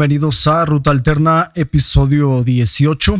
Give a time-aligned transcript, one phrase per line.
[0.00, 3.18] Bienvenidos a Ruta Alterna, episodio 18.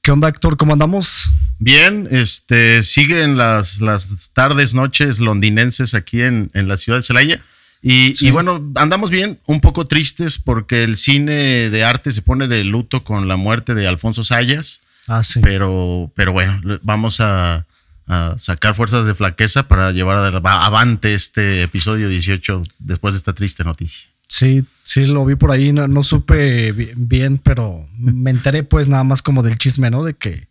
[0.00, 0.56] ¿Qué onda, Héctor?
[0.56, 1.30] ¿Cómo andamos?
[1.58, 7.42] Bien, este, siguen las, las tardes, noches londinenses aquí en, en la ciudad de Celaya.
[7.82, 8.28] Y, Sí.
[8.28, 12.64] y bueno, andamos bien, un poco tristes porque el cine de arte se pone de
[12.64, 15.40] luto con la muerte de Alfonso Sayas, Ah, sí.
[15.42, 17.66] pero, pero bueno, vamos a,
[18.06, 23.62] a sacar fuerzas de flaqueza para llevar avante este episodio 18 después de esta triste
[23.62, 24.08] noticia.
[24.28, 25.72] Sí, sí, lo vi por ahí.
[25.72, 30.04] No, no supe bi- bien, pero me enteré pues nada más como del chisme, ¿no?
[30.04, 30.46] De que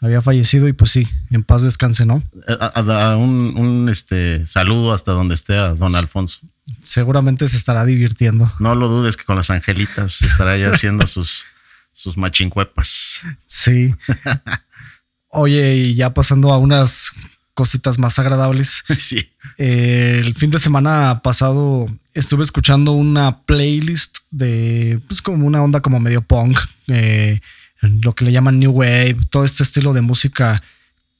[0.00, 2.22] había fallecido y pues sí, en paz descanse, ¿no?
[2.48, 6.40] A- a- a un, un, este, saludo hasta donde esté a don Alfonso.
[6.82, 8.52] Seguramente se estará divirtiendo.
[8.60, 11.44] No lo dudes que con las angelitas estará ya haciendo sus,
[11.92, 13.20] sus machincuepas.
[13.46, 13.94] Sí.
[15.30, 17.12] Oye, y ya pasando a unas
[17.58, 18.84] cositas más agradables.
[18.98, 19.30] Sí.
[19.58, 25.80] Eh, el fin de semana pasado estuve escuchando una playlist de, pues como una onda
[25.80, 26.56] como medio punk,
[26.86, 27.40] eh,
[27.80, 30.62] lo que le llaman New Wave, todo este estilo de música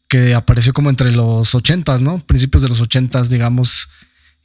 [0.06, 2.18] que apareció como entre los ochentas, ¿no?
[2.18, 3.88] Principios de los ochentas, digamos,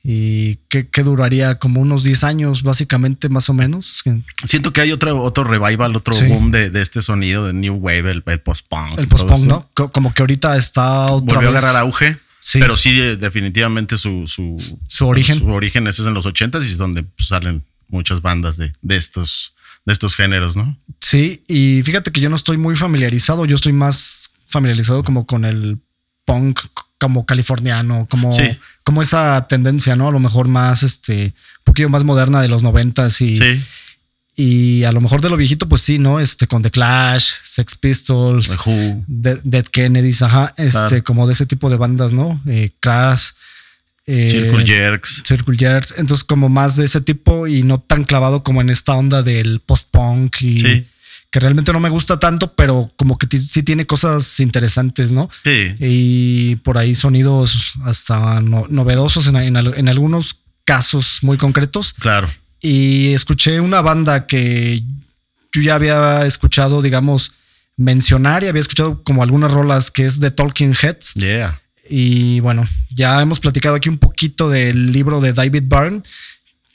[0.05, 4.03] y que, que duraría como unos 10 años, básicamente, más o menos.
[4.45, 6.27] Siento que hay otro, otro revival, otro Sí.
[6.27, 8.99] boom de, de este sonido de New Wave, el, post-punk.
[8.99, 9.45] El post-punk.
[9.45, 9.69] ¿no?
[9.73, 11.63] Co- Como que ahorita está otra Volvió a vez.
[11.63, 12.17] agarrar auge.
[12.37, 12.59] Sí.
[12.59, 14.57] Pero sí, eh, definitivamente su, su,
[14.89, 15.39] Su origen.
[15.39, 19.53] Su origen es en los ochentas y es donde salen muchas bandas de, de estos,
[19.85, 20.77] de estos géneros, ¿no?
[20.99, 25.45] Sí, y fíjate que yo no estoy muy familiarizado, yo estoy más familiarizado como con
[25.45, 25.79] el
[26.25, 26.59] punk
[26.99, 28.43] como californiano, como, Sí.
[28.83, 30.07] como esa tendencia, ¿no?
[30.07, 33.61] A lo mejor más, este, un poquito más moderna de los noventas y, Sí.
[34.35, 36.19] y a lo mejor de lo viejito, pues sí, ¿no?
[36.19, 39.03] Este, con The Clash, Sex Pistols, The Who.
[39.07, 41.03] De- Dead Kennedys, ajá, este, Claro.
[41.03, 42.41] como de ese tipo de bandas, ¿no?
[42.47, 43.31] Eh, Crash.
[44.05, 45.23] eh, Circle Jerks.
[45.25, 48.93] Circle Jerks, entonces como más de ese tipo y no tan clavado como en esta
[48.95, 50.85] onda del post-punk y Sí.
[51.33, 55.31] Que realmente no me gusta tanto, pero como que sí tiene cosas interesantes, ¿no?
[55.43, 55.73] Sí.
[55.79, 61.95] Y por ahí sonidos hasta no- novedosos en, en al- en algunos casos muy concretos.
[61.95, 62.29] Claro.
[62.61, 64.83] Y escuché una banda que
[65.51, 67.31] yo ya había escuchado, digamos,
[67.77, 71.15] mencionar y había escuchado como algunas rolas que es de Talking Heads.
[71.15, 71.59] Yeah.
[71.89, 76.03] Y bueno, ya hemos platicado aquí un poquito del libro de David Byrne,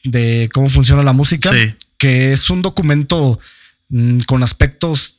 [0.02, 1.72] de cómo funciona la música, Sí.
[1.96, 3.38] que es un documento
[3.88, 5.16] mm, con aspectos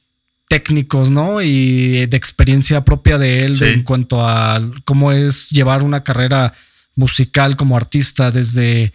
[0.47, 1.41] técnicos, ¿no?
[1.41, 6.53] Y de experiencia propia de él de- en cuanto a cómo es llevar una carrera
[6.95, 8.91] musical como artista desde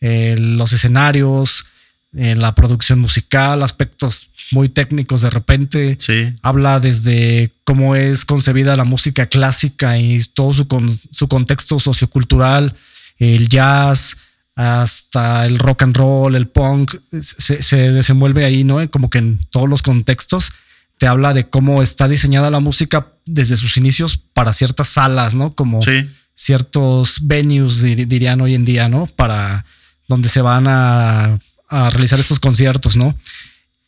[0.00, 1.64] eh, los escenarios,
[2.16, 6.32] en la producción musical, aspectos muy técnicos de repente Sí.
[6.42, 12.74] habla desde cómo es concebida la música clásica y todo su, con- su contexto sociocultural,
[13.18, 14.16] el jazz,
[14.56, 18.88] hasta el rock and roll, el punk, se, se desenvuelve ahí, ¿no?
[18.90, 20.52] Como que en todos los contextos
[20.98, 25.54] te habla de cómo está diseñada la música desde sus inicios para ciertas salas, ¿no?
[25.54, 26.08] Como Sí.
[26.36, 29.06] ciertos venues, dir- dirían hoy en día, ¿no?
[29.16, 29.64] Para
[30.08, 31.38] donde se van a,
[31.68, 33.16] a realizar estos conciertos, ¿no?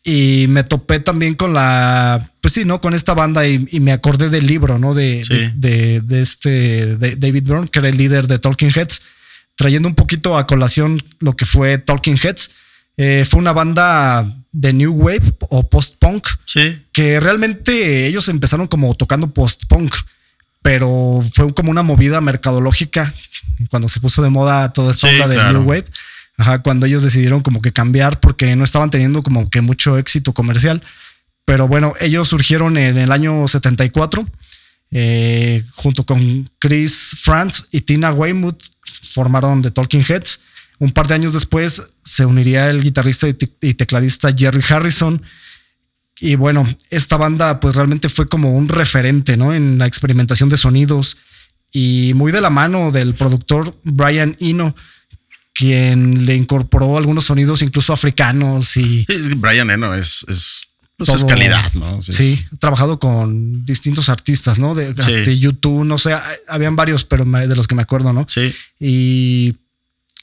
[0.02, 2.80] Y me topé también con la, pues sí, ¿no?
[2.80, 4.94] Con esta banda y, y me acordé del libro, ¿no?
[4.94, 5.34] De, Sí.
[5.34, 9.02] de, de- de este de David Byrne, que era el líder de Talking Heads,
[9.56, 12.50] trayendo un poquito a colación lo que fue Talking Heads.
[12.98, 16.82] Eh, fue una banda de New Wave o post-punk Sí.
[16.92, 19.94] que realmente ellos empezaron como tocando post-punk,
[20.62, 23.12] pero fue como una movida mercadológica
[23.70, 25.58] cuando se puso de moda toda esta Sí, onda claro.
[25.60, 25.84] New Wave.
[26.38, 30.32] Ajá, cuando ellos decidieron como que cambiar porque no estaban teniendo como que mucho éxito
[30.32, 30.82] comercial.
[31.44, 34.26] Pero bueno, ellos surgieron en el año 74
[34.92, 38.62] eh, junto con Chris Franz y Tina Weymouth
[39.16, 40.40] formaron The Talking Heads.
[40.78, 45.22] Un par de años después se uniría el guitarrista y te- y tecladista Jerry Harrison.
[46.20, 49.52] Y bueno, esta banda pues realmente fue como un referente, ¿no?
[49.54, 51.16] En la experimentación de sonidos
[51.72, 54.74] y muy de la mano del productor Brian Eno,
[55.54, 60.24] quien le incorporó algunos sonidos incluso africanos y Brian Eno es,
[60.96, 62.02] pues, es calidad, ¿no?
[62.02, 62.12] Sí.
[62.12, 64.74] Sí, he trabajado con distintos artistas, ¿no?
[64.74, 66.14] De hasta YouTube, no sé,
[66.48, 68.26] habían varios, pero de los que me acuerdo, ¿no?
[68.28, 68.54] Sí.
[68.80, 69.54] y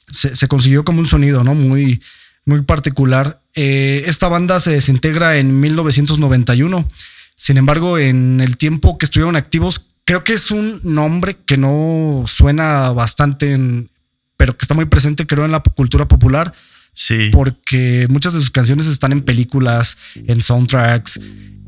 [0.10, 1.56] se, se consiguió como un sonido, ¿no?
[1.56, 2.02] Muy,
[2.46, 3.40] muy particular.
[3.56, 6.90] Eh, esta banda se desintegra en 1991.
[7.36, 12.24] Sin embargo, en el tiempo que estuvieron activos, creo que es un nombre que no
[12.28, 13.90] suena bastante, en-
[14.38, 16.54] pero que está muy presente, creo, en la cultura popular,
[16.94, 17.30] Sí.
[17.32, 19.98] porque muchas de sus canciones están en películas,
[20.28, 21.20] en soundtracks,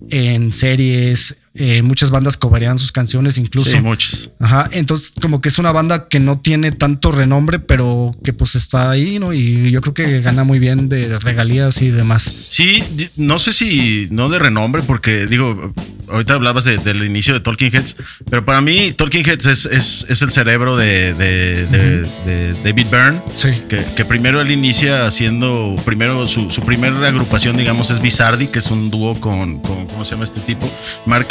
[0.10, 3.72] en series, Eh, muchas bandas cobrarían sus canciones incluso.
[3.72, 4.30] Sí, muchas.
[4.40, 8.56] Ajá, entonces como que es una banda que no tiene tanto renombre, pero que pues
[8.56, 9.32] está ahí, ¿no?
[9.32, 12.24] Y yo creo que gana muy bien de regalías y demás.
[12.50, 12.84] Sí,
[13.16, 15.74] no sé si no de renombre, porque digo,
[16.10, 17.96] ahorita hablabas del inicio de Talking Heads,
[18.30, 19.66] pero para mí Talking Heads es,
[20.10, 23.64] es, el cerebro de, de, David Byrne, sí.
[23.70, 28.72] que, primero él inicia haciendo, primero su, su primera agrupación, digamos, es Bizardi, que es
[28.72, 30.70] un dúo con, con ¿cómo se llama este tipo?
[31.06, 31.28] Mark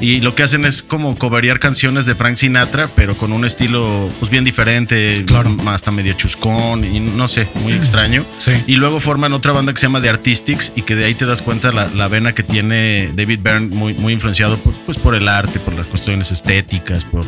[0.00, 4.10] y lo que hacen es como coveriar canciones de Frank Sinatra, pero con un estilo
[4.18, 5.54] pues bien diferente, claro.
[5.66, 8.24] hasta medio chuscón y no sé, muy extraño.
[8.38, 8.52] Sí.
[8.66, 11.26] Y luego forman otra banda que se llama The Artistics y que de ahí te
[11.26, 15.14] das cuenta la, la vena que tiene David Byrne, muy, muy influenciado por, pues, por
[15.14, 17.24] el arte, por las cuestiones estéticas, por,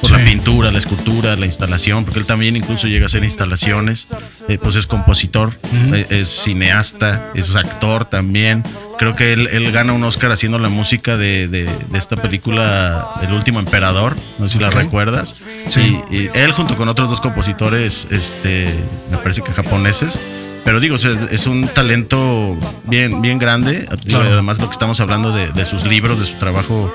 [0.00, 4.08] por la pintura, la escultura, la instalación, porque él también incluso llega a hacer instalaciones,
[4.48, 5.52] eh, pues es compositor,
[5.92, 8.62] eh, es cineasta, es actor también.
[8.98, 13.32] Creo que él, él, gana un Oscar haciendo la música de, de, esta película El
[13.32, 15.36] último emperador, no sé si la recuerdas.
[15.68, 15.98] Sí.
[16.10, 18.68] Y, él junto con otros dos compositores, este,
[19.10, 20.20] me parece que japoneses,
[20.64, 23.86] pero digo, es un talento bien, bien grande.
[24.12, 26.92] Además, lo que estamos hablando de, de, sus libros, de su trabajo,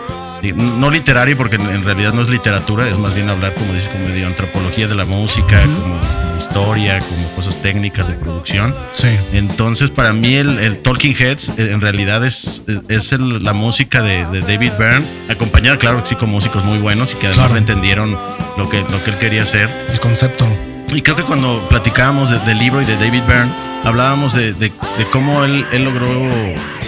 [0.54, 4.08] no literario, porque en realidad no es literatura, es más bien hablar, como dices, como
[4.08, 6.00] de antropología de la música, como
[6.38, 8.76] historia, como cosas técnicas de producción.
[8.92, 9.08] Sí.
[9.34, 14.74] Entonces, para mí, el, Talking Heads eh, en realidad es, es la música de, David
[14.78, 18.18] Byrne, acompañada, claro, sí, con músicos muy buenos y que además entendieron
[18.58, 19.70] lo que, lo que él quería hacer.
[19.92, 20.46] El concepto.
[20.94, 23.52] Y creo que cuando platicábamos del libro y de David Byrne,
[23.84, 24.72] hablábamos de, de,
[25.12, 26.08] cómo él, él logró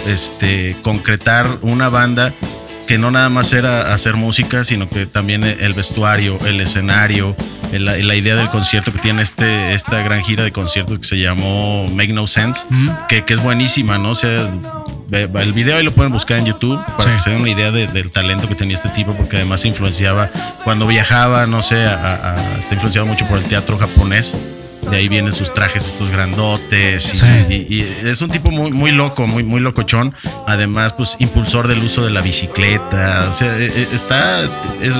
[0.06, 2.34] este, concretar una banda
[2.86, 7.36] que no nada más era hacer música, sino que también el vestuario, el escenario,
[7.70, 11.86] la, idea del concierto que tiene este, esta gran gira de conciertos que se llamó
[11.90, 12.66] Make No Sense,
[13.08, 14.12] que, que, es buenísima, ¿no?
[14.12, 14.50] O sea,
[15.10, 18.10] el video ahí lo pueden buscar en YouTube para que se den una idea del
[18.10, 20.30] talento que tenía este tipo, porque además influenciaba
[20.64, 24.36] cuando viajaba, no sé, está influenciado mucho por el teatro japonés.
[24.90, 29.42] De ahí vienen sus trajes estos grandotes y, es un tipo muy muy loco muy
[29.42, 30.14] muy locochón.
[30.46, 33.26] Además pues impulsor del uso de la bicicleta.
[33.28, 34.44] O sea e, e, está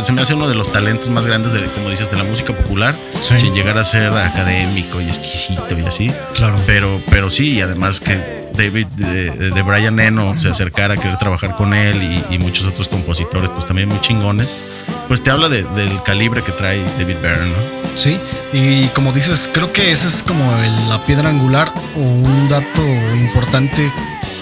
[0.02, 2.54] se me hace uno de los talentos más grandes de como dices de la música
[2.54, 6.10] popular sin llegar a ser académico y exquisito y así.
[6.34, 6.60] Claro.
[6.66, 11.54] Pero pero sí y además que David de, Brian Eno se acercara a querer trabajar
[11.54, 14.58] con él y, muchos otros compositores pues también muy chingones
[15.06, 17.78] pues te habla del calibre que trae David Byrne ¿no?
[17.94, 18.20] Sí,
[18.52, 20.52] y como dices, creo que esa es como
[20.88, 22.82] la piedra angular o un dato
[23.14, 23.92] importante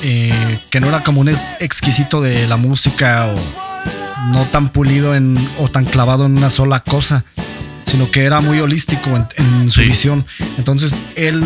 [0.03, 5.37] eh, que no era como un exquisito de la música o no tan pulido en,
[5.59, 7.25] o tan clavado en una sola cosa,
[7.87, 10.27] sino que era muy holístico en, su visión.
[10.59, 11.43] Entonces, él,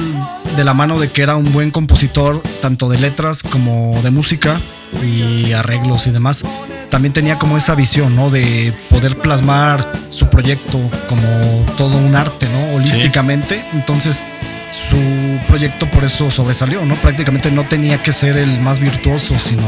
[0.57, 4.59] de la mano de que era un buen compositor, tanto de letras como de música
[5.05, 6.45] y arreglos y demás,
[6.89, 8.31] también tenía como esa visión, ¿no?
[8.31, 12.77] De poder plasmar su proyecto como todo un arte, ¿no?
[12.77, 13.63] Holísticamente.
[13.75, 14.25] Entonces,
[14.73, 16.95] su proyecto por eso sobresalió, ¿no?
[16.97, 19.63] Prácticamente no tenía que ser el más virtuoso, sino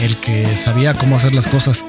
[0.00, 1.84] el que sabía cómo hacer las cosas.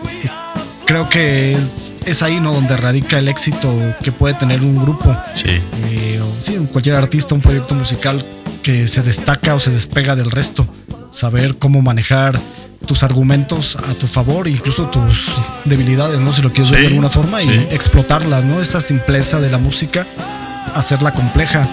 [0.86, 2.54] Creo que es, es ahí, ¿no?
[2.54, 5.16] Donde radica el éxito que puede tener un grupo.
[5.34, 5.62] Sí.
[5.90, 8.24] Eh, o, sí, cualquier artista, un proyecto musical
[8.62, 10.68] que se destaca o se despega del resto.
[11.12, 12.40] Saber cómo manejar
[12.86, 15.32] tus argumentos a tu favor, incluso tus
[15.66, 16.34] debilidades, ¿no?
[16.34, 18.62] Si lo quieres ver de alguna forma y explotarlas, ¿no?
[18.62, 20.06] Esa simpleza de la música,
[20.74, 21.68] hacerla compleja.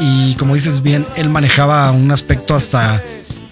[0.00, 3.02] Y como dices bien, él manejaba un aspecto hasta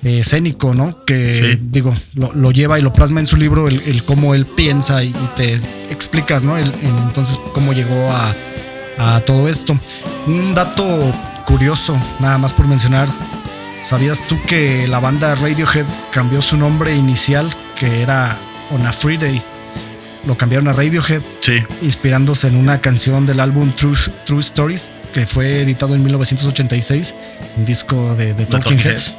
[0.07, 0.99] escénico, ¿no?
[1.05, 5.15] Que digo, lo, lleva y lo plasma en su libro, el, cómo él piensa y,
[5.37, 5.55] te
[5.91, 6.57] explicas, ¿no?
[6.59, 8.35] entonces, cómo llegó a,
[8.99, 9.79] a todo esto.
[10.27, 10.85] Un dato
[11.47, 13.09] curioso, nada más por mencionar,
[13.81, 18.37] ¿Sabías tú que la banda Radiohead cambió su nombre inicial, que era
[18.71, 19.41] On a Free Day?
[20.27, 21.63] Lo cambiaron a Radiohead, sí.
[21.83, 27.15] inspirándose en una canción del álbum True, True Stories, que fue editado en 1986,
[27.57, 29.19] un disco de, Talking, Heads.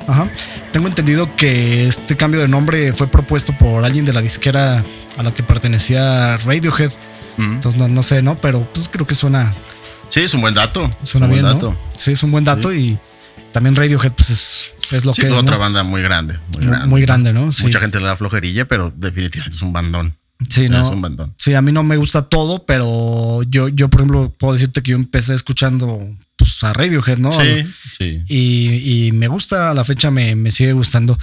[0.74, 4.84] Tengo entendido que este cambio de nombre fue propuesto por alguien de la disquera
[5.16, 6.92] a la que pertenecía Radiohead.
[7.38, 7.54] Mm.
[7.54, 8.40] Entonces no, no, sé, ¿no?
[8.42, 9.54] Pero pues creo que suena.
[10.10, 10.90] Sí, es un buen dato.
[11.04, 11.78] Suena bien, dato.
[11.96, 13.00] Sí, es un buen dato y
[13.54, 15.32] también Radiohead, pues es, es lo que es.
[15.32, 16.38] otra banda muy grande.
[16.88, 17.50] Muy grande, ¿no?
[17.62, 20.18] Mucha gente le da flojerilla, pero definitivamente es un bandón.
[20.50, 20.82] Sí, ¿no?
[20.82, 21.34] Es un bandón.
[21.38, 24.92] Sí, a mí no me gusta todo, pero yo, yo por ejemplo, puedo decirte que
[24.92, 27.32] yo empecé escuchando pues, a Radiohead, ¿no?
[27.32, 27.66] Sí,
[27.98, 28.24] sí.
[28.28, 31.18] Y, me gusta, a la fecha me, me, sigue gustando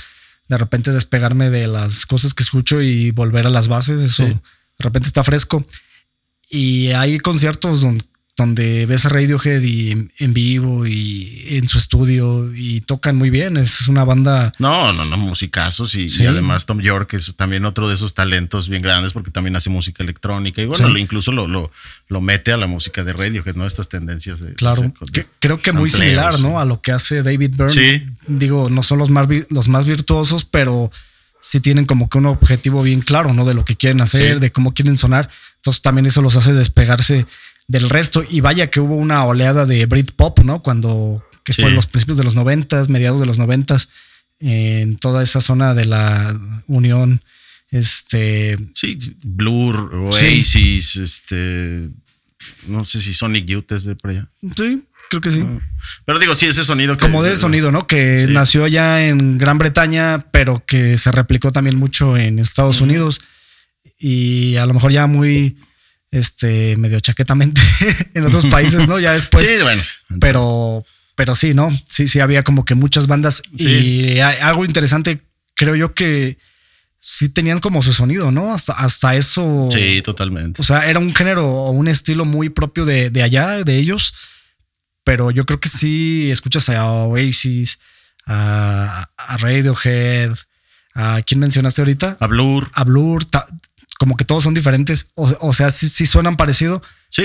[0.48, 4.40] de repente despegarme de las cosas que escucho y volver a las bases, eso de
[4.78, 5.64] repente está fresco.
[6.50, 8.04] Y hay conciertos donde
[8.36, 13.56] donde ves a Radiohead y en vivo y en su estudio y tocan muy bien.
[13.56, 14.52] Es una banda.
[14.58, 18.82] No, no, no, musicazos y, además Tom York es también otro de esos talentos bien
[18.82, 21.70] grandes porque también hace música electrónica y bueno, incluso lo, lo,
[22.08, 23.66] lo, mete a la música de Radiohead, ¿no?
[23.66, 24.54] Estas tendencias de.
[24.54, 24.92] Claro,
[25.38, 26.58] creo que muy similar, ¿no?
[26.58, 27.72] A lo que hace David Byrne.
[27.72, 28.06] Sí.
[28.26, 30.90] Digo, no son los más, los más virtuosos, pero
[31.40, 33.44] sí tienen como que un objetivo bien claro, ¿no?
[33.44, 35.28] De lo que quieren hacer, de cómo quieren sonar.
[35.56, 37.26] Entonces también eso los hace despegarse
[37.68, 38.24] del resto.
[38.28, 40.62] Y vaya que hubo una oleada de Britpop, ¿no?
[40.62, 43.88] Cuando, que fue en los principios de los noventas, mediados de los noventas,
[44.40, 47.22] en toda esa zona de la Unión.
[47.70, 48.56] Este.
[48.74, 51.88] Sí, Blur, Oasis, este.
[52.68, 54.28] No sé si Sonic Youth es de por allá.
[54.56, 55.42] Sí, creo que sí.
[55.44, 55.60] Ah,
[56.04, 57.86] pero digo, sí, ese sonido Como de sonido, ¿no?
[57.86, 63.20] Que nació ya en Gran Bretaña, pero que se replicó también mucho en Estados Unidos.
[63.98, 65.56] Y a lo mejor ya muy
[66.14, 67.60] este, medio chaquetamente
[68.14, 69.00] en otros países, ¿no?
[69.00, 69.46] Ya después.
[69.46, 69.82] Sí, bueno.
[70.20, 70.84] Pero,
[71.16, 71.70] pero sí, ¿no?
[71.88, 73.42] Sí, sí, había como que muchas bandas.
[73.58, 75.20] Y algo interesante,
[75.54, 76.38] creo yo que
[76.98, 78.54] sí tenían como su sonido, ¿no?
[78.54, 79.68] Hasta, hasta eso.
[79.72, 80.62] Sí, totalmente.
[80.62, 84.14] O sea, era un género o un estilo muy propio de, de, allá, de ellos.
[85.02, 87.80] Pero yo creo que sí escuchas a Oasis,
[88.24, 90.32] a, a Radiohead,
[90.94, 92.16] a quién mencionaste ahorita?
[92.20, 92.70] A Blur.
[92.72, 93.26] A Blur
[94.04, 95.12] como que todos son diferentes.
[95.14, 96.82] O, sea, sí, sí, suenan parecido.
[97.08, 97.24] Sí,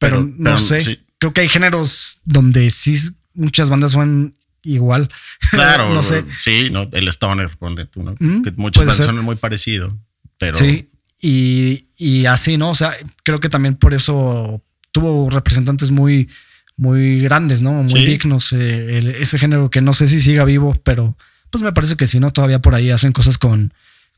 [0.00, 1.00] pero, no sé.
[1.18, 2.98] Creo que hay géneros donde sí
[3.34, 5.08] muchas bandas suenan igual.
[5.52, 6.24] Claro, no sé.
[6.36, 8.16] Sí, no, el Stoner, ponle tú, ¿no?
[8.18, 9.96] Mm, que muchas bandas suenan muy parecido.
[10.36, 10.56] Pero.
[10.56, 10.90] Sí,
[11.22, 12.70] y, y, así, ¿no?
[12.70, 12.92] O sea,
[13.22, 16.28] creo que también por eso tuvo representantes muy,
[16.76, 17.70] muy grandes, ¿no?
[17.84, 18.52] Muy dignos.
[18.52, 21.16] Eh, ese género que no sé si siga vivo, pero
[21.50, 22.32] pues me parece que sí, ¿no?
[22.32, 23.72] Todavía por ahí hacen cosas con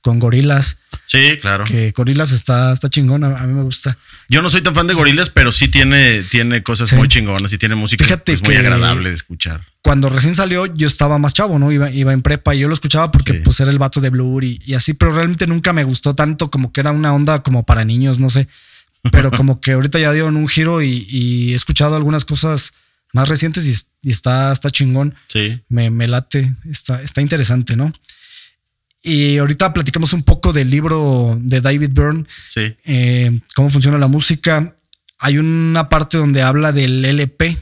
[0.09, 0.79] con gorilas.
[1.05, 1.67] Sí, claro.
[1.67, 3.99] Que gorilas está, está chingón, a, mí me gusta.
[4.31, 7.59] Yo no soy tan fan de gorilas, pero sí tiene, tiene cosas muy chingonas y
[7.59, 9.67] tiene música pues, muy agradable de escuchar.
[9.83, 11.71] Cuando recién salió, yo estaba más chavo, ¿no?
[11.71, 14.45] Iba, iba en prepa y yo lo escuchaba porque pues era el vato de Blur
[14.45, 17.67] y, y, así, pero realmente nunca me gustó tanto como que era una onda como
[17.67, 18.49] para niños, no sé.
[19.13, 22.73] Pero como que ahorita ya dieron un giro y, he escuchado algunas cosas
[23.13, 23.67] más recientes
[24.03, 25.15] y, está, está chingón.
[25.27, 25.61] Sí.
[25.69, 27.93] Me, me late, está, está interesante, ¿no?
[29.03, 32.25] Y ahorita platicamos un poco del libro de David Byrne.
[32.51, 32.75] Sí.
[32.85, 34.75] Eh, cómo funciona la música.
[35.19, 37.57] Hay una parte donde habla del LP.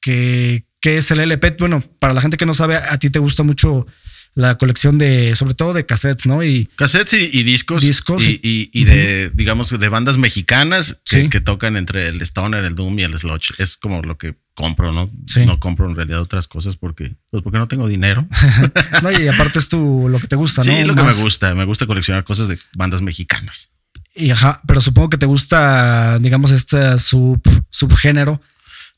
[0.00, 1.56] Que, ¿Qué es el LP?
[1.58, 3.86] Bueno, para la gente que no sabe, a ti te gusta mucho
[4.34, 6.42] la colección de, sobre todo de cassettes, ¿no?
[6.42, 7.82] Y cassettes y, discos.
[7.82, 8.26] Discos.
[8.26, 12.98] Y, y, de, digamos, de bandas mexicanas que, que, tocan entre el Stoner, el Doom
[12.98, 13.52] y el Sludge.
[13.58, 15.10] Es como lo que compro, ¿no?
[15.44, 18.26] No compro en realidad otras cosas porque, pues porque no tengo dinero.
[19.02, 20.72] no, y aparte es tu, lo que te gusta, ¿no?
[20.72, 21.54] Sí, lo que me gusta.
[21.54, 23.70] Me gusta coleccionar cosas de bandas mexicanas.
[24.14, 28.40] Y ajá, pero supongo que te gusta, digamos, este sub, subgénero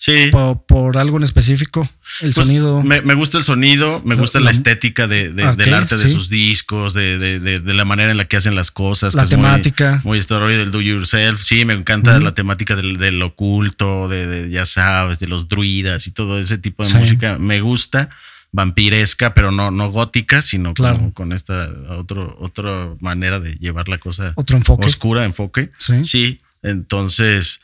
[0.05, 0.31] Sí.
[0.67, 1.81] Por, algo en específico,
[2.21, 2.83] el pues, sonido.
[2.83, 7.63] Me, gusta el sonido, me gusta la, estética de, del arte de sus discos, de,
[7.65, 9.15] la manera en la que hacen las cosas.
[9.15, 10.03] La temática.
[10.05, 11.41] muy, muy del do yourself.
[11.41, 16.39] Sí, me encanta la temática del, oculto, de, ya sabes, de los druidas y todo
[16.39, 17.39] ese tipo de música.
[17.39, 18.11] Me gusta
[18.53, 20.75] vampiresca, pero no, no gótica, sino
[21.15, 24.85] con esta otro, otra manera de llevar la cosa otro enfoque.
[24.85, 25.71] oscura, enfoque.
[25.79, 26.05] Sí.
[26.05, 26.39] sí.
[26.63, 27.61] Entonces,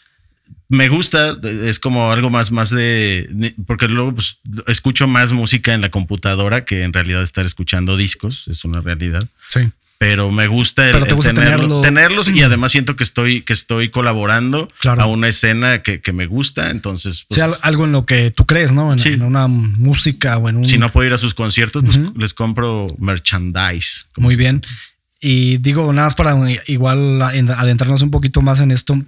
[0.69, 4.38] me gusta, es como algo más, más de, porque luego pues,
[4.69, 9.26] escucho más música en la computadora que en realidad estar escuchando discos, es una realidad.
[9.49, 9.71] Sí.
[9.99, 11.07] Pero me gusta, el,
[11.83, 16.71] tenerlos y además siento que estoy, que estoy colaborando a una escena que, me gusta.
[16.71, 18.95] Entonces, pues, algo en lo que tú crees, ¿no?
[18.95, 20.64] En, una música o en un.
[20.64, 24.07] Si no puedo ir a sus conciertos, pues les compro merchandise.
[24.16, 24.62] Muy bien.
[25.20, 26.34] Y digo, nada más para
[26.66, 28.98] igual adentrarnos un poquito más en esto,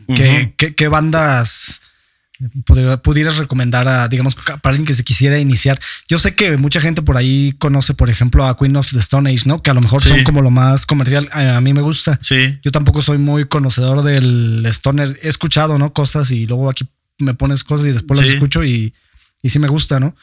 [0.57, 1.81] ¿qué, bandas
[3.03, 5.81] pudieras recomendar a, digamos, para alguien que se quisiera iniciar?
[6.09, 9.31] Yo sé que mucha gente por ahí conoce, por ejemplo, a Queen of the Stone
[9.31, 9.63] Age, ¿no?
[9.63, 11.29] Que a lo mejor son como lo más comercial.
[11.33, 12.19] A, mí me gusta.
[12.21, 12.59] Sí.
[12.63, 15.19] Yo tampoco soy muy conocedor del Stoner.
[15.23, 15.95] He escuchado, ¿no?
[15.95, 16.87] Cosas y luego aquí
[17.19, 18.93] me pones cosas y después las escucho y,
[19.43, 20.15] y sí me gusta, ¿no?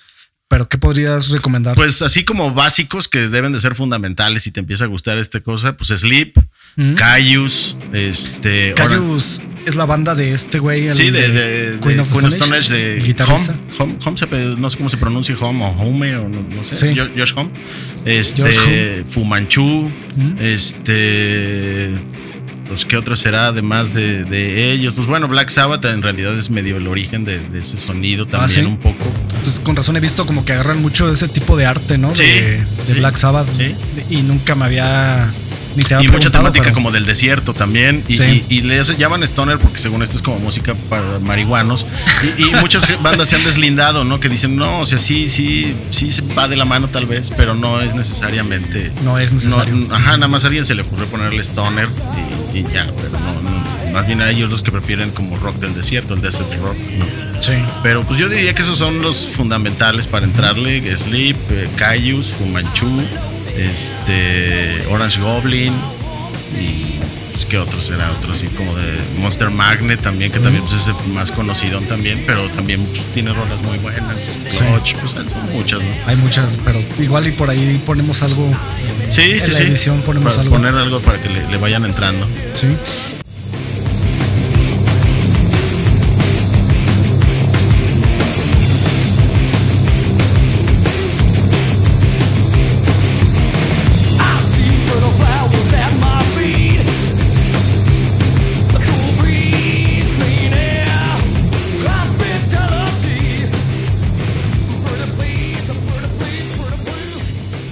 [0.49, 1.75] Pero ¿qué podrías recomendar?
[1.75, 5.41] Pues así como básicos que deben de ser fundamentales si te empieza a gustar esta
[5.41, 6.39] cosa, pues Sleep,
[6.75, 6.95] mm.
[6.95, 8.73] Cayus, este...
[8.73, 10.91] Cayus es la banda de este güey.
[10.91, 13.55] Sí, de, de, Queen of, Stone Age, de guitarrista.
[13.77, 16.95] Home, home, no sé cómo se pronuncia Home o Home o no, sé.
[16.95, 17.51] Josh Home.
[18.05, 20.35] Este, Fumanchu, mm.
[20.39, 21.91] este
[22.69, 24.93] pues, ¿qué otro será además de, ellos?
[24.93, 28.67] Pues bueno, Black Sabbath en realidad es medio el origen de, ese sonido ah, también
[28.67, 29.11] un poco.
[29.29, 32.15] Entonces, con razón he visto como que agarran mucho de ese tipo de arte, ¿no?
[32.15, 33.47] Sí, de, Black Sabbath.
[33.57, 33.75] Sí.
[34.09, 35.29] Y nunca me había
[35.75, 38.03] Ni te y mucha temática pero- como del desierto también.
[38.07, 38.45] Y, Sí.
[38.49, 41.85] y- y le llaman stoner porque según esto es como música para marihuanos.
[42.37, 44.19] Y, y muchas bandas se han deslindado, ¿no?
[44.19, 47.31] Que dicen, no, o sea, sí, sí, sí se va de la mano tal vez,
[47.35, 48.91] pero no es necesariamente.
[49.03, 49.75] No es necesario.
[49.75, 51.87] no, ajá, nada más a alguien se le ocurrió ponerle stoner
[52.53, 55.73] y, ya, pero no, no, Más bien a ellos los que prefieren como rock del
[55.75, 57.05] desierto, el desert rock, ¿no?
[57.41, 57.53] Sí.
[57.81, 60.95] Pero pues yo diría que esos son los fundamentales para entrarle.
[60.95, 63.01] Sleep, eh, Caius, Fumanchu,
[63.59, 65.73] este, Orange Goblin
[66.59, 66.99] y
[67.31, 68.11] pues, ¿qué otro será?
[68.11, 72.23] Otro así como de Monster Magnet también, que también pues, es el más conocido también,
[72.25, 74.35] pero también pues, tiene rolas muy buenas.
[74.49, 74.63] Sí.
[74.99, 75.89] Pues, son muchas, ¿no?
[76.07, 78.49] Hay muchas, pero igual y por ahí ponemos algo.
[79.09, 79.63] Sí, en sí, la sí.
[79.63, 80.55] edición ponemos Para algo.
[80.55, 82.27] Poner algo para que le, le vayan entrando.
[82.53, 82.67] Sí.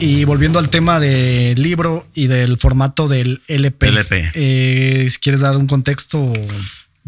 [0.07, 3.89] Y volviendo al tema del libro y del formato del LP.
[3.89, 4.31] LP.
[4.35, 6.31] eh, quieres dar un contexto.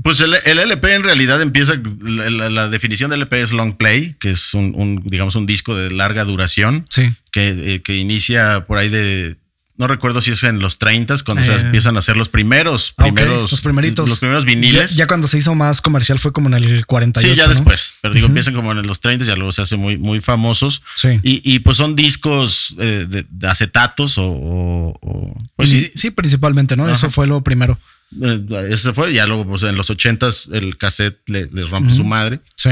[0.03, 3.77] Pues el, el LP en realidad empieza, la, la- la definición del LP es long
[3.77, 7.09] play, que es un, un, digamos, un disco de larga duración, Sí.
[7.31, 9.37] que, eh, que inicia por ahí de,
[9.79, 11.59] no recuerdo si es en los 30 cuando se Eh.
[11.61, 14.07] empiezan a hacer los primeros, Ah, primeros, los primeritos.
[14.07, 14.91] los primeros viniles.
[14.91, 17.33] Ya, ya cuando se hizo más comercial fue como en el 48.
[17.33, 17.49] Sí, ya ¿no?
[17.53, 20.83] después, pero digo, empiezan como en los 30, ya luego se hacen muy, muy famosos.
[20.95, 21.19] Sí.
[21.23, 25.91] Y, y, pues son discos eh, de, de acetatos o, o- o- pues sí, sí,
[25.95, 26.87] sí, principalmente, ¿no?
[26.89, 27.79] Eso fue lo primero.
[28.21, 32.03] eh, ese fue, ya luego pues en los 80s el cassette le, le rompe su
[32.03, 32.41] madre.
[32.55, 32.69] Sí.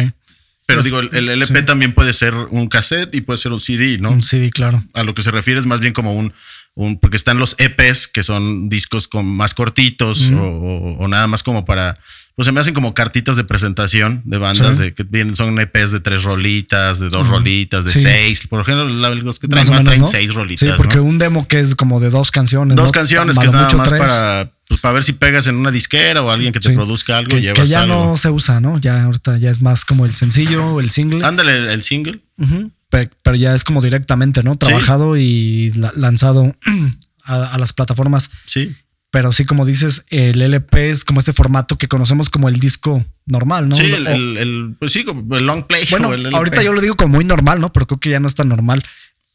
[0.65, 1.65] Pero digo, el, el LP sí.
[1.65, 4.09] también puede ser un cassette y puede ser un CD, ¿no?
[4.11, 4.83] Un CD, claro.
[4.93, 6.33] A lo que se refiere es más bien como un,
[6.77, 11.27] un porque están los EPs, que son discos con más cortitos o, o- o nada
[11.27, 11.97] más como para,
[12.35, 14.83] pues se me hacen como cartitas de presentación de bandas Sí.
[14.83, 17.99] de que vienen, son EPs de tres rolitas, de dos rolitas, de Sí.
[17.99, 18.45] seis.
[18.47, 20.07] Por ejemplo, los que traen Más más, menos, traen ¿no?
[20.07, 20.69] seis rolitas.
[20.69, 21.03] Sí, porque ¿no?
[21.03, 22.77] un demo que es como de dos canciones.
[22.77, 22.91] Dos ¿no?
[22.91, 23.99] canciones que es nada mucho más tres.
[23.99, 26.75] para, pues, para ver si pegas en una disquera o alguien que te Sí.
[26.75, 28.05] produzca algo, que, llevas que ya algo.
[28.05, 28.77] no se usa, ¿no?
[28.77, 31.25] Ya ahorita ya es más como el sencillo o el single.
[31.25, 32.19] Ándale, el single.
[32.37, 34.57] Pe- pero, ya es como directamente, ¿no?
[34.57, 36.51] Trabajado y la- lanzado
[37.23, 38.31] a, a las plataformas.
[38.45, 38.75] Sí.
[39.09, 43.05] Pero sí, como dices, el LP es como este formato que conocemos como el disco
[43.25, 43.75] normal, ¿no?
[43.75, 45.85] Sí, el, el- el- pues sí, el long play.
[45.89, 46.35] bueno, el LP.
[46.35, 47.71] ahorita yo lo digo como muy normal, ¿no?
[47.71, 48.83] Pero creo que ya no es tan normal.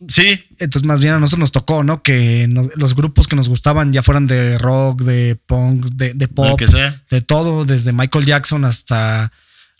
[0.09, 2.03] Sí, Entonces, más bien a nosotros nos tocó, ¿no?
[2.03, 6.29] Que no- los grupos que nos gustaban ya fueran de rock, de punk, de, de
[6.29, 7.01] pop, que sea.
[7.11, 9.31] de todo, desde Michael Jackson hasta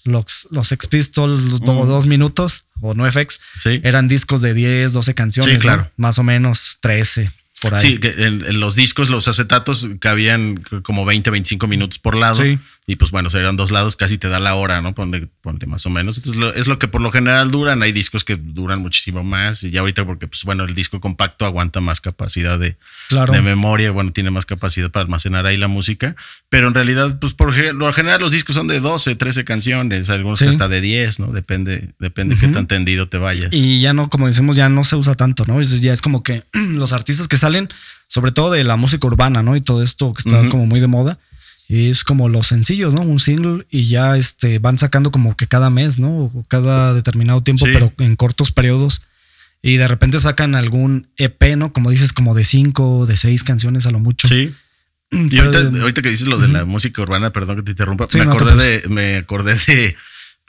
[0.05, 3.81] los, los Sex Pistols, los do- dos minutos o no FX, Sí.
[3.85, 5.83] eran discos de 10, 12 canciones, Sí, claro.
[5.83, 5.91] ¿no?
[5.97, 7.93] Más o menos 13, por ahí.
[7.93, 12.43] Sí, que en, en los discos, los acetatos cabían como 20, 25 minutos por lado.
[12.43, 12.59] Sí.
[12.85, 14.93] Y pues bueno, serían dos lados, casi te da la hora, ¿no?
[14.93, 16.17] Ponle, ponle más o menos.
[16.19, 17.81] Entonces lo- es lo que por lo general duran.
[17.81, 19.63] Hay discos que duran muchísimo más.
[19.63, 22.77] Y ya ahorita porque pues bueno, el disco compacto aguanta más capacidad de,
[23.09, 23.33] Claro.
[23.33, 26.17] de memoria, bueno, tiene más capacidad para almacenar ahí la música.
[26.49, 30.41] Pero en realidad, pues por lo general los discos son de 12, 13 canciones, algunos
[30.41, 30.47] Sí.
[30.47, 31.29] hasta de 10, ¿no?
[31.29, 33.53] Depende, depende qué tan tendido te vayas.
[33.53, 35.61] Y ya no, como decimos, ya no se usa tanto, ¿no?
[35.61, 37.69] Es, ya es como que los artistas que salen,
[38.09, 39.55] sobre todo de la música urbana, ¿no?
[39.55, 41.21] Y todo esto que está como muy de moda,
[41.91, 43.01] es como los sencillos, ¿no?
[43.03, 46.25] Un single y ya este, van sacando como que cada mes, ¿no?
[46.25, 47.73] O cada determinado tiempo, Sí.
[47.73, 49.03] pero en cortos periodos.
[49.63, 51.73] Y de repente sacan algún EP, ¿no?
[51.73, 54.27] Como dices, como de cinco, de seis canciones a lo mucho.
[54.29, 54.53] Sí.
[55.13, 58.07] Y Pero- ahorita, ahorita que dices lo de la música urbana, perdón que te interrumpa,
[58.07, 59.95] Sí, me, no te acordé de, me acordé de,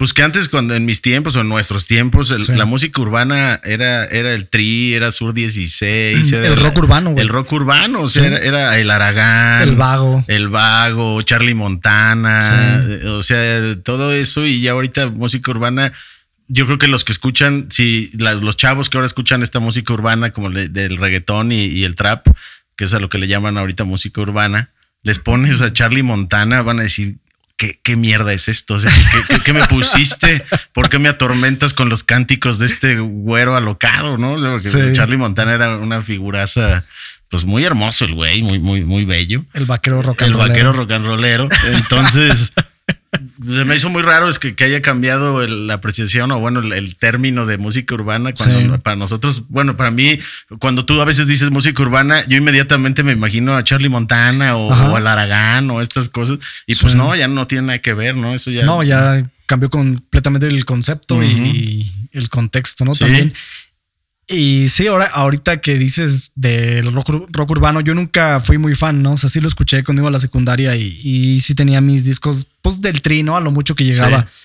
[0.04, 2.52] pues que antes cuando en mis tiempos o en nuestros tiempos, el- Sí.
[2.52, 7.12] la música urbana era, era el Tri, era Sur 16, era El la- rock urbano,
[7.12, 7.22] güey.
[7.22, 8.28] El rock urbano, o sea, Sí.
[8.28, 9.62] era, era el Aragán.
[9.70, 10.26] El Vago.
[10.28, 15.94] El Vago, Charlie Montana, o sea, todo eso y ya ahorita música urbana.
[16.50, 19.94] Yo creo que los que escuchan, si las- los chavos que ahora escuchan esta música
[19.94, 22.28] urbana como le- del reggaetón y, y el trap,
[22.76, 24.70] que es a lo que le llaman ahorita música urbana,
[25.02, 27.16] les pones a Charlie Montana, van a decir,
[27.64, 28.74] ¿qué, qué mierda es esto?
[28.74, 30.44] O sea, ¿qué, qué- qué me pusiste?
[30.74, 34.18] ¿Por qué me atormentas con los cánticos de este güero alocado?
[34.18, 34.36] ¿no?
[34.36, 34.80] Porque Sí.
[34.94, 36.84] Charlie Montana era una figuraza,
[37.30, 39.46] pues muy hermoso el güey, muy, muy, muy bello.
[39.54, 40.50] El vaquero rock and El rollero.
[40.50, 41.48] vaquero rock and rollero.
[41.76, 42.52] Entonces,
[43.40, 46.74] me hizo muy raro es que, que haya cambiado el- la apreciación o bueno, el,
[46.74, 48.80] el término de música urbana cuando Sí.
[48.82, 50.18] para nosotros, bueno, para mí,
[50.60, 54.68] cuando tú a veces dices música urbana, yo inmediatamente me imagino a Charlie Montana o,
[54.70, 56.40] o al Aragán o estas cosas.
[56.68, 56.98] Y pues Sí.
[56.98, 58.34] no, ya no tiene nada que ver, ¿no?
[58.34, 58.66] Eso ya.
[58.66, 62.94] No, ya cambió completamente el concepto y el contexto, ¿no?
[62.94, 63.02] Sí.
[63.04, 63.34] También.
[64.28, 69.04] Y sí, ahora, ahorita que dices del rock, rock urbano, yo nunca fui muy fan,
[69.04, 69.14] ¿no?
[69.14, 72.06] O sea, sí lo escuché cuando iba a la secundaria y, y sí tenía mis
[72.06, 73.36] discos, pues del tri, ¿no?
[73.36, 74.22] A lo mucho que llegaba.
[74.22, 74.43] Sí.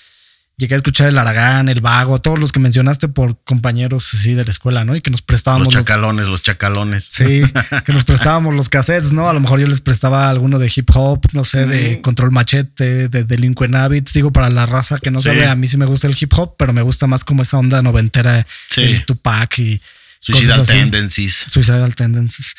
[0.58, 4.44] Llegué a escuchar el Aragán, el Vago, todos los que mencionaste por compañeros así de
[4.44, 4.96] la escuela, ¿no?
[4.96, 7.04] Y que nos prestábamos Los chacalones, los chacalones.
[7.04, 7.42] Sí,
[7.86, 9.28] que nos prestábamos los cassettes, ¿no?
[9.28, 12.00] A lo mejor yo les prestaba alguno de hip hop, no sé, de.
[12.02, 14.12] Control Machete, de Delinquent Habits.
[14.14, 15.28] Digo, para la raza que no Sí.
[15.28, 17.56] sabe, a mí sí me gusta el hip hop, pero me gusta más como esa
[17.58, 18.80] onda noventera, Sí.
[18.82, 19.80] el Tupac y
[20.18, 20.78] Suicidal cosas así.
[20.80, 21.44] Tendencies.
[21.46, 22.54] Suicidal Tendencies.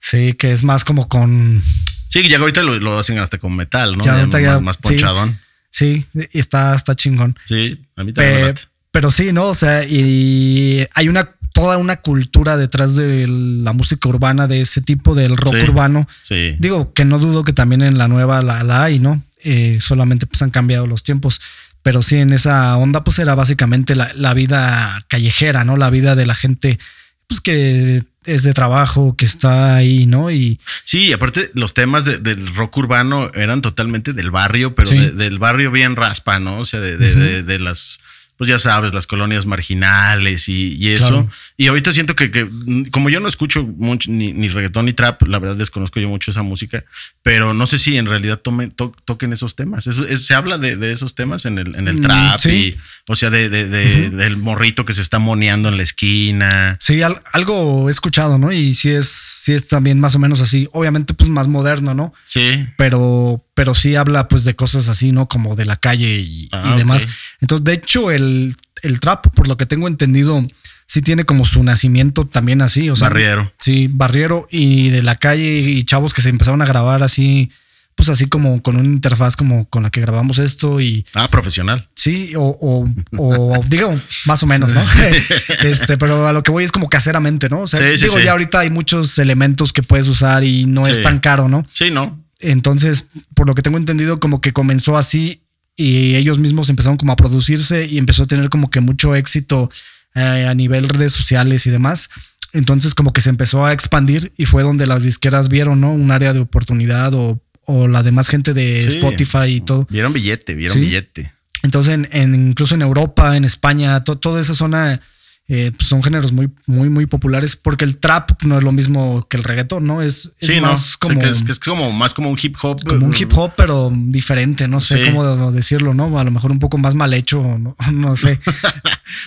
[0.00, 1.62] Sí, que es más como con.
[2.08, 4.02] Sí, ya ahorita lo, lo hacen hasta con metal, ¿no?
[4.04, 5.32] Ya Ya más, ya- más ponchadón.
[5.32, 5.36] Sí,
[5.82, 6.06] y
[6.38, 7.36] está, está chingón.
[7.46, 8.54] Sí, a mí también.
[8.54, 8.60] Pe-
[8.90, 9.46] pero sí, ¿no?
[9.46, 14.82] O sea, y hay una toda una cultura detrás de la música urbana, de ese
[14.82, 15.62] tipo del rock Sí.
[15.62, 16.08] urbano.
[16.22, 16.56] Sí.
[16.58, 19.22] Digo que no dudo que también en la nueva la, la hay, ¿no?
[19.44, 21.40] Eh, solamente pues han cambiado los tiempos.
[21.82, 25.76] Pero sí, en esa onda pues era básicamente la, la vida callejera, ¿no?
[25.76, 26.78] La vida de la gente
[27.26, 30.30] pues que es de trabajo, que está ahí, ¿no?
[30.30, 34.96] Y Sí, aparte los temas de- del rock urbano eran totalmente del barrio, pero Sí.
[34.98, 36.58] de- del barrio bien raspa, ¿no?
[36.58, 38.00] O sea, de, de- las,
[38.38, 41.08] pues ya sabes, las colonias marginales y, y eso.
[41.08, 41.30] Claro.
[41.56, 44.92] Y ahorita siento que, que, mm, como yo no escucho mucho ni, ni reggaetón ni
[44.92, 46.84] trap, la verdad desconozco yo mucho esa música,
[47.22, 49.86] pero no sé si en realidad tomen, to- toquen esos temas.
[49.86, 52.48] Es- se habla de, de esos temas en el, en el Mm, trap sí.
[52.50, 52.76] y,
[53.08, 56.76] o sea, de, de- de- del morrito que se está moneando en la esquina.
[56.80, 58.50] sí, al- algo he escuchado, ¿no?
[58.50, 60.68] Y sí es, sí es también más o menos así.
[60.72, 62.12] Obviamente pues más moderno, ¿no?
[62.24, 62.66] Sí.
[62.76, 65.28] pero, pero sí habla pues de cosas así, ¿no?
[65.28, 67.06] Como de la calle y, Ah, y demás.
[67.40, 70.44] Entonces, de hecho, el, el trap, por lo que tengo entendido,
[70.86, 73.08] sí tiene como su nacimiento también así, o sea.
[73.08, 73.52] Barriero.
[73.58, 77.50] Sí, barriero y de la calle y chavos que se empezaron a grabar así,
[77.96, 81.88] pues así como con una interfaz como con la que grabamos esto y Ah, profesional.
[81.94, 82.84] sí, o, o,
[83.18, 83.94] o digo,
[84.26, 84.82] más o menos, ¿no?
[85.62, 87.60] este, pero a lo que voy es como caseramente, ¿no?
[87.60, 88.24] O sea, Sí, digo, sí.
[88.24, 91.66] ya ahorita hay muchos elementos que puedes usar y no es tan caro, ¿no?
[91.72, 92.20] Sí, ¿no?
[92.40, 95.40] Entonces, por lo que tengo entendido, como que comenzó así
[95.76, 99.70] y ellos mismos empezaron como a producirse y empezó a tener como que mucho éxito
[100.14, 102.10] eh, a nivel redes sociales y demás.
[102.52, 105.92] Entonces, como que se empezó a expandir y fue donde las disqueras vieron, ¿no?
[105.92, 108.98] Un área de oportunidad o, o la demás gente de Sí.
[108.98, 109.86] Spotify y todo.
[109.90, 110.80] Vieron billete, vieron Sí.
[110.80, 111.32] billete.
[111.62, 115.00] Entonces, en, en- incluso en Europa, en España, to- toda esa zona
[115.46, 119.26] eh, pues son géneros muy, muy, muy populares porque el trap no es lo mismo
[119.28, 120.00] que el reggaetón, ¿no?
[120.00, 120.98] Es, es sí, más ¿no?
[121.08, 122.82] como O sea, que es, que es como más como un hip hop.
[122.82, 125.10] como un hip hop, pero diferente, no sé Sí.
[125.12, 126.18] cómo decirlo, ¿no?
[126.18, 128.38] A lo mejor un poco más mal hecho, no, no sé.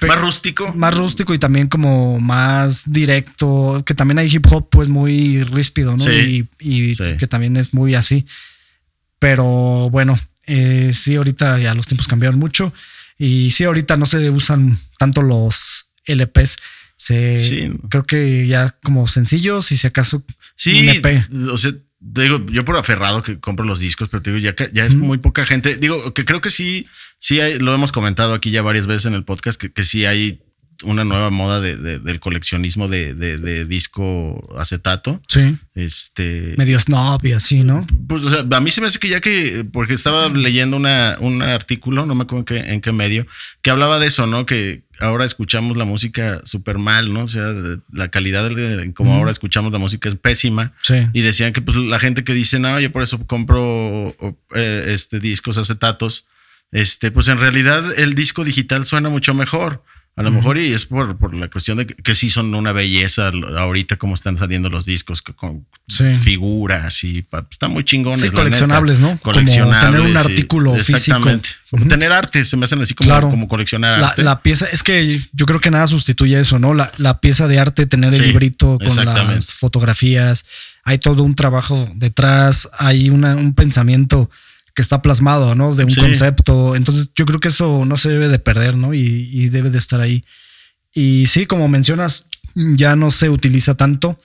[0.08, 0.74] Más rústico.
[0.76, 5.96] más rústico y también como más directo, que también hay hip hop pues muy ríspido,
[5.96, 6.04] ¿no?
[6.04, 6.48] Sí.
[6.60, 8.26] Y, que también es muy así.
[9.20, 12.74] Pero bueno, eh, sí, ahorita ya los tiempos cambiaron mucho
[13.18, 16.58] y sí, ahorita no se usan tanto los LPs.
[16.96, 17.72] Se, Sí.
[17.90, 20.24] Creo que ya como sencillos y si acaso
[20.56, 21.28] Sí, un EP.
[21.52, 24.86] o sea, digo, yo por aferrado que compro los discos, pero te digo, ya, ya
[24.86, 25.76] es muy poca gente.
[25.76, 26.88] Digo, que creo que sí,
[27.20, 30.06] sí hay, lo hemos comentado aquí ya varias veces en el podcast, que, que sí
[30.06, 30.42] hay
[30.84, 35.22] una nueva moda de, de- del coleccionismo de, de- disco acetato.
[35.28, 35.58] Sí.
[35.76, 36.54] Este.
[36.58, 37.86] Medio snob y así, ¿no?
[38.08, 41.16] Pues, o sea, a mí se me hace que ya que, porque estaba leyendo una,
[41.20, 43.26] un artículo, no me acuerdo en qué, en qué medio,
[43.62, 44.46] que hablaba de eso, ¿no?
[44.46, 47.24] Que ahora escuchamos la música súper mal, ¿no?
[47.26, 47.54] O sea,
[47.92, 50.74] la calidad de como ahora escuchamos la música es pésima.
[50.82, 50.96] Sí.
[51.14, 54.16] Y decían que pues la gente que dice, no, yo por eso compro
[54.56, 56.26] eh, este, discos acetatos,
[56.72, 59.84] este, pues en realidad el disco digital suena mucho mejor.
[60.18, 62.72] A lo mejor y es por, por la cuestión de que, que sí son una
[62.74, 66.04] belleza ahorita como están saliendo los discos con Sí.
[66.22, 68.20] figuras y pa- están muy chingones.
[68.20, 69.14] Sí, coleccionables, neta.
[69.14, 69.20] ¿no?
[69.20, 69.86] Como Coleccionables.
[69.86, 70.18] tener un sí.
[70.18, 70.98] artículo físico.
[70.98, 71.50] Exactamente.
[71.70, 71.90] Como Ujú.
[71.90, 73.30] tener arte, se me hacen así como, Claro.
[73.30, 74.24] como coleccionar La, arte.
[74.24, 76.74] la pieza, es que yo creo que nada sustituye eso, ¿no?
[76.74, 80.46] La, la pieza de arte, tener el librito con las fotografías,
[80.84, 84.30] hay todo un trabajo detrás, hay una- un pensamiento
[84.78, 85.74] que está plasmado, ¿no?
[85.74, 86.00] De un Sí.
[86.00, 86.76] concepto.
[86.76, 88.94] Entonces yo creo que eso no se debe de perder, ¿no?
[88.94, 89.00] Y,
[89.34, 90.24] y debe de estar ahí.
[90.94, 94.20] Y sí, como mencionas, ya no se utiliza tanto.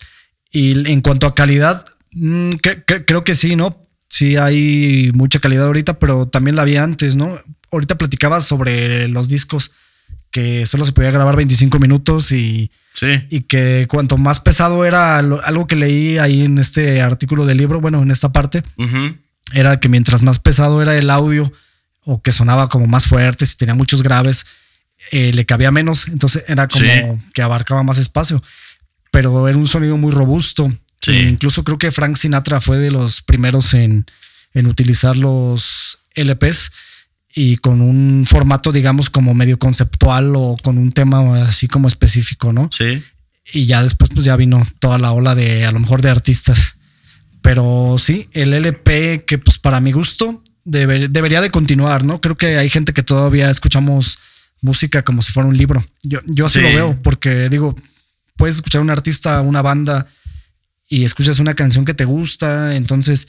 [0.53, 3.89] Y en cuanto a calidad, mm, cre- cre- creo que sí, ¿no?
[4.11, 7.35] Sí hay mucha calidad ahorita, pero también la había antes, ¿no?
[7.71, 9.73] Ahorita platicabas sobre los discos
[10.31, 13.07] que solo se podía grabar 25 minutos y, sí.
[13.31, 17.81] y que cuanto más pesado era algo que leí ahí en este artículo del libro,
[17.81, 19.17] bueno, en esta parte, Ujú.
[19.53, 21.53] Era que mientras más pesado era el audio
[22.05, 24.45] o que sonaba como más fuerte, si tenía muchos graves,
[25.11, 26.09] eh, le cabía menos.
[26.09, 26.91] Entonces era como Sí.
[27.35, 28.43] que abarcaba más espacio.
[29.11, 30.73] Pero era un sonido muy robusto.
[31.01, 31.13] Sí.
[31.13, 34.07] E incluso creo que Frank Sinatra fue de los primeros en,
[34.55, 36.71] en utilizar los LPs.
[37.35, 42.53] y con un formato, digamos, como medio conceptual o con un tema así como específico,
[42.53, 42.69] ¿no?
[42.71, 43.03] Sí.
[43.55, 46.77] Y ya después, pues ya vino toda la ola de, a lo mejor, de artistas.
[47.43, 52.21] Pero sí, el LP, que pues para mi gusto deber- debería de continuar, ¿no?
[52.21, 54.19] Creo que hay gente que todavía escuchamos
[54.61, 55.85] música como si fuera un libro.
[56.03, 56.65] Yo, yo así Sí.
[56.65, 57.75] lo veo, porque digo,
[58.37, 60.07] puedes escuchar un artista, una banda
[60.89, 63.27] y escuchas una canción que te gusta, entonces,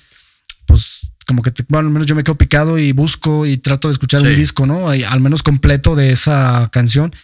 [0.67, 3.87] pues como que, te- bueno, al menos yo me quedo picado y busco y trato
[3.87, 4.27] de escuchar Sí.
[4.27, 4.93] un disco, ¿no?
[4.93, 7.15] Y al menos completo de esa canción.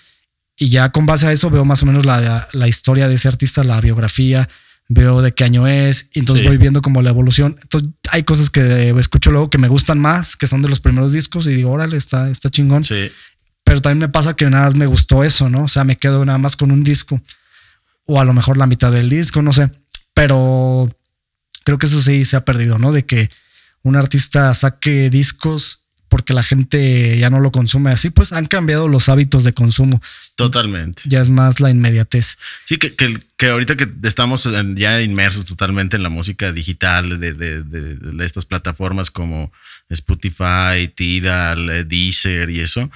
[0.58, 3.28] Y ya con base a eso veo más o menos la, la historia de ese
[3.28, 4.48] artista, la biografía,
[4.90, 6.48] veo de qué año es, y entonces Sí.
[6.48, 7.56] voy viendo como la evolución.
[7.62, 11.14] Entonces hay cosas que escucho luego que me gustan más, que son de los primeros
[11.14, 12.84] discos, y digo, órale, está, está chingón.
[12.84, 13.10] Sí.
[13.64, 15.64] Pero también me pasa que nada más me gustó eso, ¿no?
[15.66, 17.22] O sea, me quedo nada más con un disco.
[18.06, 19.70] O a lo mejor la mitad del disco, no sé.
[20.16, 20.90] Pero
[21.64, 22.92] creo que eso sí se ha perdido, ¿no?
[22.92, 23.30] De que
[23.84, 28.88] un artista saque discos porque la gente ya no lo consume así, pues han cambiado
[28.88, 30.02] los hábitos de consumo.
[30.36, 31.02] Totalmente.
[31.06, 32.38] Ya es más la inmediatez.
[32.66, 37.34] Sí, que, que, que ahorita que estamos ya inmersos totalmente en la música digital de,
[37.34, 39.52] de, de- de estas plataformas como
[39.90, 42.90] Spotify, Tidal, eh, Deezer y eso,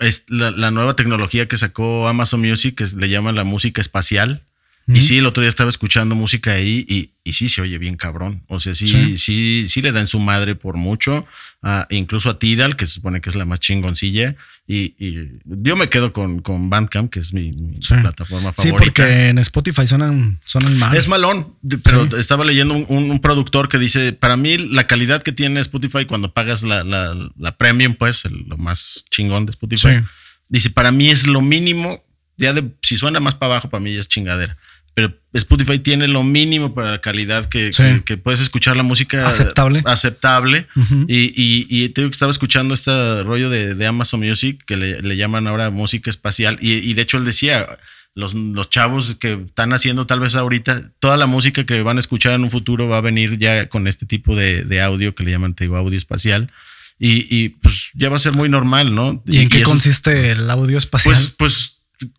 [0.00, 4.42] es la, la nueva tecnología que sacó Amazon Music, que le llaman la música espacial.
[4.88, 7.96] Y sí, el otro día estaba escuchando música ahí y, y sí se oye bien
[7.96, 8.44] cabrón.
[8.46, 9.66] O sea, sí, sí, Sí.
[9.68, 11.26] sí, le dan su madre por mucho.
[11.60, 14.36] Ah, incluso a Tidal, que se supone que es la más chingoncilla.
[14.68, 17.94] Y, y yo me quedo con, con Bandcamp, que es mi, mi Sí.
[18.00, 18.76] plataforma Sí, favorita.
[18.84, 20.96] porque en Spotify suenan, suenan mal.
[20.96, 22.16] Es malón, pero Sí.
[22.20, 26.32] estaba leyendo un, un- productor que dice, para mí la calidad que tiene Spotify cuando
[26.32, 30.04] pagas la, la, la premium, pues el- lo más chingón de Spotify, Sí.
[30.48, 32.04] dice, para mí es lo mínimo,
[32.36, 34.56] ya de, si suena más para abajo, para mí ya es chingadera.
[34.96, 37.82] Pero Spotify tiene lo mínimo para la calidad que, Sí.
[37.82, 39.82] que- que puedes escuchar la música Aceptable.
[39.84, 40.66] aceptable.
[41.06, 44.78] Y, y, y te digo que estaba escuchando este rollo de, de Amazon Music, que
[44.78, 46.56] le, le llaman ahora música espacial.
[46.62, 47.66] Y, y de hecho él decía,
[48.14, 52.00] los, los chavos que están haciendo tal vez ahorita, toda la música que van a
[52.00, 55.24] escuchar en un futuro va a venir ya con este tipo de, de audio que
[55.24, 56.50] le llaman, te digo, audio espacial.
[56.98, 59.22] Y, y, pues ya va a ser muy normal, ¿no?
[59.26, 61.14] ¿Y en qué eso- consiste el audio espacial?
[61.14, 61.75] Pues, pues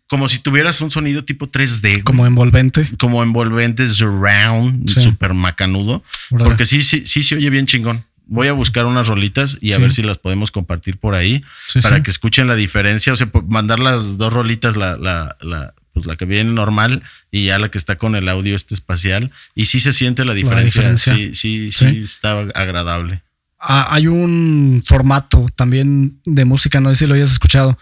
[0.08, 1.90] como si tuvieras un sonido tipo 3D.
[1.90, 2.88] güey como envolvente.
[2.98, 5.00] como envolvente surround, Sí.
[5.00, 6.02] súper macanudo.
[6.30, 8.04] Porque sí, sí, sí se oye bien chingón.
[8.30, 11.80] Voy a buscar unas rolitas y a ver si las podemos compartir por ahí Sí,
[11.80, 13.12] para que escuchen la diferencia.
[13.12, 17.46] O sea, mandar las dos rolitas, la, la, la, pues la que viene normal y
[17.46, 19.30] ya la que está con el audio este espacial.
[19.54, 20.94] Y sí se siente la diferencia.
[20.98, 21.86] sí, sí, Sí.
[22.04, 23.22] está agradable.
[23.58, 27.78] Ah, hay un formato también de música, no sé si lo hayas escuchado,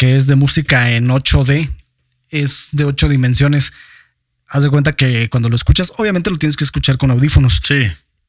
[0.00, 1.68] que es de música en 8D.
[2.30, 3.74] Es de ocho dimensiones.
[4.48, 7.60] Haz de cuenta que cuando lo escuchas, obviamente lo tienes que escuchar con audífonos.
[7.62, 7.82] Sí.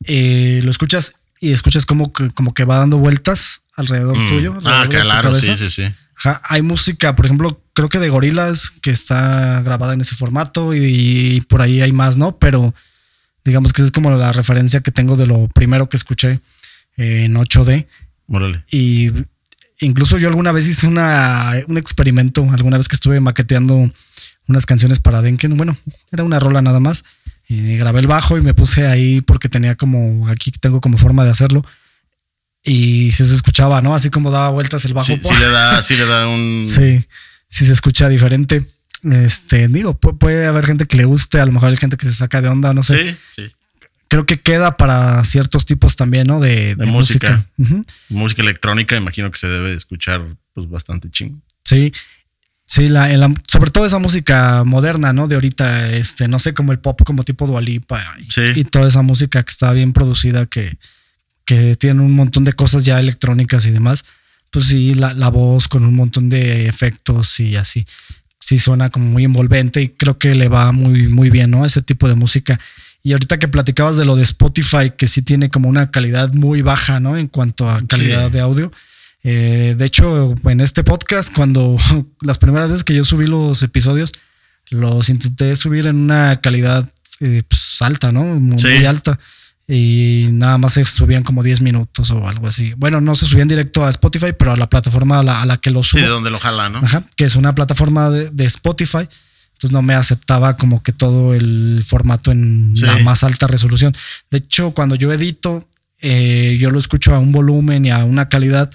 [0.03, 4.27] Eh, lo escuchas y escuchas como que, como que va dando vueltas alrededor Mm.
[4.27, 4.57] tuyo.
[4.65, 5.83] Ah, alrededor claro, sí, sí, sí.
[6.17, 10.73] Ajá, hay música, por ejemplo, creo que de gorilas que está grabada en ese formato
[10.75, 12.37] y, por ahí hay más, ¿no?
[12.37, 12.75] Pero
[13.45, 16.41] digamos que esa es como la referencia que tengo de lo primero que escuché
[16.97, 17.87] en 8D.
[18.27, 18.61] Órale.
[18.71, 19.11] Y
[19.81, 23.91] incluso yo alguna vez hice una, un experimento, alguna vez que estuve maqueteando
[24.47, 25.55] unas canciones para Denken.
[25.57, 25.77] Bueno,
[26.11, 27.03] era una rola nada más.
[27.47, 31.25] Y grabé el bajo y me puse ahí porque tenía como, aquí tengo como forma
[31.25, 31.65] de hacerlo.
[32.63, 33.95] Y si se escuchaba, ¿no?
[33.95, 35.07] Así como daba vueltas el bajo.
[35.07, 36.63] Sí, sí le da, sí le da un.
[36.65, 37.03] Sí,
[37.49, 38.65] sí se escucha diferente.
[39.11, 42.05] Este, digo, pu- puede haber gente que le guste, a lo mejor hay gente que
[42.05, 43.09] se saca de onda, no sé.
[43.09, 43.51] Sí, sí.
[44.11, 46.41] Creo que queda para ciertos tipos también, ¿no?
[46.41, 47.45] De, de música.
[48.09, 48.41] música.
[48.41, 50.21] Electrónica, imagino que se debe escuchar
[50.53, 51.39] pues bastante chingo.
[51.63, 51.93] Sí.
[52.65, 55.29] Sí, la, la- sobre todo esa música moderna, ¿no?
[55.29, 58.41] De ahorita, este, no sé, como el pop, como tipo Dualipa y, Sí.
[58.55, 60.77] y toda esa música que está bien producida, que,
[61.45, 64.03] que tiene un montón de cosas ya electrónicas y demás.
[64.51, 67.85] Pues sí, la, la voz con un montón de efectos y así.
[68.41, 71.65] Sí, suena como muy envolvente y creo que le va muy, muy bien, ¿no?
[71.65, 72.59] Ese tipo de música.
[73.03, 76.61] Y ahorita que platicabas de lo de Spotify, que sí tiene como una calidad muy
[76.61, 77.17] baja, ¿no?
[77.17, 78.33] En cuanto a calidad Sí.
[78.33, 78.71] de audio.
[79.23, 81.77] Eh, de hecho, en este podcast, cuando
[82.21, 84.11] las primeras veces que yo subí los episodios,
[84.69, 86.87] los intenté subir en una calidad
[87.19, 88.23] eh, pues, alta, ¿no?
[88.23, 88.67] Muy, Sí.
[88.67, 89.19] muy alta.
[89.67, 92.73] Y nada más se subían como 10 minutos o algo así.
[92.77, 95.57] Bueno, no se subían directo a Spotify, pero a la plataforma a la, a la
[95.57, 96.01] que lo Sí, subo.
[96.01, 96.79] de donde lo jala, ¿no?
[96.79, 99.07] Ajá, que es una plataforma de, de Spotify.
[99.61, 102.83] Entonces no me aceptaba como que todo el formato en Sí.
[102.83, 103.95] la más alta resolución.
[104.31, 105.67] De hecho, cuando yo edito,
[105.99, 108.71] eh, yo lo escucho a un volumen y a una calidad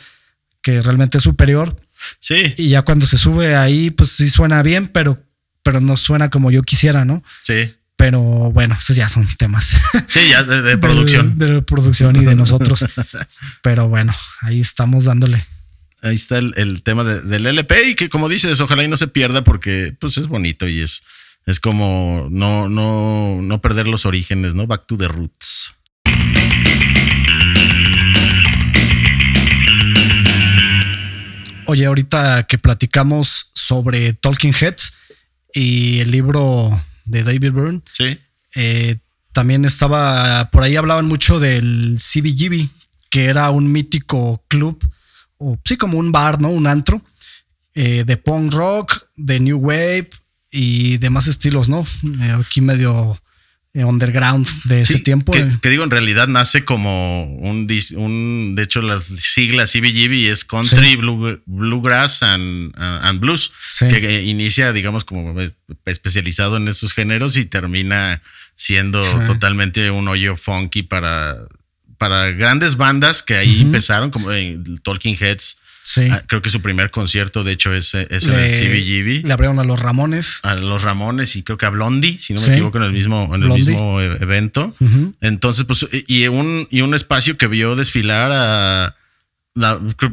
[0.62, 1.74] que realmente es superior.
[2.20, 5.20] Sí, Y ya cuando se sube ahí, pues sí suena bien, pero,
[5.64, 7.24] pero no suena como yo quisiera, ¿no?
[7.42, 7.72] sí.
[7.98, 9.72] Pero bueno, esos ya son temas
[10.06, 11.36] Sí, ya de, de producción.
[11.38, 12.84] De, de producción y de nosotros.
[13.62, 15.42] pero bueno, ahí estamos dándole.
[16.02, 18.96] Ahí está el, el tema de- del LP y que como dices, ojalá y no
[18.96, 21.02] se pierda porque pues es bonito y es,
[21.46, 24.66] es como no, no, no perder los orígenes, ¿no?
[24.66, 25.72] Back to the roots.
[31.68, 34.94] Oye, ahorita que platicamos sobre Talking Heads
[35.52, 38.18] y el libro de David Byrne, Sí.
[38.54, 38.96] eh,
[39.32, 42.68] también estaba, por ahí hablaban mucho del CBGB,
[43.10, 44.78] que era un mítico club,
[45.38, 46.48] o sí, como un bar, ¿no?
[46.48, 47.02] Un antro,
[47.74, 50.08] eh, de punk rock, de new wave
[50.50, 51.84] y demás estilos, ¿no?
[52.22, 53.20] Eh, aquí medio
[53.74, 55.32] eh, underground de ese Sí, tiempo.
[55.32, 60.92] Que, que digo, en realidad nace como un, de hecho, las siglas CBGB es Country,
[60.92, 60.96] Sí.
[60.96, 63.86] Blue- Bluegrass and, uh, and Blues, Sí.
[63.88, 65.34] que, inicia, digamos, como
[65.84, 68.22] especializado en esos géneros y termina
[68.54, 71.36] siendo totalmente un hoyo funky para,
[71.98, 75.58] para grandes bandas que ahí empezaron, como en Talking Heads.
[75.82, 76.08] Sí.
[76.10, 78.50] Ah, creo que su primer concierto, de hecho, es, es en el le,
[79.20, 80.40] CBGB le abrieron a los Ramones.
[80.42, 82.52] a los Ramones y creo que a Blondie, si no me Sí.
[82.54, 83.64] equivoco, en el mismo, en el Blondie.
[83.66, 84.74] mismo e- evento.
[85.20, 88.96] Entonces, pues, y un, y un espacio que vio desfilar a
[89.54, 89.70] la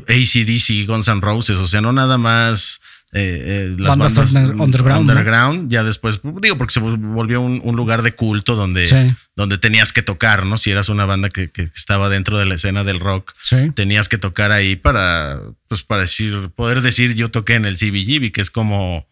[0.07, 2.79] ACDC, Guns N' Roses, o sea, no nada más
[3.15, 7.75] eh, eh, las Bandas bandas, under- underground, ya después, digo, porque se volvió un, un
[7.75, 9.13] lugar de culto donde, Sí.
[9.35, 10.57] donde tenías que tocar, ¿no?
[10.57, 13.71] Si eras una banda que, que estaba dentro de la escena del rock, Sí.
[13.75, 18.31] tenías que tocar ahí para, pues, para decir, poder decir yo toqué en el CBGB,
[18.31, 19.07] que es como,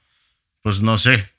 [0.64, 1.30] pues, no sé,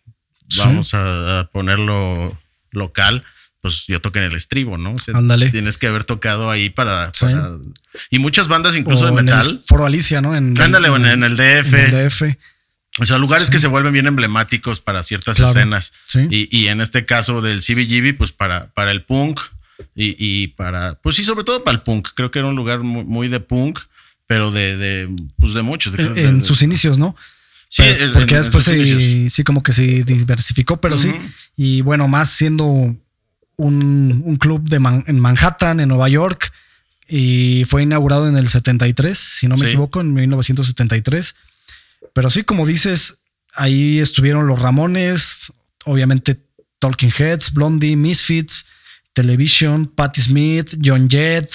[0.48, 0.58] Sí.
[0.60, 2.38] vamos a, a ponerlo
[2.70, 3.24] local,
[3.60, 4.92] pues yo toqué en el estribo, ¿no?
[4.94, 5.48] O sea, Ándale.
[5.50, 7.12] Tienes que haber tocado ahí para,
[8.10, 9.46] Y muchas bandas incluso O de en metal.
[9.48, 10.34] el Foro Alicia, ¿no?
[10.36, 11.74] En, Ándale, en, en el DF.
[11.74, 12.22] en el DF.
[12.98, 15.50] O sea, lugares que se vuelven bien emblemáticos para ciertas Claro.
[15.50, 15.92] escenas.
[16.06, 16.26] Sí.
[16.30, 19.40] Y, y en este caso del CBGB, pues para, para el punk
[19.96, 22.08] y, y para, pues sí, sobre todo para el punk.
[22.14, 23.78] Creo que era un lugar muy, muy de punk,
[24.26, 25.98] pero de, de, pues de muchos.
[25.98, 27.16] En, de- en de- sus inicios, ¿no?
[27.68, 31.10] Sí, Pero- en- porque en después se- sí, como que se diversificó, pero sí.
[31.56, 32.96] Y bueno, más siendo un,
[33.56, 36.52] un club de Man- en Manhattan, en Nueva York,
[37.08, 39.66] y fue inaugurado en el 73, si no me Sí.
[39.68, 41.34] equivoco, en 1973.
[42.12, 43.18] Pero sí, como dices,
[43.54, 45.52] ahí estuvieron los Ramones,
[45.84, 46.40] obviamente
[46.78, 48.66] Talking Heads, Blondie, Misfits,
[49.12, 51.50] Television, Patti Smith, John Jett.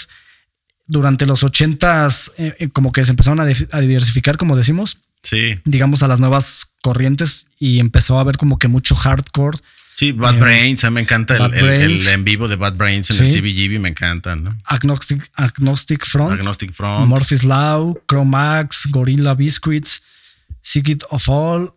[0.89, 6.01] Durante los 80s, eh, eh, como que se empezaron a, diversificar, como decimos Sí, digamos,
[6.01, 9.57] a las nuevas corrientes y empezó a haber como que mucho hardcore.
[9.95, 13.17] sí, Bad Eh, Brains, a mí me encanta el, en vivo de Bad Brains en
[13.17, 13.23] Sí.
[13.25, 14.57] el CBGB, me encanta, ¿no?
[14.63, 17.09] Agnostic, Agnostic Front, Agnostic Front.
[17.09, 20.03] Murphy's Law, Chromax, Gorilla Biscuits,
[20.67, 21.71] Secret of All.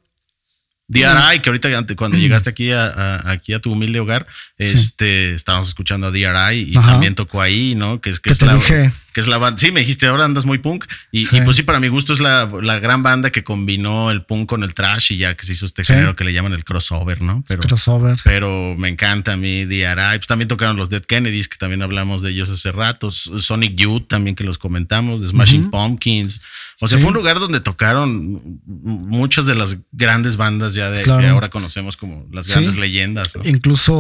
[0.89, 4.27] DRI, que ahorita cuando llegaste aquí a, a- aquí a tu humilde hogar,
[4.59, 4.73] Sí.
[4.73, 6.93] este, estábamos escuchando a DRI y Ajá.
[6.93, 8.01] también tocó ahí, ¿no?
[8.01, 8.91] Que es, que Que es te la, dije.
[9.13, 9.59] Que es la banda.
[9.59, 10.85] Sí, me dijiste, ahora andas muy punk.
[11.11, 11.39] Y, Sí.
[11.39, 14.49] y pues sí, para mi gusto es la, la gran banda que combinó el punk
[14.49, 15.93] con el trash y ya que se hizo este Sí.
[15.93, 17.45] género que le llaman el crossover, ¿no?
[17.49, 18.17] Pero, Crossover.
[18.25, 20.19] pero me encanta a mí DRI.
[20.19, 23.11] Pues también tocaron los Dead Kennedys, que también hablamos de ellos hace rato.
[23.11, 25.71] Sonic Youth también que los comentamos, de Smashing.
[25.71, 26.41] Pumpkins.
[26.81, 27.03] O sea, Sí.
[27.03, 31.21] fue un lugar donde tocaron muchas de las grandes bandas ya de Claro.
[31.21, 33.37] que ahora conocemos como las grandes leyendas.
[33.37, 33.43] ¿no?
[33.49, 33.95] Incluso,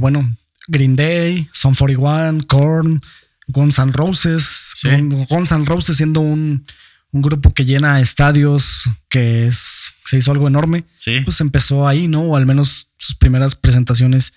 [0.00, 0.36] bueno,
[0.68, 3.00] Green Day, Son 41, Korn,
[3.52, 4.74] Guns N' Roses.
[4.76, 4.88] Sí.
[4.88, 6.66] Gun- Guns N' Roses siendo un,
[7.10, 10.84] un grupo que llena estadios, que es, se hizo algo enorme.
[10.98, 11.20] Sí.
[11.24, 12.22] Pues empezó ahí, ¿no?
[12.22, 14.32] O al menos sus primeras presentaciones.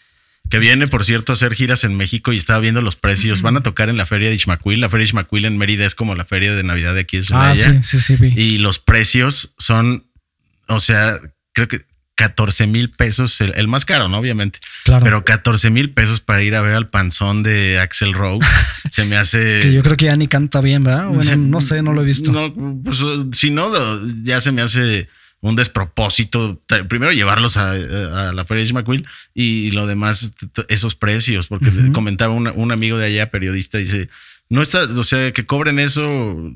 [0.49, 3.41] Que viene, por cierto, a hacer giras en México y estaba viendo los precios.
[3.41, 4.79] Van a tocar en la feria de Ishmaquil.
[4.79, 7.55] La feria de en Mérida es como la feria de Navidad de aquí de Ah,
[7.55, 8.27] sí, sí, sí, vi.
[8.39, 10.05] Y los precios son,
[10.67, 11.19] o sea,
[11.51, 11.79] creo que
[12.15, 14.17] 14 mil pesos, el, el más caro, ¿no?
[14.17, 14.59] Obviamente.
[14.85, 15.03] Claro.
[15.03, 18.47] Pero 14 mil pesos para ir a ver al panzón de Axel Rose
[18.91, 19.59] se me hace.
[19.63, 21.07] que yo creo que ya ni canta bien, ¿verdad?
[21.07, 22.31] Bueno, se- no sé, no lo he visto.
[22.31, 23.03] No, pues
[23.37, 23.69] si no,
[24.23, 25.09] ya se me hace
[25.41, 26.61] un despropósito.
[26.87, 30.33] Primero llevarlos a, a la feria de y lo demás,
[30.69, 34.09] esos precios, porque comentaba una- un amigo de allá, periodista, dice,
[34.49, 36.53] no está, o sea, que cobren eso,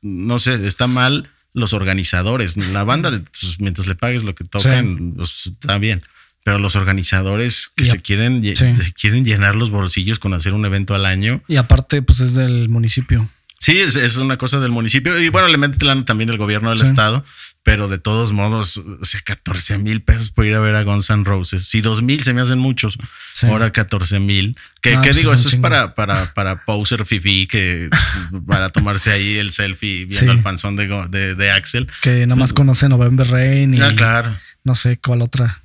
[0.00, 2.56] no sé, está mal los organizadores.
[2.56, 6.02] La banda, pues, mientras le pagues lo que tocan, pues, está bien.
[6.44, 8.54] Pero los organizadores que se quieren, sí.
[8.56, 12.34] se quieren llenar los bolsillos con hacer un evento al año, Y aparte, pues es
[12.34, 13.28] del municipio.
[13.58, 16.78] Sí, es, es una cosa del municipio y bueno, le mete también el gobierno del
[16.78, 16.84] Sí.
[16.84, 17.24] estado,
[17.64, 21.08] pero de todos modos, o sea, 14 mil pesos por ir a ver a Guns
[21.10, 21.64] N' Roses.
[21.68, 22.98] Si 2 mil se me hacen muchos,
[23.34, 23.46] Sí.
[23.46, 24.56] ahora 14 mil.
[24.80, 27.88] Que, pues digo, eso es para, para, para poser fifi, que
[28.46, 30.38] para tomarse ahí el selfie viendo Sí.
[30.38, 31.88] el panzón de, de, de Axel.
[32.02, 34.36] Que nada más conoce November Rain y Ah, claro.
[34.64, 35.62] no sé cuál otra.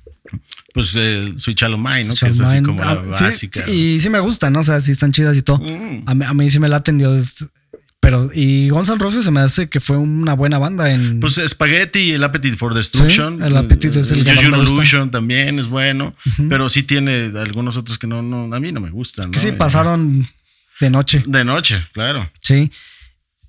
[0.74, 2.14] Pues eh, Sweet Shallow Mine, ¿no?
[2.14, 3.64] Que es así como la Ah, básica.
[3.64, 4.60] sí, y sí me gustan, ¿no?
[4.60, 5.58] O sea, sí están chidas y todo.
[5.58, 6.02] Mm.
[6.06, 7.10] A mí, a mí sí me la atendió.
[8.00, 11.18] Pero, y Guns N' Roses se me hace que fue una buena banda en.
[11.20, 13.38] Pues Spaghetti y el Appetite for Destruction.
[13.38, 14.74] Sí, el Appetite es el que Usual gusta.
[14.74, 16.14] Illusion también es bueno,
[16.48, 19.32] pero sí tiene algunos otros que no, no a mí no me gustan.
[19.32, 19.42] que ¿no?
[19.42, 20.26] sí pasaron
[20.80, 21.24] de noche.
[21.26, 22.30] De noche, claro.
[22.40, 22.70] Sí.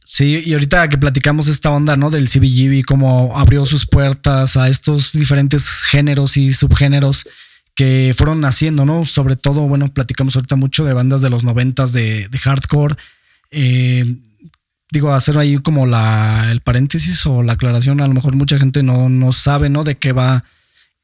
[0.03, 2.09] Sí, y ahorita que platicamos esta onda, ¿no?
[2.09, 7.27] Del CBGB, cómo abrió sus puertas a estos diferentes géneros y subgéneros
[7.75, 9.05] que fueron naciendo, ¿no?
[9.05, 12.95] Sobre todo, bueno, platicamos ahorita mucho de bandas de los noventas de, de hardcore.
[13.51, 14.15] Eh,
[14.91, 18.83] digo, hacer ahí como la, el paréntesis o la aclaración, a lo mejor mucha gente
[18.83, 19.83] no, no sabe, ¿no?
[19.83, 20.43] De qué va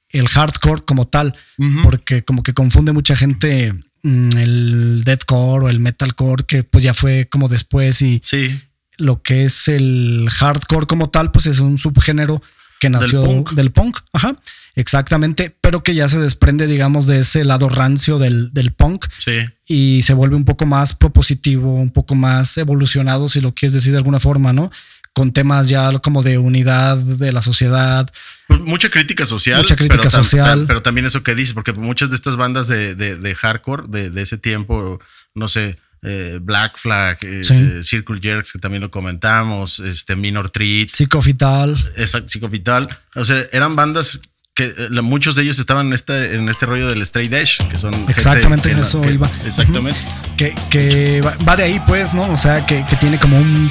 [0.10, 1.36] el hardcore como tal,
[1.84, 3.74] porque como que confunde mucha gente
[4.04, 8.58] mm, el deathcore o el metalcore, que pues ya fue como después y Sí,
[8.98, 12.42] lo que es el hardcore como tal, pues es un subgénero
[12.80, 13.52] que nació punk.
[13.52, 14.36] del punk, ajá,
[14.76, 19.39] exactamente, pero que ya se desprende, digamos, de ese lado rancio del, del punk sí.
[19.67, 23.91] y se vuelve un poco más propositivo, un poco más evolucionado, si lo quieres decir
[23.91, 24.71] de alguna forma, ¿no?
[25.13, 28.09] Con temas ya como de unidad de la sociedad.
[28.47, 29.61] Pues mucha crítica social.
[29.61, 30.61] Mucha crítica pero social.
[30.63, 33.84] tam- pero también eso que dices, porque muchas de estas bandas de, de- de hardcore
[33.88, 34.99] de, de ese tiempo,
[35.34, 37.53] no sé, eh, Black Flag, eh, Sí.
[37.55, 41.78] eh, Circle Jerks, que también lo comentamos, este Minor Threat, Psicofital.
[41.95, 42.89] Exacto, Psicovital.
[43.15, 44.19] O sea, eran bandas
[44.56, 47.68] que eh, la- muchos de ellos estaban en este, en este rollo del straight edge,
[47.70, 47.93] que son.
[48.08, 49.30] Exactamente, no- eso que- iba.
[49.45, 49.99] Exactamente.
[50.38, 52.24] que, que va, va de ahí, pues, ¿no?
[52.32, 53.70] O sea, que, que tiene como un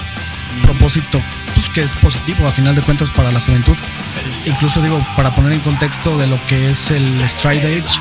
[0.63, 1.21] propósito
[1.55, 3.77] pues, que es positivo a final de cuentas para la juventud.
[4.47, 7.99] Incluso digo, para poner en contexto de lo que es el Stride Edge,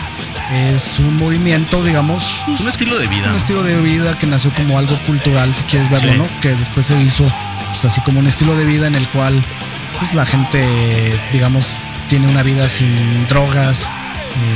[0.54, 3.30] es un movimiento, digamos, Un pues, estilo de vida.
[3.30, 6.18] un estilo de vida que nació como algo cultural, si quieres verlo, Sí.
[6.20, 6.42] ¿no?
[6.42, 7.32] Que después se hizo
[7.72, 9.42] pues, así como un estilo de vida en el cual
[10.00, 10.66] pues la gente,
[11.32, 13.92] digamos, tiene una vida sin drogas.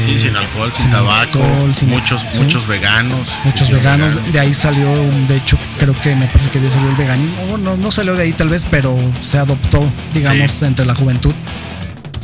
[0.06, 3.20] Sí, eh, sin alcohol, sin, tabaco, alcohol, sin- muchos, muchos veganos.
[3.44, 4.88] Muchos Sí, veganos, de ahí salió,
[5.28, 7.58] de hecho, creo que me parece que de ahí salió el veganismo.
[7.60, 9.84] No, no salió de ahí tal vez, pero se adoptó,
[10.16, 10.66] digamos, Sí.
[10.66, 11.34] entre la juventud.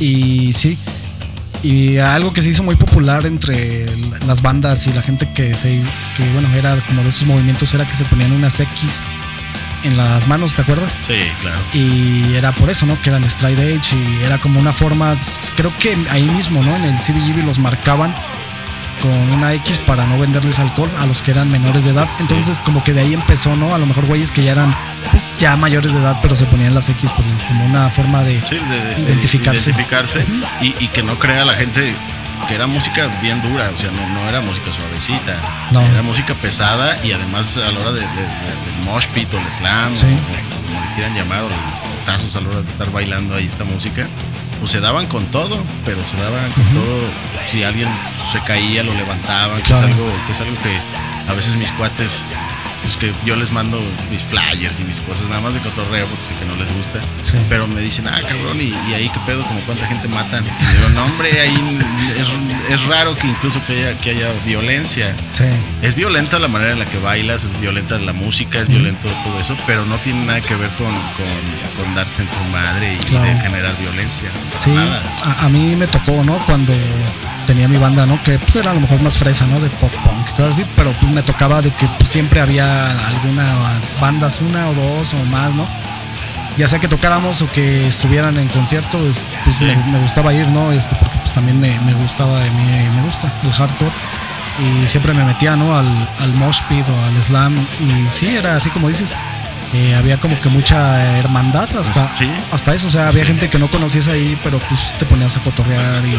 [0.00, 0.76] Y sí,
[1.62, 3.86] y algo que se hizo muy popular entre
[4.26, 5.80] las bandas y la gente que se,
[6.16, 9.04] que bueno, era como de esos movimientos, era que se ponían unas X
[9.84, 10.98] en las manos, ¿te acuerdas?
[11.06, 11.58] Sí, claro.
[11.72, 13.00] Y era por eso, ¿no?
[13.00, 15.14] Que eran Stride Edge y era como una forma,
[15.56, 16.74] creo que ahí mismo, ¿no?
[16.76, 18.14] En el CBGB los marcaban
[19.02, 22.08] con una X para no venderles alcohol a los que eran menores de edad.
[22.20, 23.74] Entonces como que de ahí empezó, ¿no?
[23.74, 24.74] A lo mejor güeyes que ya eran
[25.10, 28.40] pues ya mayores de edad, pero se ponían las X como una forma de...
[28.48, 30.24] Sí, de, de- de Identificarse.
[30.62, 31.94] y que no crea la gente
[32.48, 35.36] que era música bien dura, o sea, no, no era música suavecita,
[35.72, 35.80] No.
[35.80, 39.38] era música pesada y además a la hora de, de- de- del mosh pit o
[39.38, 40.06] el slam, Sí.
[40.06, 43.46] o, como le quieran llamar, o los tazos a la hora de estar bailando ahí
[43.46, 44.06] esta música,
[44.60, 47.00] pues se daban con todo, pero se daban con todo,
[47.50, 47.88] si alguien
[48.32, 52.22] se caía lo levantaban, que, es algo, que es algo que a veces mis cuates
[52.84, 53.80] pues que yo les mando
[54.10, 57.00] mis flyers y mis cosas nada más de cotorreo porque sé que no les gusta.
[57.22, 57.36] Sí.
[57.48, 60.44] Pero me dicen, ah, cabrón, y, y ahí qué pedo, como cuánta gente matan.
[60.44, 61.78] Digo, no, hombre, ahí
[62.18, 62.28] es,
[62.72, 65.14] es raro que incluso que haya, que haya violencia.
[65.32, 65.44] Sí.
[65.82, 69.40] Es violenta la manera en la que bailas, es violenta la música, es violento todo
[69.40, 72.98] eso, pero no tiene nada que ver con, con, con darte en tu madre y,
[72.98, 73.24] Claro.
[73.24, 74.28] de generar violencia.
[74.56, 75.02] Sí, Nada.
[75.24, 76.38] a, a mí me tocó, ¿no?
[76.46, 76.72] Cuando
[77.46, 78.20] tenía mi banda, ¿no?
[78.22, 79.60] Que pues era a lo mejor más fresa, ¿no?
[79.60, 84.00] De pop punk, cosas así, pero pues me tocaba de que pues, siempre había algunas
[84.00, 85.66] bandas, una o dos o más, ¿no?
[86.56, 89.64] Ya sea que tocáramos o que estuvieran en concierto, pues, pues, Sí.
[89.64, 90.70] me, me gustaba ir, ¿no?
[90.72, 93.90] Este, porque pues también me, me gustaba, me, me gusta el hardcore.
[94.84, 95.76] Y siempre me metía, ¿no?
[95.76, 95.86] Al,
[96.20, 97.56] al mosh pit o al slam.
[97.80, 99.14] Y sí, era así como dices.
[99.72, 102.30] eh, había como que mucha hermandad hasta, Pues, Sí.
[102.52, 102.86] hasta eso.
[102.86, 106.16] O sea, había gente que no conocías ahí, pero pues te ponías a cotorrear y,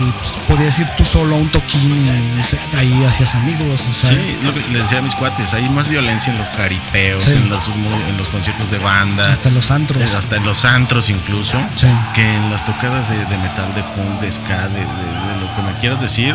[0.00, 3.86] y, pues, podías ir tú solo a un toquín y se- ahí hacías amigos.
[3.88, 6.48] O sea, Sí, lo que les decía a mis cuates, hay más violencia en los
[6.50, 7.32] jaripeos, Sí.
[7.32, 10.02] en, los, en los conciertos de banda, hasta en los antros.
[10.02, 11.86] eh, hasta en los antros incluso, Sí.
[12.14, 15.56] que en las tocadas de, de metal, de punk, de ska, de, de- de lo
[15.56, 16.34] que me quieras decir.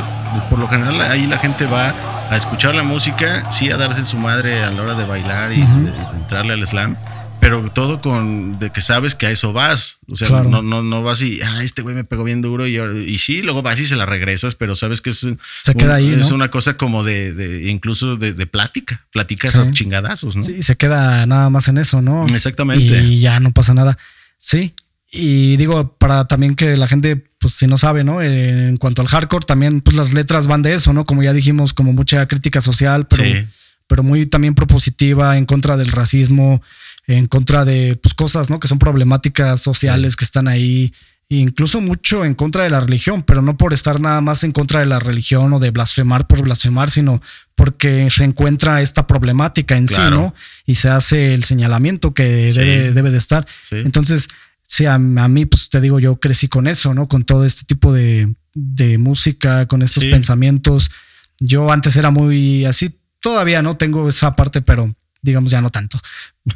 [0.50, 1.94] Por lo general ahí la gente va
[2.30, 5.62] a escuchar la música, sí a darse su madre a la hora de bailar y
[5.62, 6.98] de entrarle al slam.
[7.40, 10.00] Pero todo con de que sabes que a eso vas.
[10.12, 10.50] O sea, Claro.
[10.50, 13.42] no, no, no vas y, ah, este güey me pegó bien duro y, y sí,
[13.42, 15.26] luego vas y se la regresas, pero sabes que es,
[15.64, 19.60] Se queda ahí, es una cosa como de, de- incluso de, de plática, pláticas Sí.
[19.60, 20.42] a chingadazos, ¿no?
[20.42, 22.26] Sí, se queda nada más en eso, ¿no?
[22.28, 23.04] Exactamente.
[23.04, 23.98] Y ya no pasa nada.
[24.40, 24.74] Sí.
[25.12, 28.22] Y digo, para también que la gente, pues si no sabe, ¿no?
[28.22, 31.06] En cuanto al hardcore, también, pues las letras van de eso, ¿no?
[31.06, 33.46] Como ya dijimos, como mucha crítica social, pero, Sí.
[33.88, 36.62] pero muy también propositiva en contra del racismo,
[37.08, 38.60] en contra de, pues cosas, ¿no?
[38.60, 40.94] Que son problemáticas sociales que están ahí.
[41.30, 44.80] incluso mucho en contra de la religión, pero no por estar nada más en contra
[44.80, 47.22] de la religión o de blasfemar por blasfemar, sino
[47.54, 50.00] porque se encuentra esta problemática en sí.
[50.10, 50.34] ¿no?
[50.66, 52.60] Y se hace el señalamiento que Sí.
[52.60, 53.46] debe, debe de estar.
[53.70, 53.76] Sí.
[53.76, 54.30] Entonces,
[54.64, 57.10] sí, a, a mí, pues te digo, yo crecí con eso, ¿no?
[57.10, 60.10] Con todo este tipo de, de música, con estos Sí.
[60.10, 60.90] pensamientos.
[61.42, 66.00] Yo antes era muy así, todavía no tengo esa parte, pero digamos ya no tanto.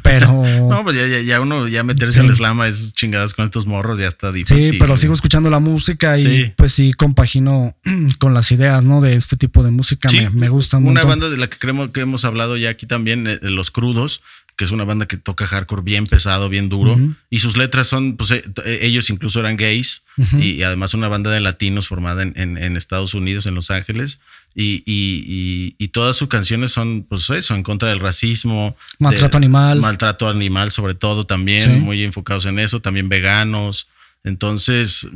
[0.02, 0.26] Pero
[0.68, 2.26] No, pues ya, ya, ya uno, ya meterse Sí.
[2.26, 4.72] al slam es chingadas con estos morros, ya está difícil.
[4.72, 6.52] sí, pero sigo escuchando la música y Sí.
[6.56, 7.76] pues sí compagino
[8.18, 9.00] con las ideas, ¿no?
[9.00, 10.08] De este tipo de música.
[10.08, 11.08] Sí, me, me gusta un Una montón.
[11.10, 14.22] banda de la que creemos que hemos hablado ya aquí también, eh, Los Crudos,
[14.56, 16.98] que es una banda que toca hardcore bien pesado, bien duro.
[17.30, 20.02] Y sus letras son, pues eh, eh, ellos incluso eran gays.
[20.38, 23.70] Y, y además una banda de latinos formada en, en- en Estados Unidos, en Los
[23.70, 24.20] Ángeles.
[24.54, 28.76] Y, y- y- y todas sus canciones son, pues eso, en contra del racismo.
[28.98, 29.80] Maltrato de- animal.
[29.80, 31.80] Maltrato animal, sobre todo también, Sí.
[31.80, 32.80] muy enfocados en eso.
[32.80, 33.88] También veganos.
[34.24, 35.08] Entonces,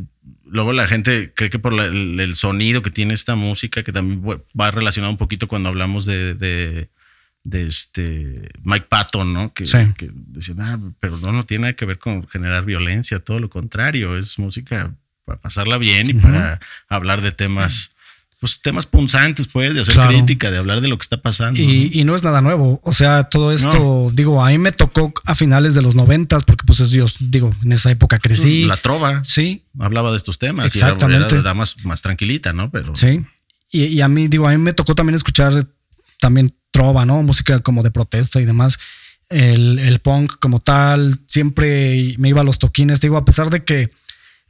[0.44, 3.92] luego la gente cree que por la- el, el sonido que tiene esta música, que
[3.92, 4.22] también
[4.58, 6.88] va- relacionado un poquito cuando hablamos de, de,
[7.44, 9.52] de este Mike Patton, ¿no?
[9.54, 9.78] Que, Sí.
[9.96, 13.48] que decían, ah, pero no, no tiene nada que ver con generar violencia, todo lo
[13.48, 16.58] contrario, es música para pasarla bien y para
[16.88, 17.95] hablar de temas,
[18.38, 20.10] pues temas punzantes, pues, de hacer Claro.
[20.10, 21.58] crítica, de hablar de lo que está pasando.
[21.60, 22.80] Y, y no es nada nuevo.
[22.84, 26.64] O sea, todo esto, digo, a mí me tocó a finales de los noventas, porque
[26.66, 28.64] pues es Dios, digo, en esa época crecí.
[28.66, 31.28] La trova Sí, hablaba de estos temas y Exactamente.
[31.34, 32.70] era, era más, más tranquilita, ¿no?
[32.70, 33.24] Pero sí.
[33.72, 35.66] Y, y a mí, digo, a mí me tocó también escuchar
[36.20, 37.22] también trova, ¿no?
[37.22, 38.78] Música como de protesta y demás.
[39.30, 43.64] El, el punk como tal, siempre me iba a los toquines, digo, a pesar de
[43.64, 43.90] que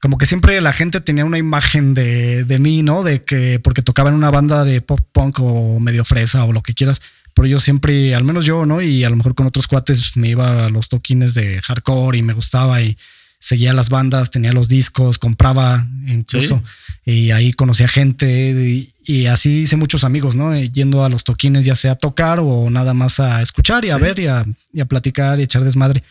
[0.00, 3.02] como que siempre la gente tenía una imagen de, de mí, ¿no?
[3.02, 6.62] De que porque tocaba en una banda de pop punk o medio fresa o lo
[6.62, 7.00] que quieras.
[7.34, 8.80] Pero yo siempre, al menos yo, ¿no?
[8.80, 12.22] Y a lo mejor con otros cuates me iba a los toquines de hardcore y
[12.22, 12.96] me gustaba y
[13.38, 16.62] seguía las bandas, tenía los discos, compraba incluso.
[17.04, 20.58] Y ahí conocía gente y, y así hice muchos amigos, ¿no?
[20.58, 23.96] Yendo a los toquines, ya sea a tocar o nada más a escuchar y a
[23.96, 24.02] Sí.
[24.02, 26.02] ver y a, y a platicar y echar desmadre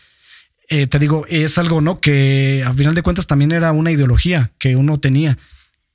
[0.68, 2.00] eh, te digo, es algo, ¿no?
[2.00, 5.38] Que a final de cuentas también era una ideología que uno tenía.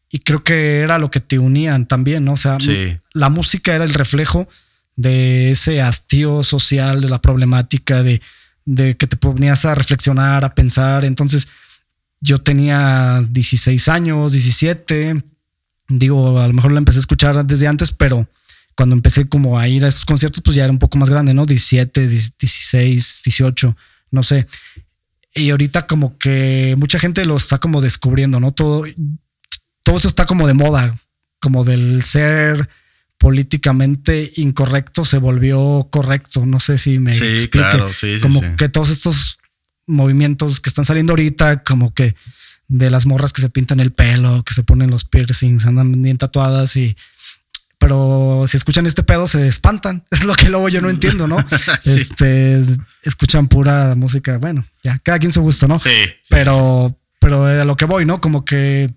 [0.10, 2.34] Y creo que era lo que te unían también, ¿no?
[2.34, 2.98] O sea, Sí.
[3.14, 4.48] la música era el reflejo
[4.96, 8.22] de ese hastío social, de la problemática, de,
[8.66, 11.06] de que te ponías a reflexionar, a pensar.
[11.06, 11.48] Entonces,
[12.20, 15.24] yo tenía 16 años, 17.
[15.88, 18.28] Digo, a lo mejor la empecé a escuchar desde antes, pero
[18.76, 21.34] cuando empecé como a ir a esos conciertos, pues ya era un poco más grande,
[21.34, 21.46] ¿no?
[21.46, 23.76] 17, 16, 18,
[24.12, 24.48] no sé.
[25.34, 28.52] Y ahorita como que mucha gente lo está como descubriendo, ¿no?
[28.52, 28.84] Todo,
[29.84, 30.98] todo eso está como de moda,
[31.40, 32.70] como del ser
[33.18, 36.46] políticamente incorrecto se volvió correcto.
[36.46, 37.50] No sé si me Sí, explique.
[37.60, 38.48] claro, sí, sí, como sí.
[38.58, 39.38] que todos estos
[39.86, 42.16] movimientos que están saliendo ahorita, como que
[42.68, 46.18] de las morras que se pintan el pelo, que se ponen los piercings, andan bien
[46.18, 46.96] tatuadas y
[47.82, 50.06] pero si escuchan este pedo se espantan.
[50.12, 51.36] Es lo que luego yo no entiendo, ¿no?
[51.82, 52.00] Sí.
[52.00, 52.64] Este
[53.02, 55.80] escuchan pura música, bueno, ya cada quien su gusto, ¿no?
[55.80, 58.22] Sí, sí, pero pero a lo que voy, ¿no?
[58.22, 58.94] Como que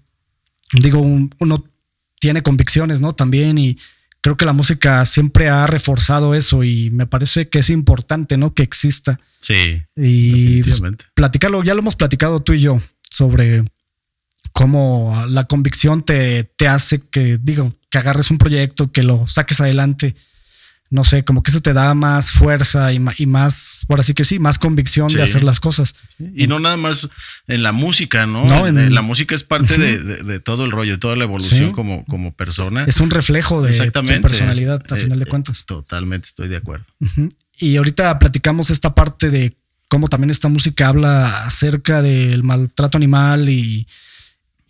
[0.75, 1.65] digo, un- uno
[2.21, 3.15] tiene convicciones, ¿no?
[3.15, 3.79] También y
[4.21, 8.53] creo que la música siempre ha reforzado eso y me parece que es importante, ¿no?
[8.55, 10.63] Que exista sí, y
[11.15, 12.81] platicarlo, ya lo hemos platicado tú y yo
[13.11, 13.65] sobre
[14.55, 19.61] cómo la convicción te, te hace que, digo, que agarres un proyecto, que lo saques
[19.61, 20.15] adelante.
[20.91, 24.39] No sé, como que eso te da más fuerza y, más, por así que sí,
[24.39, 25.17] más convicción Sí.
[25.17, 25.97] de hacer las cosas.
[26.37, 27.09] Y no nada más
[27.49, 28.45] en la música, ¿no?
[28.47, 31.25] No, En- la música es parte de, de- de todo el rollo, de toda la
[31.25, 31.73] evolución Sí.
[31.73, 32.85] como, como persona.
[32.85, 35.65] Es un reflejo de tu personalidad, a Eh, final de eh, cuentas.
[35.67, 36.85] Totalmente estoy de acuerdo.
[37.59, 39.57] Y ahorita platicamos esta parte de
[39.89, 43.89] cómo también esta música habla acerca del maltrato animal y,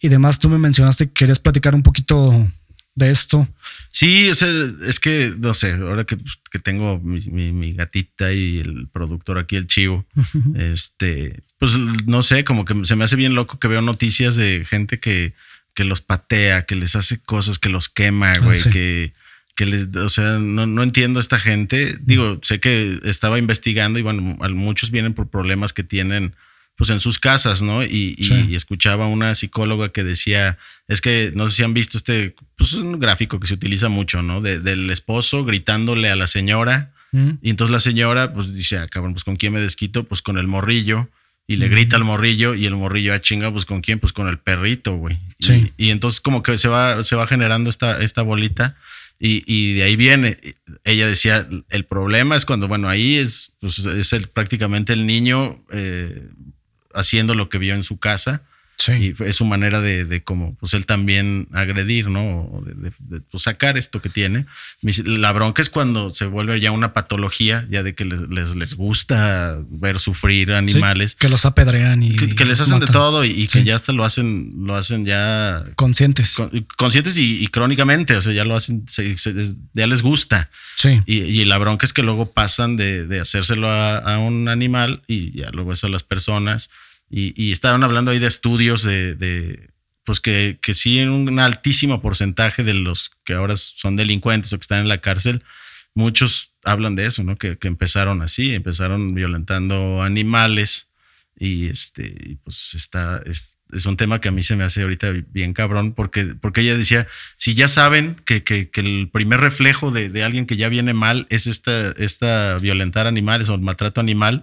[0.05, 0.39] y demás.
[0.39, 2.47] Tú me mencionaste que querías platicar un poquito
[2.95, 3.49] de esto.
[3.89, 4.49] Sí, o sea,
[4.87, 6.17] es que, no sé, ahora que,
[6.51, 10.05] que tengo mi, mi- mi gatita y el productor aquí, el chivo,
[10.57, 11.73] este, pues
[12.07, 15.33] no sé, como que se me hace bien loco que veo noticias de gente que,
[15.75, 18.71] que los patea, que les hace cosas, que los quema, güey, sí.
[18.71, 19.13] que,
[19.57, 21.97] que les, o sea, no, no entiendo a esta gente.
[22.03, 26.35] Digo, sé que estaba investigando y bueno, muchos vienen por problemas que tienen
[26.77, 27.83] pues en sus casas, ¿no?
[27.85, 28.47] Y, y- Sí.
[28.51, 30.59] y escuchaba una psicóloga que decía,
[30.89, 33.89] es que no sé si han visto este, pues es un gráfico que se utiliza
[33.89, 34.41] mucho, ¿no?
[34.41, 37.31] De- del esposo gritándole a la señora Mm.
[37.43, 40.37] y entonces la señora pues dice, ah, cabrón, pues con quién me desquito, pues con
[40.39, 41.09] el morrillo.
[41.47, 44.29] Y le grita al morrillo y el morrillo, ah, chinga, pues con quién, pues con
[44.29, 45.19] el perrito, güey.
[45.39, 45.73] Y- Sí.
[45.77, 48.77] Y, entonces como que se va, se va generando esta, esta bolita
[49.21, 50.39] y, y de ahí viene.
[50.85, 55.63] Ella decía, el problema es cuando, bueno, ahí es, pues, es el, prácticamente el niño
[55.71, 56.29] eh,
[56.95, 58.43] haciendo lo que vio en su casa
[58.77, 59.15] Sí.
[59.17, 62.41] Y es su manera de, de como, pues él también agredir, ¿no?
[62.53, 64.47] O de, de- de, pues, sacar esto que tiene.
[65.05, 68.75] La bronca es cuando se vuelve ya una patología, ya de que les, les, les
[68.75, 71.15] gusta ver sufrir Sí, animales.
[71.15, 72.17] que los apedrean y.
[72.17, 75.05] Que, que les hacen de todo y, y que ya hasta lo hacen, lo hacen
[75.05, 76.35] ya Conscientes.
[76.35, 80.51] con- conscientes y, y crónicamente, o sea, ya lo hacen, se- se- ya les gusta.
[80.77, 81.01] Sí.
[81.07, 85.03] Y, y la bronca es que luego pasan de, de hacérselo a, a un animal
[85.07, 86.71] y ya luego es a las personas.
[87.17, 89.71] Y, estaban hablando ahí de estudios de, de,
[90.03, 94.59] pues que, que sí, en un altísimo porcentaje de los que ahora son delincuentes o
[94.59, 95.45] que están en la cárcel,
[95.95, 97.37] muchos hablan de eso, ¿no?
[97.37, 100.89] Que, que empezaron así, empezaron violentando animales
[101.39, 103.53] y este, pues está, es,
[103.87, 107.07] un tema que a mí se me hace ahorita bien cabrón porque, porque ella decía,
[107.37, 110.95] si ya saben que, que, que el primer reflejo de, de alguien que ya viene
[110.95, 114.43] mal es esta, esta violentar animales o maltrato animal,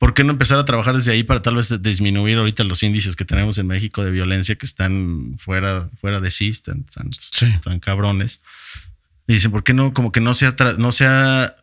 [0.00, 3.16] ¿por qué no empezar a trabajar desde ahí para tal vez disminuir ahorita los índices
[3.16, 7.44] que tenemos en México de violencia que están fuera, fuera de sí, están, están, Sí.
[7.44, 8.40] están cabrones?
[9.28, 11.54] Y dicen, ¿por qué no, como que no sea, no sea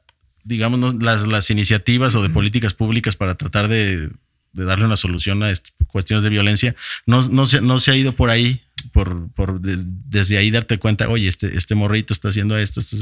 [0.44, 4.08] digamos, no, las, las iniciativas o de políticas públicas para tratar de,
[4.54, 6.76] de darle una solución a estas cuestiones de violencia,
[7.08, 8.62] no, no, se, no se ha ido por ahí,
[8.92, 9.78] por, por de-
[10.10, 12.96] desde ahí darte cuenta, oye, este, este morrito está haciendo esto, esto.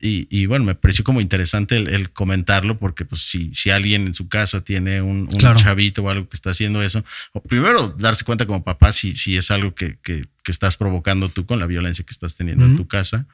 [0.00, 4.06] Y, y bueno, me pareció como interesante el, el comentarlo porque pues si, si alguien
[4.08, 5.58] en su casa tiene un, un Claro.
[5.58, 9.36] chavito o algo que está haciendo eso, o primero darse cuenta como papá si, si
[9.36, 12.76] es algo que, que, que estás provocando tú con la violencia que estás teniendo en
[12.76, 13.26] tu casa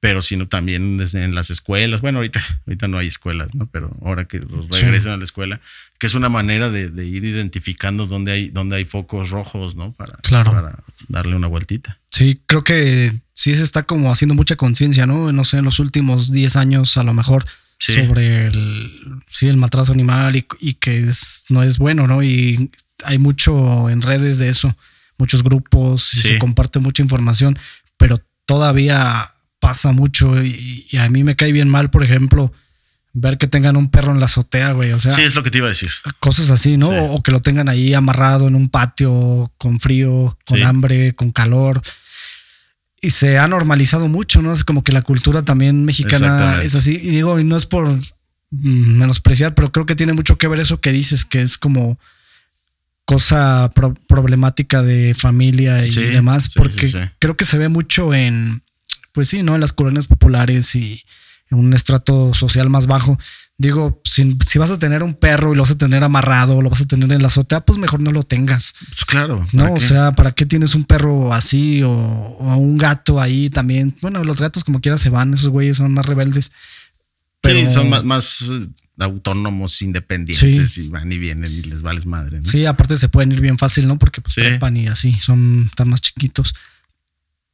[0.00, 2.00] pero sino también en las escuelas.
[2.00, 3.66] Bueno, ahorita, ahorita no hay escuelas, ¿no?
[3.66, 4.82] Pero ahora que los Sí.
[4.82, 5.60] regresen a la escuela,
[5.98, 9.92] que es una manera de, de ir identificando dónde hay, dónde hay focos rojos, ¿no?
[9.92, 10.52] Para, Claro.
[10.52, 10.78] para
[11.08, 11.98] darle una vueltita.
[12.10, 15.32] Sí, creo que sí se está como haciendo mucha conciencia, ¿no?
[15.32, 17.44] No sé, en los últimos 10 años a lo mejor
[17.78, 17.94] Sí.
[18.06, 22.22] sobre el, sí, el maltrato animal y, y que es- no es bueno, ¿no?
[22.22, 22.70] Y
[23.04, 24.76] hay mucho en redes de eso,
[25.18, 26.28] muchos grupos y Sí.
[26.28, 27.58] se comparte mucha información,
[27.98, 29.32] pero todavía
[29.66, 32.52] pasa mucho y, y a mí me cae bien mal, por ejemplo,
[33.12, 35.50] ver que tengan un perro en la azotea, güey, o sea, Sí, es lo que
[35.50, 35.90] te iba a decir.
[36.20, 36.88] cosas así, ¿no?
[36.90, 36.94] Sí.
[37.10, 40.62] O que lo tengan ahí amarrado en un patio con frío, con Sí.
[40.64, 41.82] hambre, con calor.
[43.00, 44.52] Y se ha normalizado mucho, ¿no?
[44.52, 46.92] Es como que la cultura también mexicana es así.
[47.02, 50.60] Y digo, y no es por mm, menospreciar, pero creo que tiene mucho que ver
[50.60, 51.98] eso que dices, que es como
[53.04, 58.62] cosa pro- problemática de familia y Sí, demás, porque creo que se ve mucho en,
[59.16, 59.54] pues sí, ¿no?
[59.54, 61.02] En las colonias populares y
[61.50, 63.18] en un estrato social más bajo.
[63.56, 66.68] Digo, si, si vas a tener un perro y lo vas a tener amarrado, lo
[66.68, 68.74] vas a tener en la azotea, pues mejor no lo tengas.
[68.78, 69.46] Pues claro.
[69.52, 73.48] No, ¿para o sea, ¿para qué tienes un perro así o, o un gato ahí
[73.48, 73.96] también?
[74.02, 76.52] Bueno, los gatos como quiera se van, esos güeyes son más rebeldes.
[77.40, 82.04] Pero Sí, son más, más, eh, autónomos, independientes y van y vienen y les vales
[82.04, 82.40] madre.
[82.40, 82.44] ¿no?
[82.44, 83.98] Sí, aparte se pueden ir bien fácil, ¿no?
[83.98, 84.40] Porque pues Sí.
[84.42, 86.54] trepan y así, son tan más chiquitos.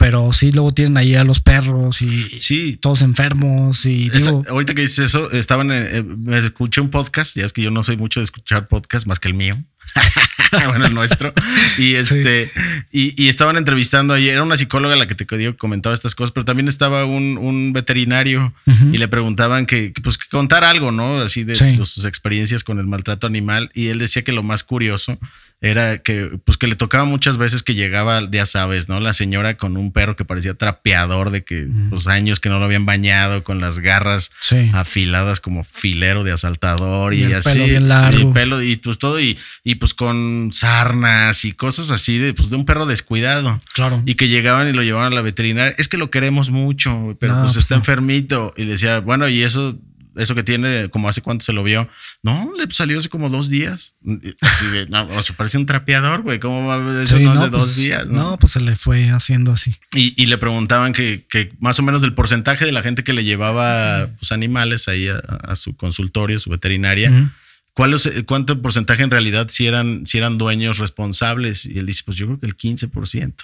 [0.03, 2.77] Pero sí, luego tienen ahí a los perros y, Sí.
[2.77, 6.91] todos enfermos y Esa- digo, ahorita que dices eso, estaban en- eh, me escuché un
[6.91, 9.63] podcast, ya es que yo no soy mucho de escuchar podcast más que el mío.
[10.67, 11.33] bueno, el nuestro.
[11.79, 12.51] Y este,
[12.91, 15.25] y, y estaban entrevistando ahí, era una psicóloga la que te
[15.57, 18.53] comentaba estas cosas, pero también estaba un, un veterinario
[18.93, 21.19] y le preguntaban que, que, pues que contar algo, ¿no?
[21.21, 21.75] Así de Sí.
[21.77, 23.71] pues, sus experiencias con el maltrato animal.
[23.73, 25.19] Y él decía que lo más curioso
[25.63, 28.99] era que, pues que le tocaba muchas veces que llegaba, ya sabes, ¿no?
[29.01, 32.65] La señora con un perro que parecía trapeador de que, pues años que no lo
[32.67, 34.71] habían bañado, con las garras Sí.
[34.75, 37.53] afiladas como filero de asaltador y, Y el así.
[37.53, 38.19] pelo bien largo.
[38.19, 42.35] Y el pelo y pues todo y, y pues con sarnas y cosas así de,
[42.35, 43.61] pues, de un perro descuidado.
[43.73, 44.03] claro.
[44.05, 45.73] Y que llegaban y lo llevaban a la veterinaria.
[45.79, 47.81] Es que lo queremos mucho, pero No, pues pues está no.
[47.83, 48.53] enfermito.
[48.57, 49.79] Y decía, bueno, y eso,
[50.17, 51.89] eso que tiene, como hace cuánto se lo vio.
[52.23, 53.95] No, le salió hace como dos días.
[54.41, 56.39] Así de, no, o sea, parece un trapeador, güey.
[56.41, 58.07] ¿Cómo va a Sí, no de dos pues, días?
[58.07, 59.77] no, pues se le fue haciendo así.
[59.95, 63.13] Y, y le preguntaban que, que más o menos del porcentaje de la gente que
[63.13, 67.33] le llevaba pues, animales ahí a, a su consultorio, su veterinaria.
[67.75, 71.67] ¿cuál es, ¿cuánto porcentaje en realidad si eran, si eran dueños responsables?
[71.67, 73.35] Y él dice, pues yo creo que el 15%.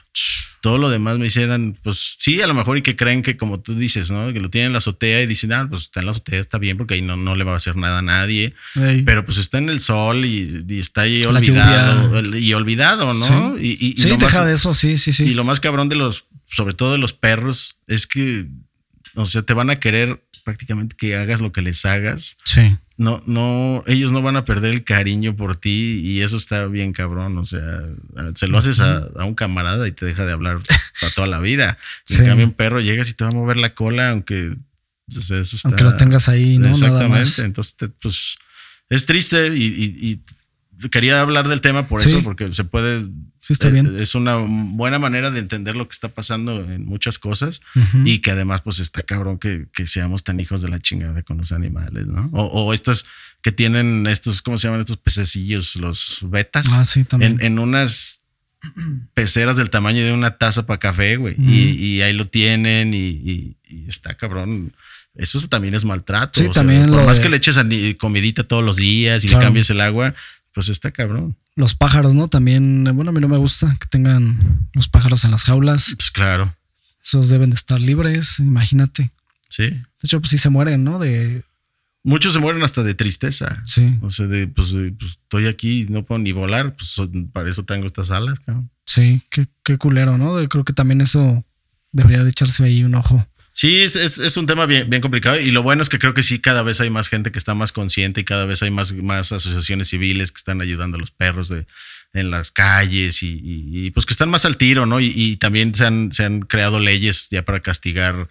[0.61, 3.61] Todo lo demás me hicieran, pues sí, a lo mejor y que creen que como
[3.61, 4.33] tú dices, ¿no?
[4.33, 6.59] Que lo tienen en la azotea y dicen, ah, pues está en la azotea, está
[6.59, 8.55] bien porque ahí no, no le va a hacer nada a nadie.
[8.75, 9.03] Ey.
[9.03, 12.37] Pero pues está en el sol y, y está ahí olvidado.
[12.37, 13.57] Y olvidado, ¿no?
[13.57, 13.63] Sí.
[13.65, 15.25] Y, y- y sí, lo deja más- de eso, sí, sí, sí.
[15.25, 18.47] y lo más cabrón de los, sobre todo de los perros, es que,
[19.23, 22.37] o sea, te van a querer prácticamente que hagas lo que les hagas.
[22.45, 22.77] sí.
[23.01, 26.93] No, no, ellos no van a perder el cariño por ti y eso está bien
[26.93, 27.39] cabrón.
[27.39, 27.63] O sea,
[28.35, 30.59] se lo haces a, a un camarada y te deja de hablar
[31.01, 31.79] para toda la vida.
[32.05, 32.17] Sí.
[32.19, 34.51] En cambio, un perro llegas y te va a mover la cola, aunque
[35.17, 36.65] o sea, eso está- Aunque lo tengas ahí, ¿no?
[36.65, 37.19] Nada Exactamente.
[37.21, 37.39] más.
[37.39, 38.37] Entonces, te- pues
[38.91, 40.21] es triste y, y- y
[40.91, 42.09] quería hablar del tema por Sí.
[42.09, 43.07] eso, porque se puede.
[43.41, 43.97] Sí, está eh, bien.
[43.99, 48.03] Es una buena manera de entender lo que está pasando en muchas cosas Ujú.
[48.05, 51.39] y que además, pues está cabrón que, que seamos tan hijos de la chingada con
[51.39, 52.29] los animales, ¿no?
[52.33, 53.07] O, o estas
[53.43, 55.77] que tienen estos, ¿cómo se llaman estos pececillos?
[55.77, 56.67] Los betas.
[56.73, 57.39] Ah, sí, también.
[57.41, 58.23] En, en unas
[59.15, 61.35] peceras del tamaño de una taza para café, güey.
[61.35, 61.49] Ujú.
[61.49, 64.73] y, y ahí lo tienen y, y- y está cabrón.
[65.15, 66.39] Eso también es maltrato.
[66.41, 67.59] Sí, o sea, también por lo más de- que le eches
[67.99, 69.41] comidita todos los días y Claro.
[69.41, 70.15] le cambies el agua,
[70.59, 71.37] pues está cabrón.
[71.55, 72.27] Los pájaros, ¿no?
[72.27, 75.95] También, bueno, a mí no me gusta que tengan los pájaros en las jaulas.
[75.97, 76.53] Pues claro.
[77.01, 79.13] Esos deben de estar libres, imagínate.
[79.49, 79.69] Sí.
[79.71, 80.99] De hecho, pues sí se mueren, ¿no?
[80.99, 81.45] De,
[82.03, 83.63] Muchos se mueren hasta de tristeza.
[83.65, 86.97] sí, O sea, de pues, pues, estoy aquí, no puedo ni volar, pues
[87.33, 88.69] para eso tengo estas alas, cabrón.
[88.85, 90.37] sí, qué, qué culero, ¿no?
[90.37, 91.45] De- creo que también eso
[91.93, 93.25] debería de echarse ahí un ojo.
[93.59, 96.15] Sí, es, es, es un tema bien, bien complicado y lo bueno es que creo
[96.15, 98.71] que sí, cada vez hay más gente que está más consciente y cada vez hay
[98.71, 101.53] más, más asociaciones civiles que están ayudando a los perros
[102.13, 105.01] en las calles y, pues que están más al tiro, ¿no?
[105.01, 108.29] Y, y también se han, se han creado leyes ya para castigar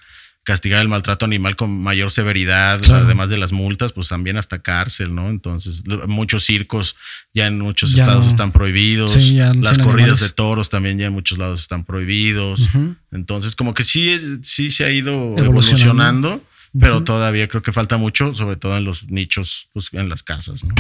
[0.47, 3.03] castigar el maltrato animal con mayor severidad, Claro.
[3.05, 5.27] además de las multas, pues también hasta cárcel, ¿no?
[5.29, 6.95] Entonces, muchos circos
[7.33, 8.31] ya en muchos Ya estados no.
[8.31, 10.21] están prohibidos, Sí, las corridas animales.
[10.21, 12.69] de toros también ya en muchos lados están prohibidos.
[13.11, 16.29] Entonces, como que sí, sí se ha ido Evolucionando.
[16.29, 16.41] evolucionando,
[16.79, 20.63] pero todavía creo que falta mucho, sobre todo en los nichos, pues, en las casas.
[20.63, 20.73] ¿no?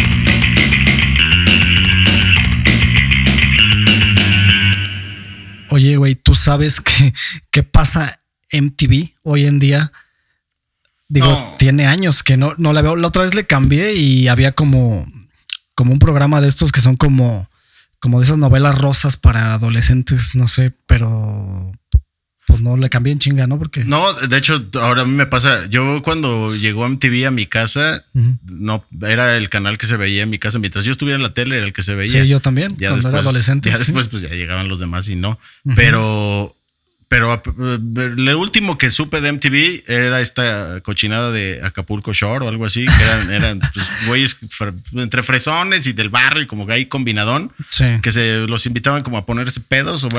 [5.69, 7.13] Oye, güey, ¿tú sabes qué,
[7.51, 9.91] qué pasa MTV hoy en día?
[11.09, 11.55] Digo, No.
[11.57, 12.95] tiene años que no, no la veo.
[12.95, 15.05] La otra vez le cambié y había como,
[15.75, 17.49] como un programa de estos que son como,
[17.99, 21.71] como de esas novelas rosas para adolescentes, no sé, pero
[22.45, 23.57] pues no le cambié en chinga, ¿no?
[23.57, 27.45] Porque No, de hecho, ahora a mí me pasa, yo cuando llegó MTV a mi
[27.45, 28.05] casa,
[28.43, 30.57] no era el canal que se veía en mi casa.
[30.57, 32.21] Mientras yo estuviera en la tele, era el que se veía.
[32.23, 33.69] sí, yo también, ya cuando después, era adolescente.
[33.69, 33.83] Ya sí.
[33.83, 35.37] después, pues ya llegaban los demás y no.
[35.75, 36.55] Pero,
[37.09, 37.79] pero eh,
[38.17, 42.85] lo último que supe de MTV era esta cochinada de Acapulco Shore o algo así,
[42.85, 44.35] que eran, eran pues, güeyes
[44.93, 47.85] entre fresones y del barrio y como que ahí combinadón, Sí.
[48.01, 50.09] que se los invitaban como a ponerse pedos o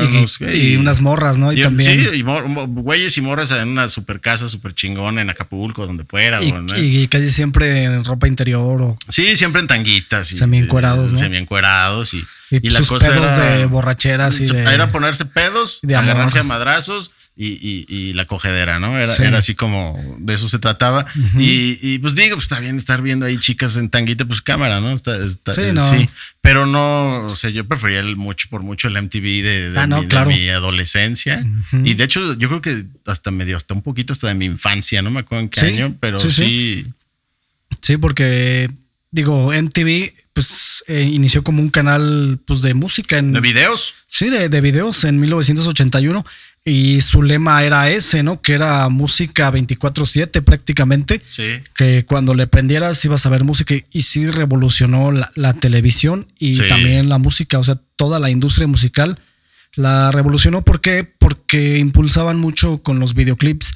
[0.52, 1.52] y, unas morras, ¿no?
[1.52, 2.08] Y, y- también.
[2.12, 5.86] Sí, y mor- mo- güeyes y morras en una super casa, super chingona en Acapulco,
[5.86, 6.40] donde fuera.
[6.42, 10.32] Y, casi siempre en ropa interior o Sí, siempre en tanguitas.
[10.32, 11.18] y- Semiencuerados, ¿no?
[11.18, 14.62] Semiencuerados y, y, y la sus cosa pedos era, de borracheras y de.
[14.62, 18.96] Era ponerse pedos, de agarrarse a madrazos y, y- y la cogedera, ¿no?
[18.98, 19.22] Era, Sí.
[19.22, 21.06] era así como de eso se trataba.
[21.38, 24.80] y, y, pues digo, pues está bien estar viendo ahí chicas en tanguita, pues cámara,
[24.80, 24.90] ¿no?
[24.90, 25.88] Está, está- Sí, eh, no.
[25.88, 26.08] sí.
[26.40, 29.86] Pero no, o sea, yo prefería el mucho por mucho el MTV de, de Ah,
[29.86, 30.30] no, mi, de claro.
[30.30, 31.44] mi adolescencia.
[31.84, 35.00] Y de hecho, yo creo que hasta medio, hasta un poquito hasta de mi infancia,
[35.02, 36.86] no me acuerdo en qué Sí, año, pero sí.
[37.82, 38.68] Sí, porque
[39.10, 43.94] digo, MTV pues eh, inició como un canal pues de música en de videos.
[44.06, 46.24] sí, de, de videos en 1981
[46.64, 48.40] y su lema era ese, ¿no?
[48.40, 51.60] Que era música 24/7 prácticamente, Sí.
[51.74, 56.28] que cuando le prendieras ibas a ver música y- y sí revolucionó la, la televisión
[56.38, 56.68] y Sí.
[56.68, 59.18] también la música, o sea, toda la industria musical
[59.74, 60.62] la revolucionó.
[60.62, 61.02] ¿Por qué?
[61.18, 63.72] Porque impulsaban mucho con los videoclips.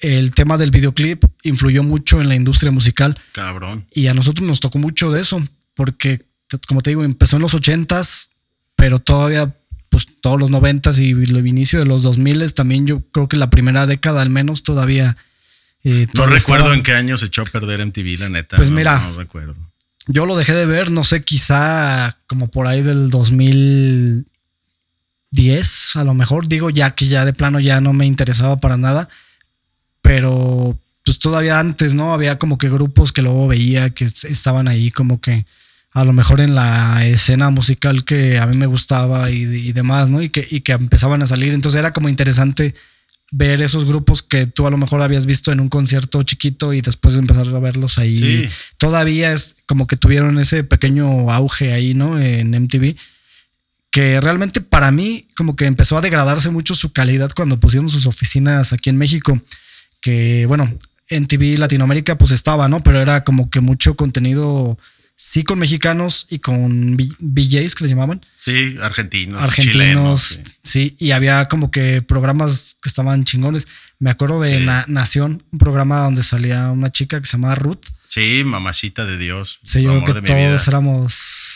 [0.00, 3.84] El tema del videoclip influyó mucho en la industria musical Cabrón.
[3.92, 5.42] y a nosotros nos tocó mucho de eso,
[5.78, 6.26] porque
[6.66, 8.30] como te digo, empezó en los ochentas,
[8.74, 9.54] pero todavía,
[9.90, 13.36] pues todos los noventas y el inicio de los dos miles, también yo creo que
[13.36, 15.16] la primera década al menos todavía.
[15.84, 18.56] eh, No recuerdo estaba- en qué año se echó a perder MTV, la neta.
[18.56, 18.98] Pues no, mira.
[18.98, 19.54] No recuerdo.
[20.08, 24.24] Yo lo dejé de ver, no sé, quizá como por ahí del 2010,
[25.96, 29.08] a lo mejor, digo ya que ya de plano ya no me interesaba para nada,
[30.02, 32.12] pero pues todavía antes, ¿no?
[32.14, 35.46] Había como que grupos que luego veía que estaban ahí como que
[35.92, 40.10] a lo mejor en la escena musical que a mí me gustaba y, y demás,
[40.10, 40.22] ¿no?
[40.22, 42.74] Y que, y que empezaban a salir, entonces era como interesante
[43.30, 46.80] ver esos grupos que tú a lo mejor habías visto en un concierto chiquito y
[46.80, 48.48] después empezar a verlos ahí Sí.
[48.78, 52.18] todavía es como que tuvieron ese pequeño auge ahí, ¿no?
[52.18, 52.94] En MTV.
[53.90, 58.06] Que realmente para mí como que empezó a degradarse mucho su calidad cuando pusieron sus
[58.06, 59.40] oficinas aquí en México.
[60.00, 60.72] Que bueno,
[61.08, 62.82] en TV Latinoamérica pues estaba, ¿no?
[62.82, 64.78] Pero era como que mucho contenido,
[65.20, 70.22] sí con mexicanos y con BJs que les llamaban, Sí, argentinos, argentinos, chilenos.
[70.22, 70.42] sí.
[70.62, 70.96] sí.
[71.00, 73.66] y había como que programas que estaban chingones.
[73.98, 74.64] Me acuerdo de Sí.
[74.64, 77.80] Na- Nación, un programa donde salía una chica que se llamaba Ruth.
[78.08, 79.58] Sí, mamacita de Dios.
[79.64, 81.14] Sí, yo creo que todos éramos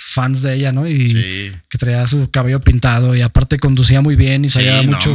[0.08, 0.86] fans de ella, ¿no?
[0.88, 1.52] Y Sí.
[1.70, 5.14] que traía su cabello pintado y aparte conducía muy bien y sabía mucho,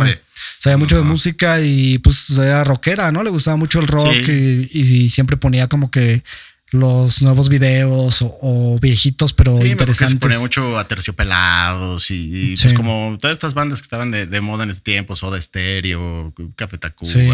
[0.58, 1.10] sabía mucho de No.
[1.12, 3.22] música y pues era rockera, ¿no?
[3.24, 6.24] Le gustaba mucho el rock y siempre ponía como que
[6.72, 10.20] los nuevos videos o, o viejitos, pero Sí, que se interesantes.
[10.20, 12.15] ponía mucho aterciopelados y,
[12.51, 12.63] y, Sí.
[12.63, 16.34] pues como todas estas bandas que estaban de, de moda en ese tiempo, Soda Stereo,
[16.55, 17.11] Café Tacuba.
[17.11, 17.30] Sí.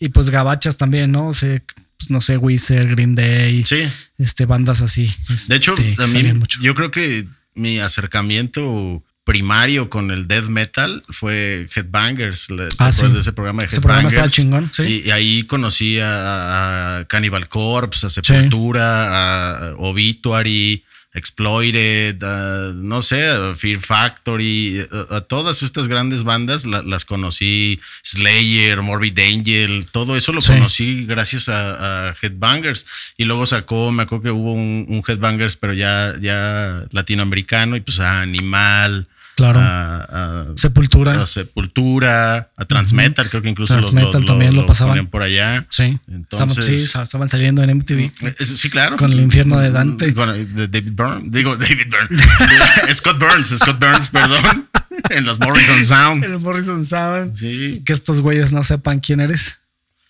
[0.00, 1.28] y- Y pues gabachas también, ¿no?
[1.28, 1.62] O sea,
[1.98, 3.82] pues, no sé, Wizard, Green Day, sí.
[4.18, 5.14] este, bandas así.
[5.48, 11.02] De hecho, este, a mí, yo creo que mi acercamiento primario con el death metal
[11.08, 12.48] fue Headbangers.
[12.48, 13.06] ¿te Ah, sí.
[13.06, 14.34] de ese programa de Ese programa estaba Headbangers?
[14.34, 15.02] chingón, sí.
[15.04, 23.02] Y, y ahí conocí a, a Cannibal Corpse, a Sepultura, a Obituary, Exploited, a, no
[23.02, 29.18] sé, a Fear Factory, a, a todas estas grandes bandas la- las conocí, Slayer, Morbid
[29.18, 30.52] Angel, todo eso lo Sí.
[30.52, 32.86] conocí gracias a, a Headbangers.
[33.16, 37.80] Y luego sacó, me acuerdo que hubo un, un Headbangers, pero ya, ya latinoamericano, y
[37.80, 39.08] pues a Animal,
[39.40, 39.60] Claro.
[39.60, 41.20] a, a- Sepultura.
[41.22, 44.92] a Sepultura, a Transmetal, creo que incluso lo- Transmetal lo, también lo pasaban.
[44.92, 45.66] ponían por allá.
[45.68, 45.98] Sí.
[46.08, 48.12] Entonces- Estaban, sí, estaban saliendo en MTV.
[48.22, 48.96] Eh, Sí, claro.
[48.96, 50.12] Con el infierno de Dante.
[50.14, 51.22] Con el de David Byrne.
[51.30, 52.22] Digo, David Byrne.
[52.94, 54.68] Scott Burns, Scott Burns, perdón.
[55.10, 56.24] En los Morrison Sound.
[56.24, 57.36] El Morrison Sound.
[57.36, 57.82] Sí.
[57.86, 59.58] Que estos güeyes no sepan quién eres.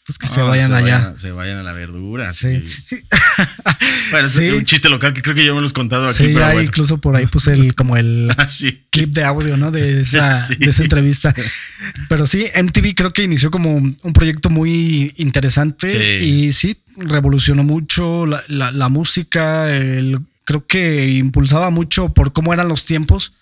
[0.07, 0.99] Pues que se No, vayan allá.
[0.99, 2.31] Vayan, se vayan a la verdura.
[2.31, 2.65] Sí.
[2.67, 2.97] Sí.
[4.11, 6.25] Bueno, es un chiste local que creo que yo me lo he contado aquí, Sí,
[6.29, 6.63] pero ya bueno.
[6.63, 8.85] incluso por ahí puse el como el sí.
[8.91, 9.71] clip de audio, ¿no?
[9.71, 11.33] De esa, de esa entrevista.
[12.09, 15.89] Pero sí, MTV creo que inició como un proyecto muy interesante
[16.21, 16.27] Sí.
[16.27, 19.73] y sí, revolucionó mucho la, la- la música.
[19.75, 23.35] el- creo que impulsaba mucho por cómo eran los tiempos,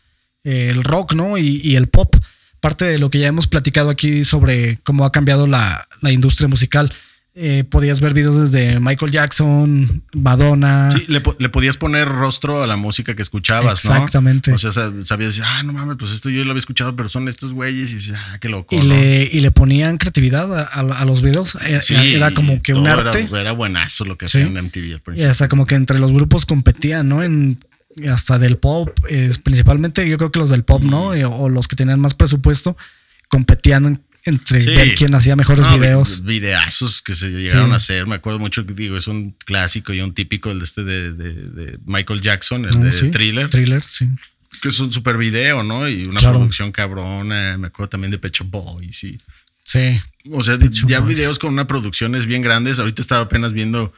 [0.44, 1.38] el rock, ¿no?
[1.38, 2.14] Y, y el pop.
[2.60, 6.48] Parte de lo que ya hemos platicado aquí sobre cómo ha cambiado la, la industria
[6.48, 6.92] musical.
[7.40, 10.90] Eh, podías ver videos desde Michael Jackson, Madonna.
[10.90, 13.92] Sí, le, le podías poner rostro a la música que escuchabas, ¿no?
[13.94, 14.52] Exactamente.
[14.52, 17.28] O sea, sab- sabías, ah, no mames, pues esto yo lo había escuchado, pero son
[17.28, 18.74] estos güeyes y dices, ah, qué loco.
[18.74, 18.86] Y ¿no?
[18.86, 21.56] le, y le ponían creatividad a, a- a los videos.
[21.64, 23.20] Era, Sí, era como que un arte.
[23.30, 24.38] Era, era buenazo lo que Sí.
[24.40, 25.30] hacían en MTV al y principio.
[25.30, 27.22] hasta como que entre los grupos competían, ¿no?
[27.22, 27.60] En,
[28.06, 31.12] hasta del pop, es, principalmente yo creo que los del pop, ¿no?
[31.14, 31.24] Mm.
[31.32, 32.76] O los que tenían más presupuesto,
[33.28, 34.66] competían en- entre Sí.
[34.70, 36.22] ver quién hacía mejores No, videos.
[36.22, 37.72] vi- Videazos que se llegaron Sí.
[37.72, 38.06] a hacer.
[38.06, 41.32] Me acuerdo mucho digo, es un clásico y un típico el de este de, de-
[41.50, 42.84] de Michael Jackson, el ¿no?
[42.84, 44.06] de Sí, Thriller, Thriller, sí.
[44.60, 45.88] que es un super video, ¿no?
[45.88, 46.38] Y una Claro.
[46.38, 47.56] producción cabrona.
[47.58, 49.18] Me acuerdo también de Pecho Boys y.
[49.64, 50.00] Sí.
[50.32, 51.16] O sea, ya Boys.
[51.18, 52.78] videos con una producciones bien grandes.
[52.80, 53.92] Ahorita estaba apenas viendo,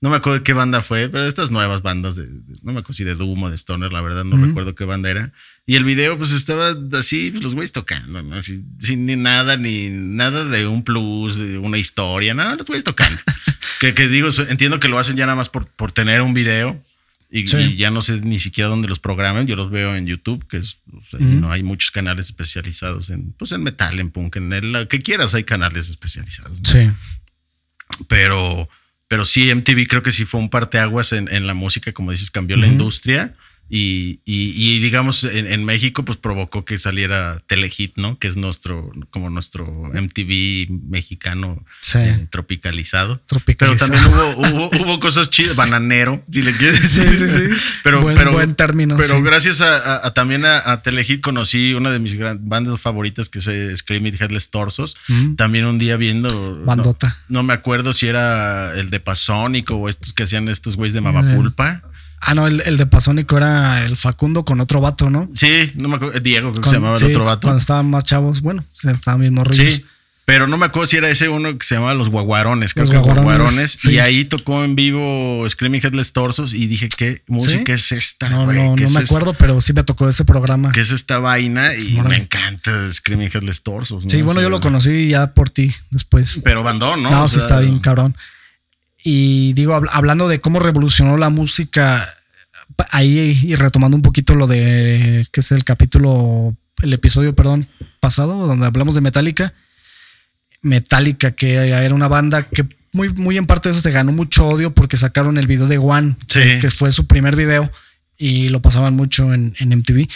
[0.00, 2.80] no me acuerdo qué banda fue, pero de estas nuevas bandas, de, de- no me
[2.80, 4.46] acuerdo si de Doom o de Stoner, la verdad, no Ujú.
[4.46, 5.32] recuerdo qué banda era.
[5.66, 8.36] Y el video, pues estaba así, pues los güeyes tocando, ¿no?
[8.36, 12.84] Así, sin ni nada, ni nada de un plus, de una historia, nada, los güeyes
[12.84, 13.20] tocando.
[13.80, 16.82] que, que digo, entiendo que lo hacen ya nada más por, por tener un video.
[17.28, 17.56] Y, Sí.
[17.56, 19.48] y ya no sé ni siquiera dónde los programen.
[19.48, 21.40] Yo los veo en YouTube, que es, o sea, y Ujú.
[21.40, 25.34] no hay muchos canales especializados en, pues en metal, en punk, en el, que quieras,
[25.34, 26.56] hay canales especializados.
[26.62, 26.70] ¿no?
[26.70, 26.88] Sí.
[28.08, 28.68] Pero,
[29.08, 32.30] pero sí, MTV creo que sí fue un parteaguas en, en la música, como dices,
[32.30, 33.34] cambió la industria.
[33.68, 38.16] Y, y- y, digamos, en, en México, pues provocó que saliera Telehit, ¿no?
[38.18, 41.98] Que es nuestro, como nuestro MTV mexicano Sí.
[41.98, 43.14] eh, tropicalizado.
[43.16, 43.90] Pero Tropicalizado.
[43.92, 47.28] también hubo, hubo, hubo cosas chidas, bananero, si le quieres Sí, decir.
[47.28, 47.60] sí, sí.
[47.82, 49.22] Pero, Buen- pero, buen término, Pero sí.
[49.22, 53.28] gracias a, a- a también a, a Telehit conocí una de mis gran- bandas favoritas
[53.28, 54.96] que es Screaming Headless Torsos.
[55.08, 55.34] Mm.
[55.34, 56.62] También un día viendo.
[56.64, 57.18] Bandota.
[57.28, 60.92] No, no me acuerdo si era el de Pasónico o estos que hacían estos güeyes
[60.92, 61.02] de Eh.
[61.02, 61.82] Mamapulpa.
[62.20, 65.28] Ah, no, el, el de Pasónico era el Facundo con otro vato, ¿no?
[65.34, 66.18] Sí, no me acuerdo.
[66.20, 67.40] Diego, creo que Con- se llamaba sí, el otro vato.
[67.42, 69.74] Cuando estaban más chavos, bueno, estaban bien morrillos.
[69.76, 69.84] Sí.
[70.24, 72.90] Pero no me acuerdo si era ese uno que se llamaba Los Guaguarones, creo Los
[72.90, 73.70] que Guaguarones, Guaguarones.
[73.70, 73.92] sí.
[73.92, 78.28] Y ahí tocó en vivo Screaming Headless Torsos y dije, ¿qué música es esta?
[78.28, 80.72] No, no, ¿Qué no es me acuerdo, pero sí me tocó ese programa.
[80.72, 81.72] ¿Qué es esta vaina?
[81.76, 84.02] Y me encanta Screaming Headless Torsos.
[84.02, 84.10] ¿no?
[84.10, 86.40] Sí, bueno, O sea, yo lo conocí ya por ti después.
[86.42, 87.10] Pero bandón, ¿no?
[87.10, 88.16] No, O sí está bien, cabrón.
[89.08, 92.04] Y digo, habl- hablando de cómo revolucionó la música,
[92.90, 97.68] ahí y retomando un poquito lo de que es el capítulo, el episodio, perdón,
[98.00, 99.54] pasado, donde hablamos de Metallica.
[100.62, 104.48] Metallica, que era una banda que muy, muy en parte de eso se ganó mucho
[104.48, 106.40] odio porque sacaron el video de One, Sí.
[106.60, 107.70] que fue su primer video
[108.18, 110.08] y lo pasaban mucho en, en MTV.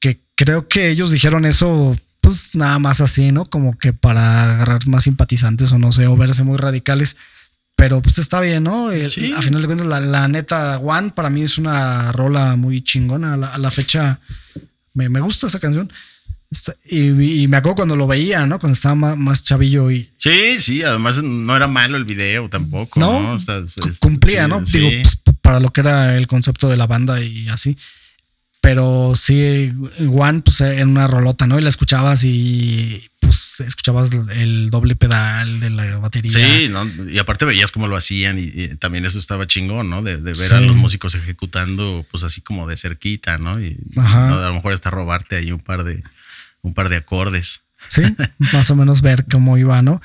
[0.00, 3.44] Que creo que ellos dijeron eso, pues nada más así, ¿no?
[3.44, 7.16] Como que para agarrar más simpatizantes o no sé, o verse muy radicales.
[7.78, 8.90] Pero pues está bien, ¿no?
[8.90, 9.32] El- Sí.
[9.34, 13.34] A final de cuentas, la, la neta, One para mí es una rola muy chingona.
[13.34, 14.18] A la, a la fecha
[14.94, 15.90] me, me gusta esa canción.
[16.86, 18.58] Y, y me acuerdo cuando lo veía, ¿no?
[18.58, 22.98] Cuando estaba más, más chavillo y Sí, sí, además no era malo el video tampoco.
[22.98, 24.64] no, No, O sea, cu- es- cumplía, ¿no?
[24.66, 24.78] sí.
[24.80, 27.76] Digo, pues, para lo que era el concepto de la banda y así.
[28.60, 29.72] Pero sí,
[30.10, 31.58] One, pues era una rolota, ¿no?
[31.58, 36.32] Y la escuchabas y pues escuchabas el doble pedal de la batería.
[36.32, 36.84] Sí, ¿no?
[37.08, 40.02] y aparte veías cómo lo hacían y, y también eso estaba chingón, ¿no?
[40.02, 40.54] De, de ver Sí.
[40.54, 43.60] a los músicos ejecutando, pues así como de cerquita, ¿no?
[43.60, 44.28] Y Ajá.
[44.28, 44.38] ¿no?
[44.38, 46.02] a lo mejor hasta robarte ahí un par de,
[46.62, 47.62] un par de acordes.
[47.86, 48.02] Sí,
[48.52, 50.02] más o menos ver cómo iba, ¿no?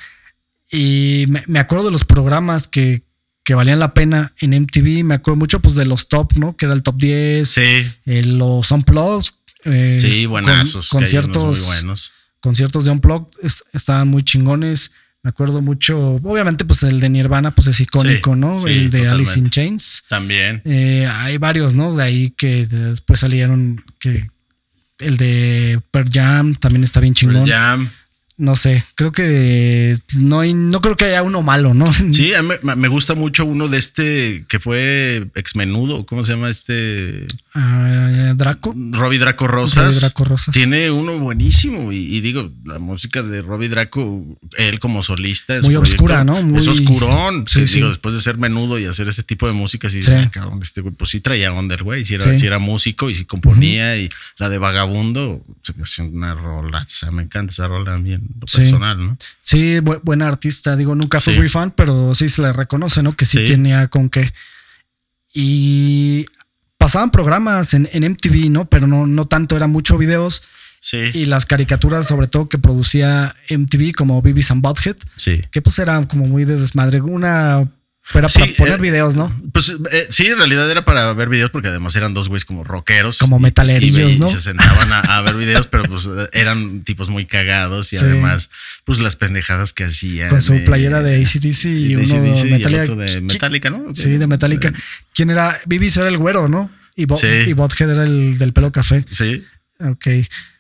[0.72, 3.02] Y me, me acuerdo de los programas que,
[3.44, 5.04] que valían la pena en MTV.
[5.04, 6.56] Me acuerdo mucho pues de los top, ¿no?
[6.56, 7.62] Que era el top 10, Sí,
[8.06, 9.32] eh, los Unplugged.
[9.66, 10.76] eh, sí, con- buenazos.
[10.76, 12.12] unos conciertos, muy buenos.
[12.40, 14.92] conciertos de Unplugged es- estaban muy chingones.
[15.24, 18.62] Me acuerdo mucho, obviamente, pues el de Nirvana, pues es icónico, Sí, ¿no?
[18.62, 19.50] sí, el de Alice in.
[19.50, 20.04] Chains.
[20.10, 20.62] También.
[20.66, 21.96] Eh, hay varios, ¿no?
[21.96, 24.28] De ahí que después salieron que
[25.00, 27.46] el de Pearl Jam también está bien chingón.
[27.46, 27.90] Pearl Jam.
[28.36, 31.86] No sé, creo que no hay, no creo que haya uno malo, ¿no?
[32.14, 36.50] Sí, a me, gusta mucho uno de este que fue ex menudo, ¿cómo se llama
[36.50, 37.28] este?
[37.56, 38.74] Ah, Draco.
[38.76, 39.86] Robbie Draco Rosas.
[39.86, 40.54] Robbie Draco Rosas.
[40.56, 41.92] Tiene uno buenísimo.
[41.92, 44.26] Y, y digo, la música de Robbie Draco,
[44.58, 45.56] él como solista.
[45.56, 46.42] en su Muy obscura, ¿no?
[46.42, 47.46] Muy- es oscurón.
[47.48, 47.76] Sí, sí.
[47.76, 50.10] digo, después de ser menudo y hacer ese tipo de música, sí, Sí.
[50.12, 52.04] dices, "Ah, cabrón, este güey, pues sí traía under, güey.
[52.06, 53.98] Si era, sí era músico y si componía.
[53.98, 56.80] Y la de Vagabundo, se me hace una rola.
[56.82, 59.18] O sea, me encanta esa rola a lo personal, ¿no?
[59.42, 60.76] Sí, bu- buena artista.
[60.76, 63.16] Digo, nunca fui muy fan, pero sí se le reconoce, ¿no?
[63.16, 63.46] Que sí, Sí.
[63.46, 64.34] tenía con qué.
[65.34, 66.26] Y
[66.84, 68.66] pasaban programas en, en MTV, ¿no?
[68.66, 70.44] Pero no, no tanto, eran mucho videos.
[70.82, 70.98] Sí.
[71.14, 75.42] Y las caricaturas, sobre todo, que producía MTV, como Beavis and Butthead, sí.
[75.50, 77.00] que pues era como muy de desmadre.
[77.00, 77.72] Una.
[78.12, 79.34] Era para Sí, poner eh, videos, ¿no?
[79.54, 82.64] Pues eh, sí, en realidad era para ver videos porque además eran dos güeyes como
[82.66, 83.18] rockeros.
[83.18, 84.28] Como y- metalerillos, y, y ¿no?
[84.28, 88.04] se sentaban a, a ver videos, pero pues eh, eran tipos muy cagados y Sí.
[88.04, 88.50] además
[88.84, 90.30] pues las pendejadas que hacían.
[90.30, 92.84] Con su eh, playera de ACDC y, uno AC/DC y Metallica.
[92.84, 93.96] otro de ¿Qui- Metallica, ¿no?
[93.96, 94.74] Sí, de Metallica.
[95.14, 95.58] ¿Quién era?
[95.66, 96.70] Beavis era el güero, ¿no?
[96.98, 97.28] Y, Bo Sí.
[97.48, 99.06] y Butthead era el del pelo café.
[99.12, 99.44] Sí.
[99.80, 100.08] Ok.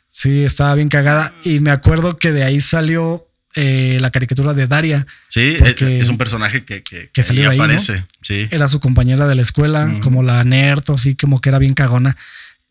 [0.09, 1.33] Sí, estaba bien cagada.
[1.43, 5.05] Y me acuerdo que de ahí salió eh, la caricatura de Daria.
[5.27, 7.63] Sí, Porque- es, es un personaje que, que, que salió ahí ahí, ¿no?
[7.63, 8.03] aparece.
[8.21, 8.47] Sí.
[8.51, 11.73] Era su compañera de la escuela, como la nerd, o así como que era bien
[11.73, 12.15] cagona.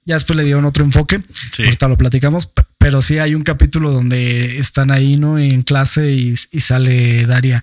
[0.04, 1.20] Ya después le dieron otro enfoque.
[1.52, 1.62] Sí.
[1.62, 2.50] Ahorita lo platicamos.
[2.78, 5.38] Pero sí hay un capítulo donde están ahí, ¿no?
[5.38, 7.62] En clase y, y sale Daria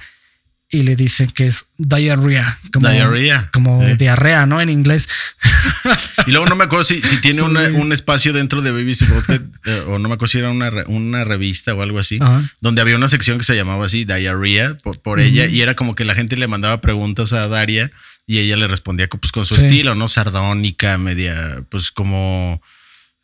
[0.72, 2.60] y le dicen que es diarrea.
[2.72, 3.96] Como, Diarrhea, Como sí.
[3.96, 4.62] diarrea, ¿no?
[4.62, 5.08] En inglés.
[6.28, 7.44] Y luego no me acuerdo si, si tiene Sí.
[7.46, 10.70] una- un espacio dentro de BBC Broadcast, eh, o no me acuerdo si era una,
[10.88, 12.44] una revista o algo así, Ajá.
[12.62, 15.96] donde había una sección que se llamaba así, Diarrhea, por, por ella, y era como
[15.96, 17.92] que la gente le mandaba preguntas a Daria
[18.28, 19.62] y ella le respondía pues, con su Sí.
[19.62, 20.08] estilo, ¿no?
[20.08, 22.62] Sardónica, media, pues como,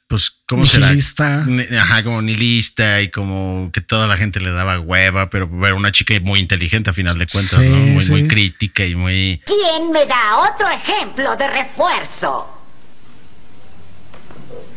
[0.07, 0.87] pues, ¿cómo será?
[0.87, 1.45] Nihilista.
[1.47, 5.73] Ne- Ajá, como nihilista y como que toda la gente le daba hueva, pero era
[5.75, 7.75] una chica muy inteligente a final de cuentas, Sí, ¿no?
[7.77, 8.11] Muy, sí.
[8.11, 9.41] muy crítica y muy...
[9.45, 12.51] ¿Quién me da otro ejemplo de refuerzo?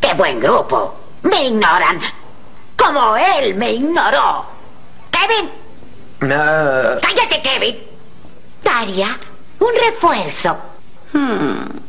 [0.00, 1.18] ¡Qué buen grupo!
[1.22, 2.00] Me ignoran.
[2.76, 4.46] Como él me ignoró.
[5.10, 5.50] Kevin,
[6.20, 7.00] No.
[7.02, 7.76] cállate, Kevin.
[8.64, 9.18] Daria,
[9.58, 10.58] un refuerzo.
[11.12, 11.87] Hmm.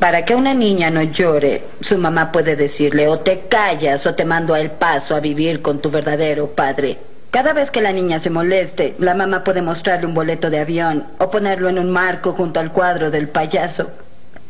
[0.00, 4.24] Para que una niña no llore, su mamá puede decirle o te callas o te
[4.24, 6.96] mando a el paso a vivir con tu verdadero padre.
[7.30, 11.04] Cada vez que la niña se moleste, la mamá puede mostrarle un boleto de avión
[11.18, 13.90] o ponerlo en un marco junto al cuadro del payaso.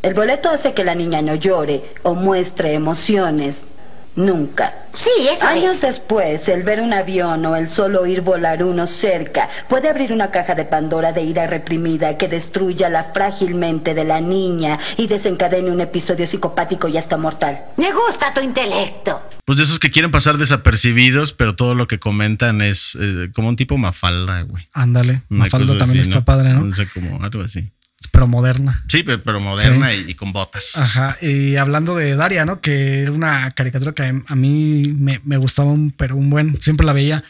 [0.01, 3.61] El boleto hace que la niña no llore o muestre emociones.
[4.15, 4.87] Nunca.
[4.93, 5.81] Sí, eso Años es.
[5.81, 10.31] después, el ver un avión o el solo oír volar uno cerca puede abrir una
[10.31, 15.71] caja de Pandora de ira reprimida que destruya la frágilmente de la niña y desencadene
[15.71, 17.61] un episodio psicopático y hasta mortal.
[17.77, 19.21] Me gusta tu intelecto.
[19.45, 23.47] Pues de esos que quieren pasar desapercibidos, pero todo lo que comentan es eh, como
[23.47, 24.67] un tipo mafalda, güey.
[24.73, 25.21] Ándale.
[25.29, 26.65] Mafalda también así, está padre, ¿no?
[26.65, 27.71] O sea, como algo así.
[28.11, 28.83] Pero moderna.
[28.87, 30.75] Sí, pero, pero moderna y, y con botas.
[30.77, 32.59] Ajá, y hablando de Daria, ¿no?
[32.61, 36.85] Que era una caricatura que a mí me, me gustaba un, pero un buen, siempre
[36.85, 37.23] la veía.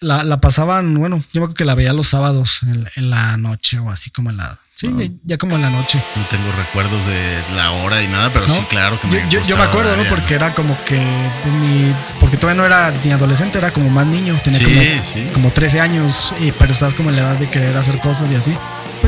[0.00, 3.78] La, la pasaban, bueno, yo creo que la veía los sábados en, en la noche
[3.78, 4.58] o así como en la...
[4.72, 4.88] Sí,
[5.24, 6.02] ya- como en la noche.
[6.16, 8.54] No tengo recuerdos de la hora y nada, pero ¿no?
[8.54, 10.04] sí, claro que yo, me yo- yo me acuerdo, ¿no?
[10.04, 11.94] Porque era como que mi...
[12.18, 14.40] Porque todavía no era ni adolescente, era como más niño.
[14.42, 15.32] Tenía Sí, como, sí.
[15.34, 18.36] como 13 años, y, pero estás como en la edad de querer hacer cosas y
[18.36, 18.56] así.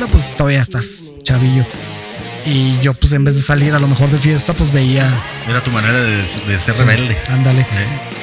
[0.07, 1.65] Pues todavía estás chavillo.
[2.45, 5.09] Y yo pues en vez de salir a lo mejor de fiesta, pues veía...
[5.49, 7.17] Era tu manera de, de ser Sí, rebelde.
[7.29, 7.61] Ándale.
[7.61, 7.67] ¿eh?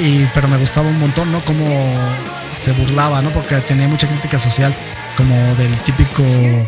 [0.04, 1.44] Y, pero me gustaba un montón, ¿no?
[1.46, 1.66] Cómo
[2.52, 3.30] se burlaba, ¿no?
[3.32, 4.74] Porque tenía mucha crítica social,
[5.16, 6.22] como del típico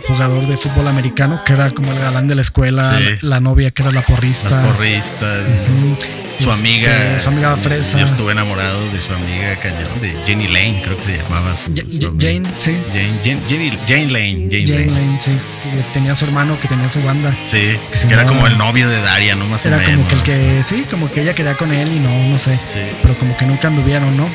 [0.08, 3.04] jugador de fútbol americano, que era como el galán de la escuela, Sí.
[3.22, 4.64] la, la novia que era la Las porrista.
[4.64, 5.46] porristas.
[5.48, 5.98] Ujú.
[6.42, 7.20] Su Este, amiga.
[7.20, 7.98] su amiga fresa.
[8.00, 11.56] Yo estuve enamorado de su amiga cañón, de Jenny Lane, creo que se llamaba.
[11.56, 11.72] su-.
[12.20, 12.76] Jane, sí.
[12.94, 14.48] Jane, Jane, Jenny- Jane Lane.
[14.50, 14.92] Jane, Jane Lane.
[15.08, 15.32] Lane, sí.
[15.64, 17.36] Que tenía su hermano que tenía su banda.
[17.46, 19.46] Sí, Que era llamaba- como el novio de Daria, ¿no?
[19.48, 19.92] Más o Era menos.
[19.96, 22.56] como que el que, sí, como que ella quería con él y no, no sé.
[22.66, 22.80] Sí.
[23.02, 24.28] Pero como que nunca anduvieron, ¿no?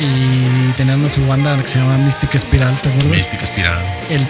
[0.00, 3.10] Y tenían su banda que se llama Mystic Spiral, ¿te acuerdas?
[3.10, 3.78] Mística espiral.
[4.08, 4.26] El,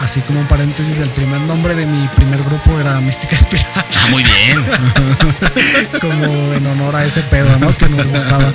[0.00, 3.66] así como un paréntesis, el primer nombre de mi primer grupo era Mystic Spiral.
[3.76, 4.58] Ah, muy bien.
[6.00, 7.76] como en honor a ese pedo, ¿no?
[7.76, 8.52] Que nos gustaba.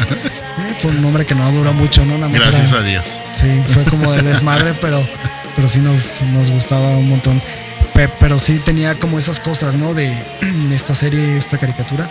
[0.79, 2.15] Fue un nombre que no duró mucho, ¿no?
[2.17, 3.21] Nada más Gracias era- a Dios.
[3.33, 5.05] Sí, fue como de desmadre, pero,
[5.55, 7.41] pero sí nos, nos gustaba un montón.
[7.93, 9.93] Pe- pero sí tenía como esas cosas, ¿no?
[9.93, 10.13] De
[10.73, 12.09] esta serie, esta caricatura.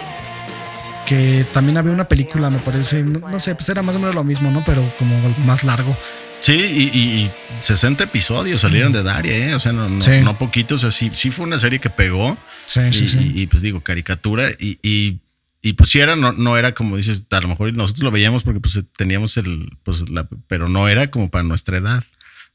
[1.07, 3.03] Que también había una película, me parece.
[3.03, 4.63] No, no sé, pues era más o menos lo mismo, ¿no?
[4.67, 5.17] Pero como
[5.47, 5.97] más largo.
[6.41, 7.31] Sí, y, y- y
[7.61, 9.55] 60 episodios salieron de Daria, ¿eh?
[9.55, 10.21] O sea, no, no, Sí.
[10.23, 10.85] no poquitos.
[10.85, 12.39] O sea, sí, sí fue una serie que pegó.
[12.67, 13.33] Sí, y, sí, sí.
[13.35, 14.49] y- y, pues digo, caricatura.
[14.59, 15.19] Y, y,
[15.63, 18.45] y, pues sí era, no, no era como dices, a lo mejor nosotros lo veíamos
[18.45, 22.05] porque pues teníamos el, pues la, pero no era como para nuestra edad.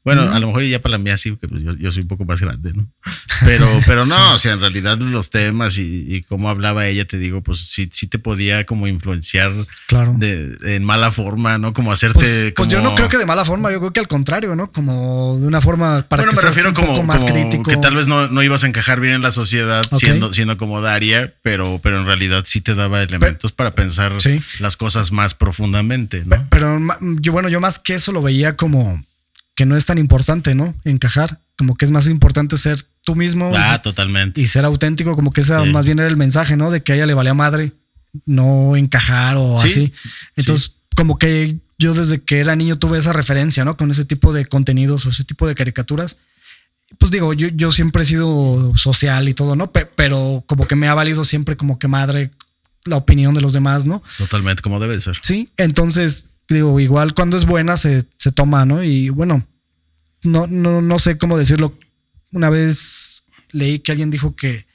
[0.04, 2.08] Bueno, a lo mejor ya para la mía sí, porque pues yo, yo soy un
[2.08, 2.86] poco más grande, ¿no?
[3.46, 7.18] Pero, pero no, o sea, en realidad los temas y, y cómo hablaba ella, te
[7.18, 9.52] digo, pues sí, sí te podía como influenciar
[9.88, 10.14] Claro.
[10.16, 11.74] de, en mala forma, ¿no?
[11.74, 12.20] Como hacerte.
[12.20, 14.70] Pues, pues yo no creo que de mala forma, yo creo que al contrario, ¿no?
[14.70, 17.34] Como de una forma para bueno, que me seas refiero un como, poco más como
[17.34, 17.70] crítico.
[17.70, 20.80] que tal vez no, no ibas a encajar bien en la sociedad siendo, siendo como
[20.80, 24.40] Daria, pero, pero en realidad sí te daba elementos para pensar Sí.
[24.60, 26.46] las cosas más profundamente, ¿no?
[26.50, 29.02] Pero ma- yo, bueno, yo más que eso lo veía como
[29.54, 30.74] que no es tan importante, ¿no?
[30.84, 31.40] Encajar.
[31.56, 34.40] Como que es más importante ser tú mismo y Ah, se- totalmente.
[34.40, 35.70] y, ser auténtico, como que ese Sí.
[35.70, 36.70] más bien era el mensaje, ¿no?
[36.70, 37.72] De que a ella le valía madre
[38.26, 39.92] no encajar o Sí, así.
[40.36, 43.76] Entonces, como que yo desde que era niño tuve esa referencia, ¿no?
[43.76, 46.16] Con ese tipo de contenidos o ese tipo de caricaturas.
[46.98, 49.72] Pues digo, yo, yo siempre he sido social y todo, ¿no?
[49.72, 52.30] Pe- pero como que me ha valido siempre como que madre
[52.84, 54.02] la opinión de los demás, ¿no?
[54.18, 55.16] Totalmente como debe ser.
[55.22, 58.82] Sí, entonces digo, igual cuando es buena se, se toma, ¿no?
[58.82, 59.46] Y bueno,
[60.22, 61.76] no, no, no sé cómo decirlo.
[62.32, 64.66] Una vez leí que alguien dijo que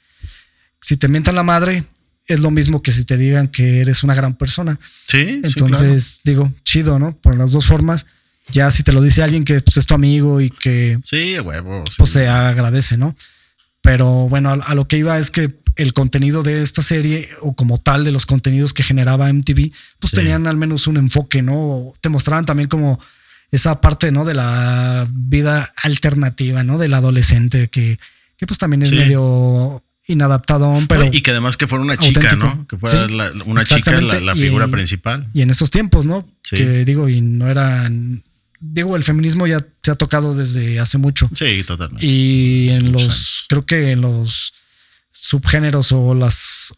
[0.80, 1.84] si te mientan la madre
[2.26, 4.78] es lo mismo que si te digan que eres una gran persona.
[5.06, 7.16] Sí, sí, Entonces, digo, chido, ¿no?
[7.16, 8.06] Por las dos formas.
[8.52, 11.24] Ya si te lo dice alguien que pues, es tu amigo y que claro.
[11.24, 11.82] Sí, huevo.
[11.88, 11.94] sí.
[11.98, 13.16] pues se agradece, ¿no?
[13.82, 17.54] Pero bueno, a, a lo que iba es que el contenido de esta serie o
[17.54, 20.16] como tal de los contenidos que generaba MTV, pues Sí.
[20.16, 21.92] tenían al menos un enfoque, ¿no?
[22.00, 23.00] Te mostraban también como
[23.50, 24.24] esa parte, ¿no?
[24.24, 26.78] De la vida alternativa, ¿no?
[26.78, 27.98] Del adolescente que,
[28.36, 28.94] que pues también es Sí.
[28.96, 31.04] medio inadaptado, pero...
[31.12, 32.34] y que además que fuera una chica.
[32.34, 32.66] ¿no?
[32.66, 35.28] Que fuera Sí, la- una chica la, Y- figura principal.
[35.32, 36.26] y en esos tiempos, ¿no?
[36.42, 36.56] Sí.
[36.56, 38.22] Que digo, y no eran...
[38.62, 41.30] Digo, el feminismo ya se ha tocado desde hace mucho.
[41.34, 42.04] Sí, totalmente.
[42.04, 44.52] Y en los, creo que en los
[45.20, 46.74] subgéneros o las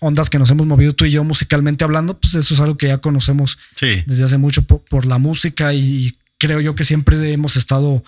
[0.00, 2.88] ondas que nos hemos movido tú y yo musicalmente hablando, pues eso es algo que
[2.88, 7.32] ya conocemos sí, desde hace mucho por, por la música y creo yo que siempre
[7.32, 8.02] hemos estado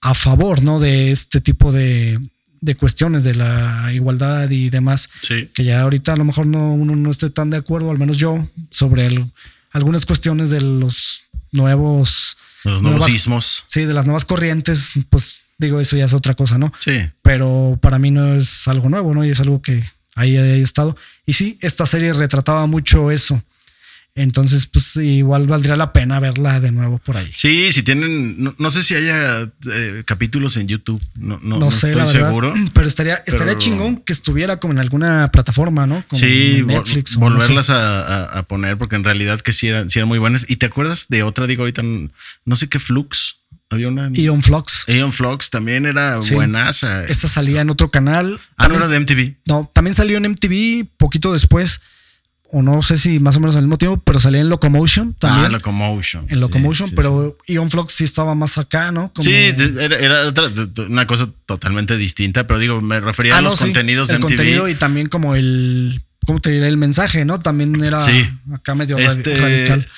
[0.00, 0.78] a favor, ¿no?
[0.80, 2.20] De este tipo de,
[2.60, 5.48] de cuestiones de la igualdad y demás, sí.
[5.54, 8.16] que ya ahorita a lo mejor no, uno no esté tan de acuerdo, al menos
[8.18, 9.32] yo, sobre el-
[9.72, 12.36] algunas cuestiones de los nuevos...
[12.64, 13.64] Los nuevos nuevas- sismos.
[13.66, 16.72] Sí, de las nuevas corrientes, pues digo, eso ya es otra cosa, ¿no?
[16.80, 17.00] Sí.
[17.22, 19.24] pero para mí no es algo nuevo, ¿no?
[19.24, 19.82] Y es algo que
[20.16, 20.96] ahí he estado.
[21.26, 23.42] Y sí, esta serie retrataba mucho eso.
[24.16, 27.28] Entonces, pues igual valdría la pena verla de nuevo por ahí.
[27.36, 31.64] Sí, si tienen, no, no sé si haya eh, capítulos en YouTube, no, no, No,
[31.64, 32.28] no sé, estoy la verdad.
[32.28, 32.54] seguro.
[32.74, 36.04] Pero estaría, estaría Pero- chingón que estuviera como en alguna plataforma, ¿no?
[36.06, 37.16] Como Sí, en vol- Netflix.
[37.16, 40.48] o volverlas a, poner, porque en realidad que sí eran, sí eran muy buenas.
[40.48, 41.48] ¿Y te acuerdas de otra?
[41.48, 43.40] Digo, ahorita no sé qué Flux.
[43.70, 44.08] Había una.
[44.12, 44.84] Ion Flux.
[44.88, 46.34] Aeon Flux también era Sí.
[46.34, 47.04] buenaza.
[47.04, 48.38] Esta salía en otro canal.
[48.56, 49.36] ah, no era de MTV.
[49.46, 51.80] No, también salió en MTV poquito después.
[52.56, 55.46] O no sé si más o menos al mismo tiempo, pero salía en Locomotion también.
[55.46, 56.24] Ah, Locomotion.
[56.28, 59.12] en Locomotion, sí, pero Ion Flux sí estaba más acá, ¿no?
[59.12, 60.48] Como- Sí, era, era otra-
[60.86, 64.36] una cosa totalmente distinta, pero digo, me refería Ah, a los contenidos de el MTV.
[64.36, 66.68] contenido y también como el, ¿cómo te diré?
[66.68, 67.40] El mensaje, ¿no?
[67.40, 68.24] También era Sí.
[68.52, 69.88] acá medio Este, radical.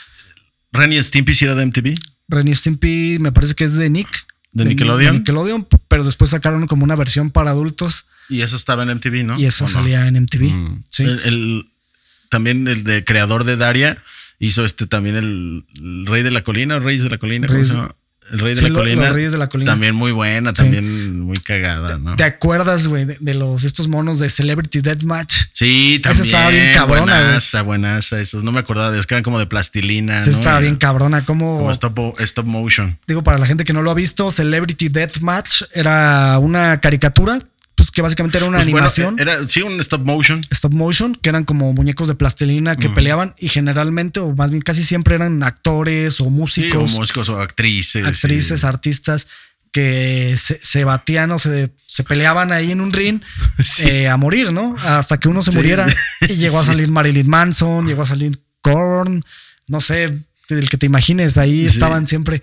[0.72, 1.94] Renny Stimpy sí era de MTV.
[2.28, 4.08] Renny Stimpy me parece que es de Nick.
[4.52, 5.12] ¿De Nickelodeon?
[5.12, 9.22] de Nickelodeon, pero después sacaron como una versión para adultos Y eso estaba en MTV,
[9.24, 9.38] ¿no?
[9.38, 10.44] y eso salía en MTV.
[10.50, 10.84] Mm.
[10.88, 11.02] Sí.
[11.04, 11.70] El, el-
[12.30, 13.96] también el de creador de Daria
[14.40, 17.68] hizo este también el, el Rey de la Colina, Reyes de la Colina, ¿cómo Reyes-
[17.68, 17.94] se llama?
[18.32, 19.04] El Rey de Sí, la lo- Colina.
[19.04, 19.70] los Reyes de la Colina.
[19.72, 22.16] También muy buena, también muy cagada, ¿no?
[22.16, 25.32] ¿Te acuerdas, güey, de, de los estos monos de Celebrity Deathmatch?
[25.52, 26.26] Sí, Esa también.
[26.26, 27.24] estaba bien cabrona, güey.
[27.24, 28.20] Buenaza, buenaza.
[28.20, 30.20] Esos no me acordaba de esos que eran como de plastilina.
[30.20, 30.36] Sí, ¿no?
[30.36, 31.24] estaba bien cabrona.
[31.24, 32.98] Como, Como stop, stop motion.
[33.06, 37.38] digo, para la gente que no lo ha visto, Celebrity Deathmatch era una caricatura,
[37.76, 39.16] pues que básicamente era una Pues, bueno, animación.
[39.20, 40.42] era, sí, un stop motion.
[40.50, 44.62] stop motion, que eran como muñecos de plastilina que peleaban y generalmente, o más bien
[44.62, 48.04] casi siempre eran actores o Sí, o músicos, músicos o actrices.
[48.06, 48.66] actrices, sí.
[48.66, 49.28] artistas
[49.72, 53.20] que se, se batían o se, se peleaban ahí en un ring
[53.80, 54.74] eh, a morir, ¿no?
[54.82, 55.86] Hasta que uno se muriera.
[56.28, 59.22] Y llegó a salir Marilyn Manson, llegó a salir Korn,
[59.68, 62.42] no sé, el que te imagines, ahí estaban siempre.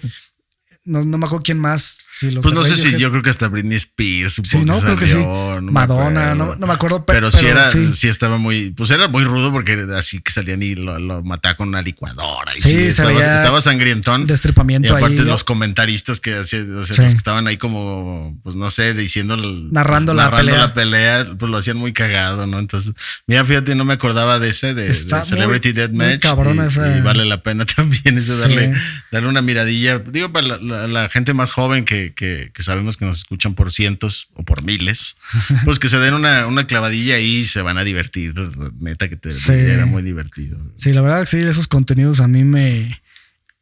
[0.85, 2.02] No, no me acuerdo quién más.
[2.21, 4.33] Los Pues no sé si yo creo que hasta Britney Spears.
[4.35, 5.17] Sí, supongo no, que creo que sí.
[5.17, 7.91] no Madonna, no, no me acuerdo, pe- Pero, sí pero era, sí.
[7.93, 8.07] sí.
[8.07, 11.69] estaba muy, pues era muy rudo porque así que salían y lo, lo mataba con
[11.69, 12.51] una licuadora.
[12.55, 14.27] Y Sí, sí, estaba, sangrientón.
[14.27, 15.25] destripamiento Y aparte ahí.
[15.25, 16.65] los comentaristas que o sea, Sí.
[16.67, 20.57] los que estaban ahí como, pues no sé, diciendo, Narrando la pelea.
[20.57, 22.59] la pelea, pues lo hacían muy cagado, ¿no?
[22.59, 22.93] Entonces,
[23.27, 26.19] mira, fíjate, no me acordaba de ese, de, Celebrity muy Deathmatch.
[26.21, 28.41] cabrona y, esa- y vale la pena también eso, Sí.
[28.41, 28.73] darle,
[29.11, 29.99] darle una miradilla.
[29.99, 33.55] Digo, para la, la- la gente más joven que, que, que sabemos que nos escuchan
[33.55, 35.15] por cientos o por miles,
[35.63, 38.33] pues que se den una, una clavadilla ahí y se van a divertir.
[38.79, 39.53] Neta, que te, Sí.
[39.53, 40.57] era muy divertido.
[40.75, 43.01] Sí, la verdad que sí, esos contenidos a mí me,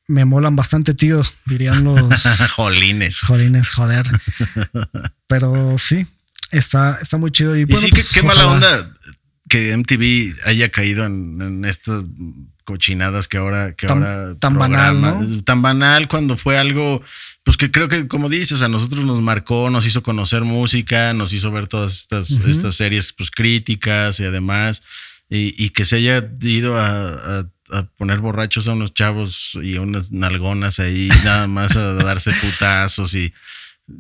[0.08, 2.00] me molan bastante, tío, dirían los
[2.56, 3.20] Jolines.
[3.20, 4.10] jolines, joder.
[5.28, 6.06] Pero sí,
[6.52, 7.56] está, está muy chido.
[7.56, 8.72] Y, Y bueno, sí, pues, qué mala ojalá.
[8.80, 8.94] onda
[9.50, 12.04] que MTV haya caído en, en estas
[12.64, 17.04] cochinadas que ahora que Tan- ahora tan banal, tan banal cuando fue algo
[17.44, 21.34] pues que creo que como dices a nosotros nos marcó nos hizo conocer música nos
[21.34, 24.84] hizo ver todas estas estas series pues críticas y además
[25.30, 29.78] y, y que se haya ido a, a- a poner borrachos a unos chavos y
[29.78, 33.34] a unas nalgonas ahí nada más a darse putazos y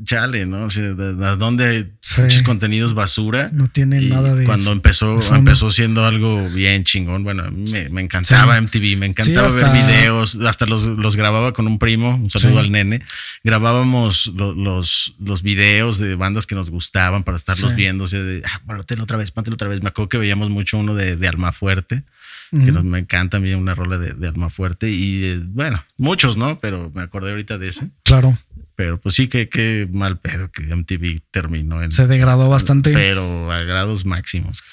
[0.03, 0.65] chale, ¿no?
[0.65, 2.21] O sea, ¿de- de dónde Sí.
[2.21, 3.49] muchos contenidos basura?
[3.53, 7.23] No tiene Y nada de- Cuando empezó, de empezó siendo algo bien chingón.
[7.23, 8.63] Bueno, a mí me, me encantaba Sí.
[8.63, 12.29] MTV, me encantaba Sí, hasta- ver videos, hasta los, los grababa con un primo, un
[12.29, 13.01] saludo al nene.
[13.43, 18.05] Grabábamos lo- los, los videos de bandas que nos gustaban para estarlos viendo.
[18.05, 19.81] O sea, de, ah, póntelo otra vez, póntelo otra vez.
[19.81, 22.03] Me acuerdo que veíamos mucho uno de, de Almafuerte,
[22.51, 24.89] que nos, me encanta a mí una rola de, de Almafuerte.
[24.89, 26.59] Y eh, bueno, muchos, ¿no?
[26.59, 27.89] Pero me acordé ahorita de ese.
[28.03, 28.37] Claro,
[28.83, 31.91] Pero pues sí, que qué mal pedo que MTV terminó en.
[31.91, 32.91] se degradó bastante.
[32.93, 34.63] Pero a grados máximos.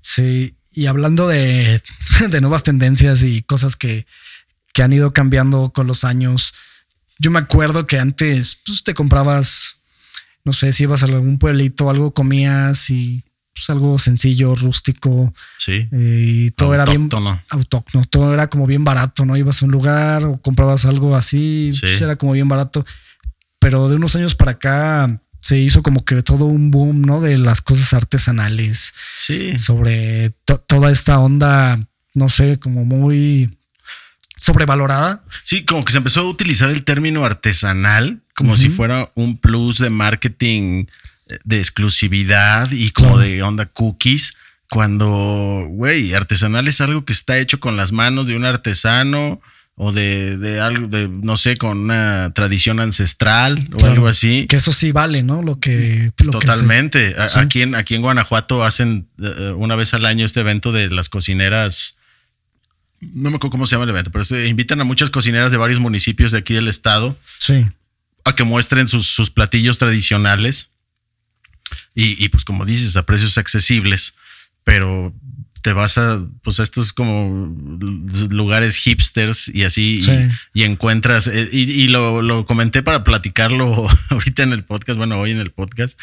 [0.00, 1.80] Sí, y hablando de,
[2.28, 4.04] de nuevas tendencias y cosas que,
[4.72, 6.54] que han ido cambiando con los años,
[7.20, 9.76] yo me acuerdo que antes pues, te comprabas,
[10.44, 13.22] no sé, si ibas a algún pueblito, algo comías y
[13.54, 15.88] pues, algo sencillo, rústico, Sí.
[15.92, 17.42] eh, y todo era bien Autóctono.
[17.50, 19.36] autóctono, todo era como bien barato, ¿no?
[19.36, 21.80] Ibas a un lugar o comprabas algo así, Sí.
[21.82, 22.84] pues, era como bien barato.
[23.66, 27.20] Pero de unos años para acá se hizo como que todo un boom, ¿no?
[27.20, 29.58] De las cosas artesanales Sí.
[29.58, 31.76] sobre to- toda esta onda,
[32.14, 33.58] no sé, como muy
[34.36, 35.24] sobrevalorada.
[35.42, 39.78] Sí, como que se empezó a utilizar el término artesanal como si fuera un plus
[39.78, 40.84] de marketing
[41.28, 43.28] eh, de exclusividad y como Claro.
[43.28, 44.36] de onda cookies.
[44.70, 49.40] Cuando, güey, artesanal es algo que está hecho con las manos de un artesano
[49.78, 53.92] o de, de algo, de, no sé, con una tradición ancestral o Claro.
[53.92, 54.46] algo así.
[54.48, 55.42] Que eso sí vale, ¿no?
[55.42, 56.12] Lo que.
[56.24, 57.10] Lo Totalmente.
[57.28, 57.38] Sí.
[57.38, 61.08] Aquí, en, aquí en Guanajuato hacen eh, una vez al año este evento de las
[61.10, 61.96] cocineras.
[63.00, 65.58] No me acuerdo cómo se llama el evento, pero se invitan a muchas cocineras de
[65.58, 67.66] varios municipios de aquí del estado sí.
[68.24, 70.70] a que muestren sus, sus platillos tradicionales.
[71.94, 74.14] Y, y, pues como dices, a precios accesibles,
[74.64, 75.12] pero
[75.66, 77.52] te vas a, pues a estos como
[78.30, 80.12] lugares hipsters y así, y- Sí.
[80.54, 85.18] y, encuentras, eh, y, y lo, lo comenté para platicarlo ahorita en el podcast, bueno,
[85.18, 85.98] hoy en el podcast,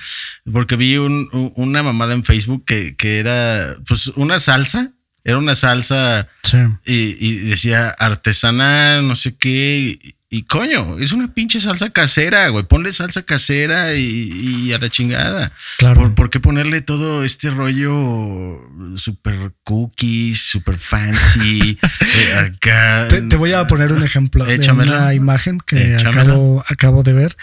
[0.52, 4.92] porque vi un- un- una mamada en Facebook que, que era, pues una salsa,
[5.24, 6.58] era una salsa Sí.
[6.86, 9.98] y, y decía artesanal, no sé qué.
[10.36, 12.64] Y, coño, es una pinche salsa casera, güey.
[12.66, 15.52] Ponle salsa casera y, y a la chingada.
[15.78, 16.02] Claro.
[16.02, 18.60] ¿Por, por qué ponerle todo este rollo
[18.96, 21.78] super cookies, super fancy?
[22.02, 23.08] eh, acá.
[23.10, 24.98] Te, te voy a poner un ejemplo de Échamelo.
[24.98, 27.38] una imagen que acabo, acabo de ver.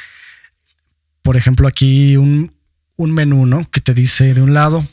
[1.23, 2.53] Por ejemplo, aquí un,
[2.97, 3.71] un menú, ¿no?
[3.71, 4.85] Que te dice de un lado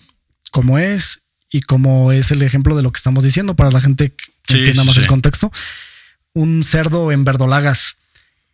[0.52, 4.12] cómo es y cómo es el ejemplo de lo que estamos diciendo para la gente
[4.12, 5.02] que Sí, entienda más sí.
[5.02, 5.52] el contexto.
[6.38, 7.96] Un cerdo en verdolagas.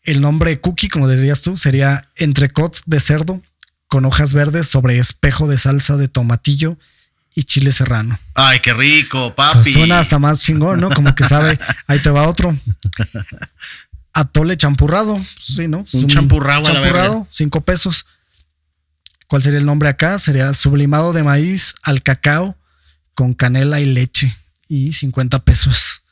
[0.03, 3.41] El nombre cookie, como dirías tú, sería entrecot de cerdo
[3.87, 6.77] con hojas verdes sobre espejo de salsa de tomatillo
[7.35, 8.17] y chile serrano.
[8.35, 9.69] Ay, qué rico, papi.
[9.69, 10.91] Suena hasta más chingón, ¿no?
[10.91, 12.57] Como que sabe, ahí te va otro.
[14.13, 15.85] Atole champurrado, sí, ¿no?
[15.91, 18.05] Un champurrado champurrado, cinco pesos.
[19.27, 20.17] ¿Cuál sería el nombre acá?
[20.19, 22.55] Sería sublimado de maíz al cacao
[23.13, 24.33] con canela y leche
[24.69, 26.02] y 50 pesos.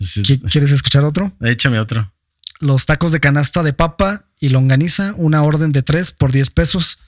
[0.00, 1.32] Sí, ¿Qui- ¿Quieres escuchar otro?
[1.40, 2.12] Échame otro.
[2.60, 6.98] Los tacos de canasta de papa y longaniza, una orden de tres por 10 pesos.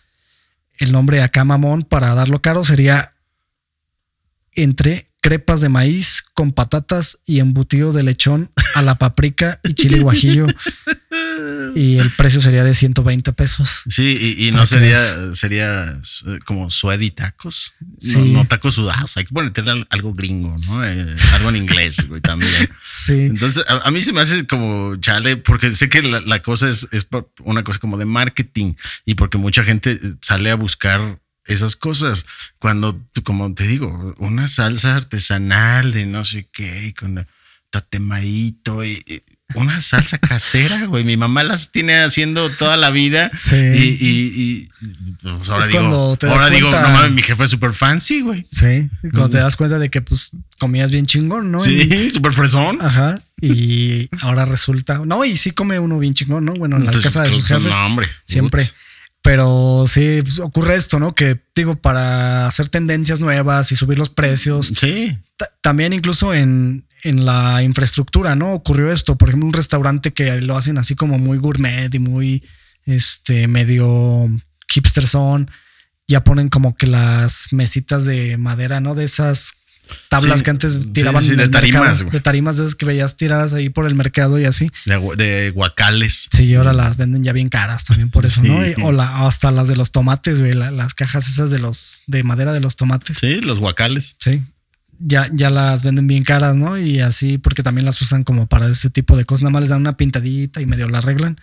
[0.79, 3.13] el nombre acá mamón para darlo caro sería
[4.53, 10.01] entre crepas de maíz con patatas y embutido de lechón a la paprika y chile
[10.01, 10.47] guajillo.
[11.75, 13.83] y el precio sería de 120 pesos.
[13.89, 14.99] Sí, y, y no sería,
[15.35, 15.85] sería
[16.27, 17.73] eh, como sweaty tacos.
[17.99, 18.17] Sí.
[18.19, 19.17] No, no tacos sudados.
[19.17, 20.85] Hay que ponerle al- algo gringo, ¿no?
[20.85, 22.51] Eh, algo en inglés, güey, también.
[22.85, 23.13] Sí.
[23.23, 26.69] Entonces, a, a mí se me hace como chale, porque sé que la, la cosa
[26.69, 27.07] es, es
[27.45, 28.75] una cosa como de marketing
[29.05, 32.27] y porque mucha gente eh, sale a buscar esas cosas.
[32.59, 37.27] Cuando, como te digo, una salsa artesanal de no sé qué, y con
[37.71, 39.23] tatemaito y, y
[39.55, 41.05] una salsa casera, güey.
[41.05, 43.31] Mi mamá las tiene haciendo toda la vida.
[43.35, 43.57] Sí.
[43.57, 44.69] Y, y- y,
[45.23, 47.73] pues, ahora Es digo, cuando te das ahora digo, no mames, mi jefe es súper
[47.73, 48.47] fancy, güey.
[48.51, 48.89] Sí.
[49.11, 51.59] Cuando te das cuenta de que pues comías bien chingón, ¿no?
[51.61, 52.79] Sí, súper fresón.
[52.81, 53.23] Ajá.
[53.41, 55.01] Y ahora resulta.
[55.07, 56.53] No, y sí come uno bien chingón, ¿no?
[56.55, 57.77] Bueno, en la Entonces, casa de sus pues, jefes.
[57.77, 58.07] No, hombre.
[58.27, 58.69] Siempre.
[59.23, 61.15] Pero sí, pues, ocurre esto, ¿no?
[61.15, 65.17] Que digo, para hacer tendencias nuevas y subir los precios, Sí.
[65.37, 68.53] ta- también incluso en, en la infraestructura, ¿no?
[68.53, 72.45] Ocurrió esto, por ejemplo, un restaurante que lo hacen así como muy gourmet y muy,
[72.87, 74.29] este, medio
[74.69, 75.51] hipster son,
[76.07, 78.95] ya ponen como que las mesitas de madera, ¿no?
[78.95, 79.53] De esas
[80.11, 82.13] tablas Sí, que antes tiraban sí, de tarimas, mercado, güey.
[82.13, 84.71] de tarimas de esas que veías tiradas ahí por el mercado y así.
[84.85, 86.29] De, de guacales.
[86.31, 88.43] Sí, y ahora las venden ya bien caras también por eso.
[88.43, 88.59] ¿no?
[88.85, 92.23] O la, hasta las de los tomates, güey, la- las cajas esas de los de
[92.23, 93.17] madera de los tomates.
[93.19, 94.17] Sí, los guacales.
[94.19, 94.43] Sí.
[95.01, 96.77] Ya, ya las venden bien caras, ¿no?
[96.79, 99.43] Y así, porque también las usan como para ese tipo de cosas.
[99.43, 101.37] Nada más les dan una pintadita y medio la arreglan.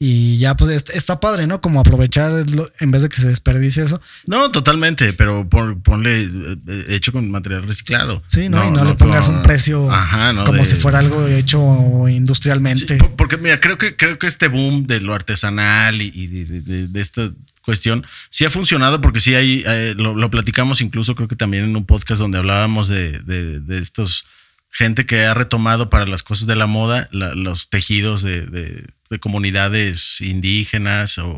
[0.00, 1.60] Y ya, pues est- está padre, ¿no?
[1.60, 2.44] Como aprovechar
[2.78, 4.00] en vez de que se desperdicie eso.
[4.26, 6.28] No, totalmente, pero pon- ponle eh,
[6.68, 8.22] eh, hecho con material reciclado.
[8.28, 8.64] Sí, ¿no?
[8.64, 12.12] y no, le pongas un precio Ajá, no, como de- si fuera algo hecho Sí,
[12.14, 12.96] industrialmente.
[12.98, 16.60] po- porque mira, creo que creo que este boom de lo artesanal y, y de-
[16.60, 17.32] de- de esta
[17.68, 21.64] cuestión sí ha funcionado porque sí hay eh, lo, lo platicamos incluso creo que también
[21.64, 24.24] en un podcast donde hablábamos de, de- de estos
[24.70, 28.84] gente que ha retomado para las cosas de la moda la- los tejidos de, de-
[29.10, 31.30] de comunidades indígenas o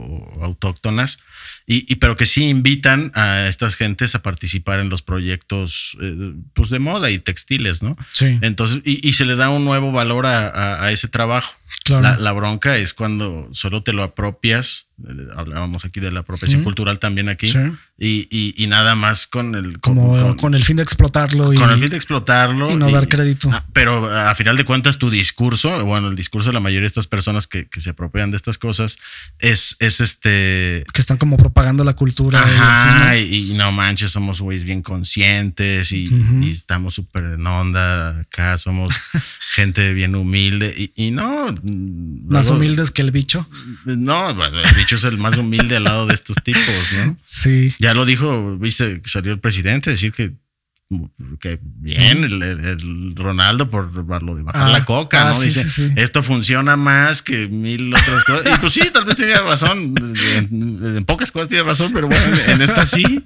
[0.43, 1.19] autóctonas
[1.67, 6.33] y, y pero que sí invitan a estas gentes a participar en los proyectos eh,
[6.53, 7.97] pues de moda y textiles, ¿no?
[8.13, 8.39] Sí.
[8.43, 11.55] Entonces, y, y se le da un nuevo valor a, a- a ese trabajo.
[11.85, 12.03] Claro.
[12.03, 14.89] La, la bronca es cuando solo te lo apropias.
[15.37, 17.49] Hablábamos aquí de la apropiación cultural también aquí.
[17.49, 17.59] Sí.
[17.99, 19.79] Y, y- y nada más con el.
[19.81, 22.71] como con, con, el fin de explotarlo y, con el fin de explotarlo.
[22.71, 23.51] y no dar crédito.
[23.53, 26.87] Ah, pero a final de cuentas, tu discurso, bueno, el discurso de la mayoría de
[26.89, 28.99] estas personas que, que se apropian de estas cosas
[29.39, 30.85] es, es este.
[30.93, 32.41] que están como propagando la cultura.
[32.41, 36.43] y Ajá, y, y no manches, somos güeyes bien conscientes y, Ujú.
[36.45, 38.95] y estamos súper en onda acá, somos
[39.55, 41.47] gente bien humilde y, y no.
[42.27, 43.47] Más luego- humildes que el bicho.
[43.85, 46.65] No, bueno, el bicho es el más humilde al lado de estos tipos,
[47.07, 47.17] ¿no?
[47.25, 47.73] Sí.
[47.79, 50.33] Ya lo dijo, viste, salió el presidente a decir que,
[51.41, 53.93] que bien, el, el- Ronaldo por
[54.23, 55.35] lo de bajar Ah, la coca, ah, ¿no?
[55.37, 55.93] sí, Dice, sí, sí.
[55.97, 58.47] esto funciona más que mil otras cosas.
[58.57, 59.95] Y pues sí, tal vez tiene razón.
[60.37, 63.05] En, en pocas cosas tiene razón, pero bueno, en, en esta sí.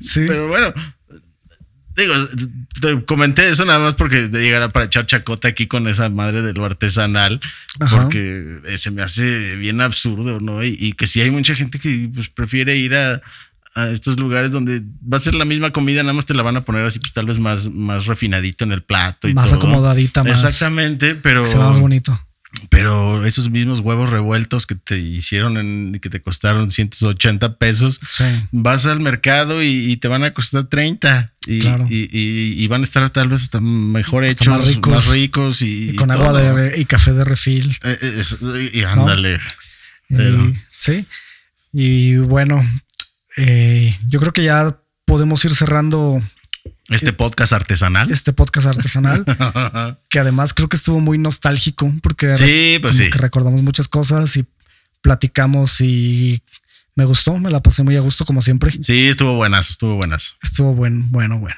[0.00, 0.24] Sí.
[0.26, 0.72] Pero bueno,
[1.98, 2.14] digo,
[2.80, 6.40] te comenté eso nada más porque de llegar para echar chacota aquí con esa madre
[6.42, 7.40] de lo artesanal,
[7.80, 7.96] Ajá.
[8.02, 10.62] porque eh, se me hace bien absurdo, ¿no?
[10.64, 13.20] Y, y que sí hay mucha gente que pues, prefiere ir a,
[13.74, 16.56] a estos lugares donde va a ser la misma comida, nada más te la van
[16.56, 19.56] a poner así, pues tal vez más, más refinadito en el plato y Más todo.
[19.56, 21.44] acomodadita, más- Exactamente, pero.
[21.46, 22.18] Se ve más bonito.
[22.70, 28.00] Pero esos mismos huevos revueltos que te hicieron en, y que te costaron 180 pesos,
[28.08, 28.24] Sí.
[28.52, 31.86] vas al mercado y, y te van a costar 30 y, Claro.
[31.88, 34.92] y, y- y van a estar tal vez hasta mejor Hasta hechos, más ricos.
[34.94, 37.70] más ricos y, con agua de, y café de refil.
[37.84, 38.36] Eh, eh, es-
[38.74, 39.40] y ándale.
[40.08, 41.06] Pero- sí.
[41.72, 42.60] Y bueno,
[43.36, 46.20] eh, yo creo que ya podemos ir cerrando
[46.88, 48.10] Este podcast artesanal.
[48.10, 49.24] este podcast artesanal,
[50.08, 53.10] que además creo que estuvo muy nostálgico porque Sí, pues como sí.
[53.10, 54.44] que recordamos muchas cosas y
[55.00, 56.42] platicamos y
[56.94, 58.72] me gustó, me la pasé muy a gusto como siempre.
[58.82, 60.34] Sí, estuvo buenas, estuvo buenas.
[60.42, 61.54] Estuvo bueno, bueno, bueno.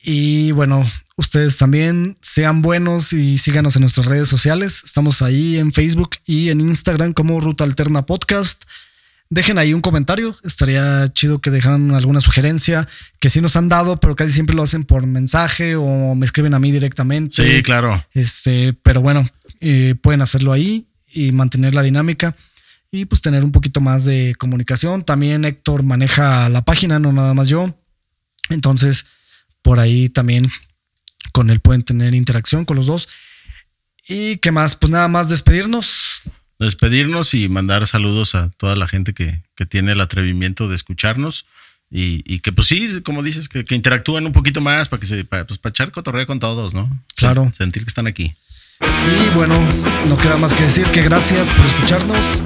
[0.00, 4.82] Y bueno, ustedes también sean buenos y síganos en nuestras redes sociales.
[4.84, 8.64] Estamos ahí en Facebook y en Instagram como Ruta Alterna Podcast.
[9.30, 10.36] Dejen ahí un comentario.
[10.42, 12.88] Estaría chido que dejaran alguna sugerencia
[13.20, 16.54] que sí nos han dado, pero casi siempre lo hacen por mensaje o me escriben
[16.54, 17.44] a mí directamente.
[17.44, 17.92] Sí, claro.
[18.14, 19.28] Este, pero bueno,
[19.60, 22.34] eh, pueden hacerlo ahí y mantener la dinámica
[22.90, 25.04] y pues tener un poquito más de comunicación.
[25.04, 27.74] También Héctor maneja la página, no nada más yo.
[28.48, 29.06] Entonces,
[29.60, 30.48] por ahí también
[31.32, 33.08] con él pueden tener interacción con los dos.
[34.08, 36.07] Y qué más, pues nada más despedirnos.
[36.58, 41.46] Despedirnos y mandar saludos a toda la gente que, que tiene el atrevimiento de escucharnos.
[41.90, 45.06] Y, y que pues sí, como dices, que, que interactúen un poquito más para que
[45.06, 46.88] se, para, pues, para echar cotorreo con todos, ¿no?
[47.16, 47.50] Claro.
[47.56, 48.34] Sentir que están aquí.
[48.80, 49.58] Y bueno,
[50.06, 52.42] no queda más que decir que gracias por escucharnos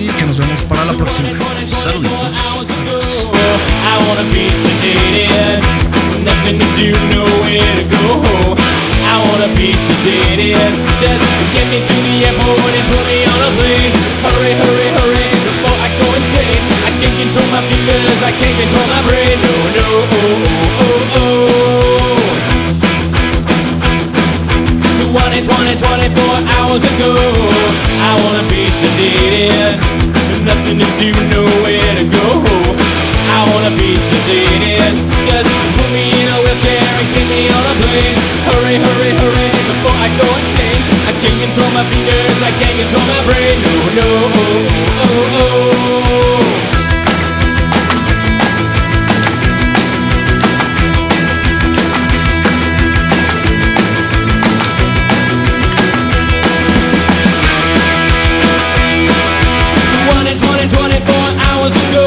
[0.00, 1.30] y que nos vemos para la próxima.
[1.64, 2.36] Saluditos.
[9.14, 11.22] I wanna be sedated, just
[11.54, 13.94] get me to the airport and put me on a plane.
[14.26, 16.62] Hurry, hurry, hurry, before I go insane.
[16.82, 19.38] I can't control my fingers, I can't control my brain.
[19.38, 19.86] No, no,
[20.18, 22.24] oh, oh, oh, oh.
[25.14, 27.14] 20, 20, 24 hours ago,
[28.02, 29.78] I wanna be sedated,
[30.42, 32.26] nothing to do, nowhere to go.
[33.30, 34.90] I wanna be sedated.
[35.26, 36.23] Just put me in
[36.54, 38.16] a wheelchair and kick me on a plane.
[38.46, 40.82] Hurry, hurry, hurry, before I go insane.
[41.06, 43.60] I can't control my fingers, I can't control my brain.
[43.62, 46.50] No, no, oh, oh, oh.
[60.06, 62.06] Twenty, twenty, twenty-four hours ago,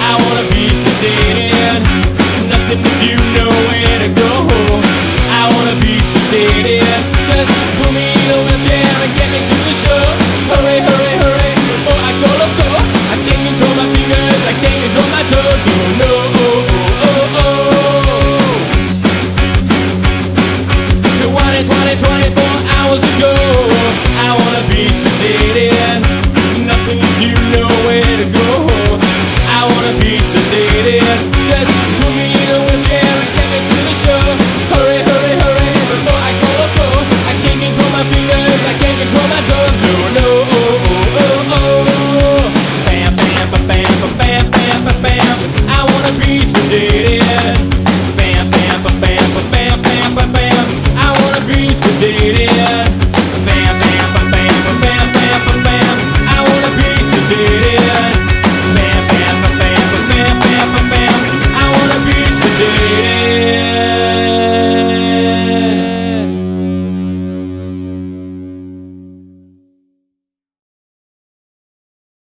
[0.00, 1.43] I wanna be sedated.
[2.74, 3.83] Nothing to do, nowhere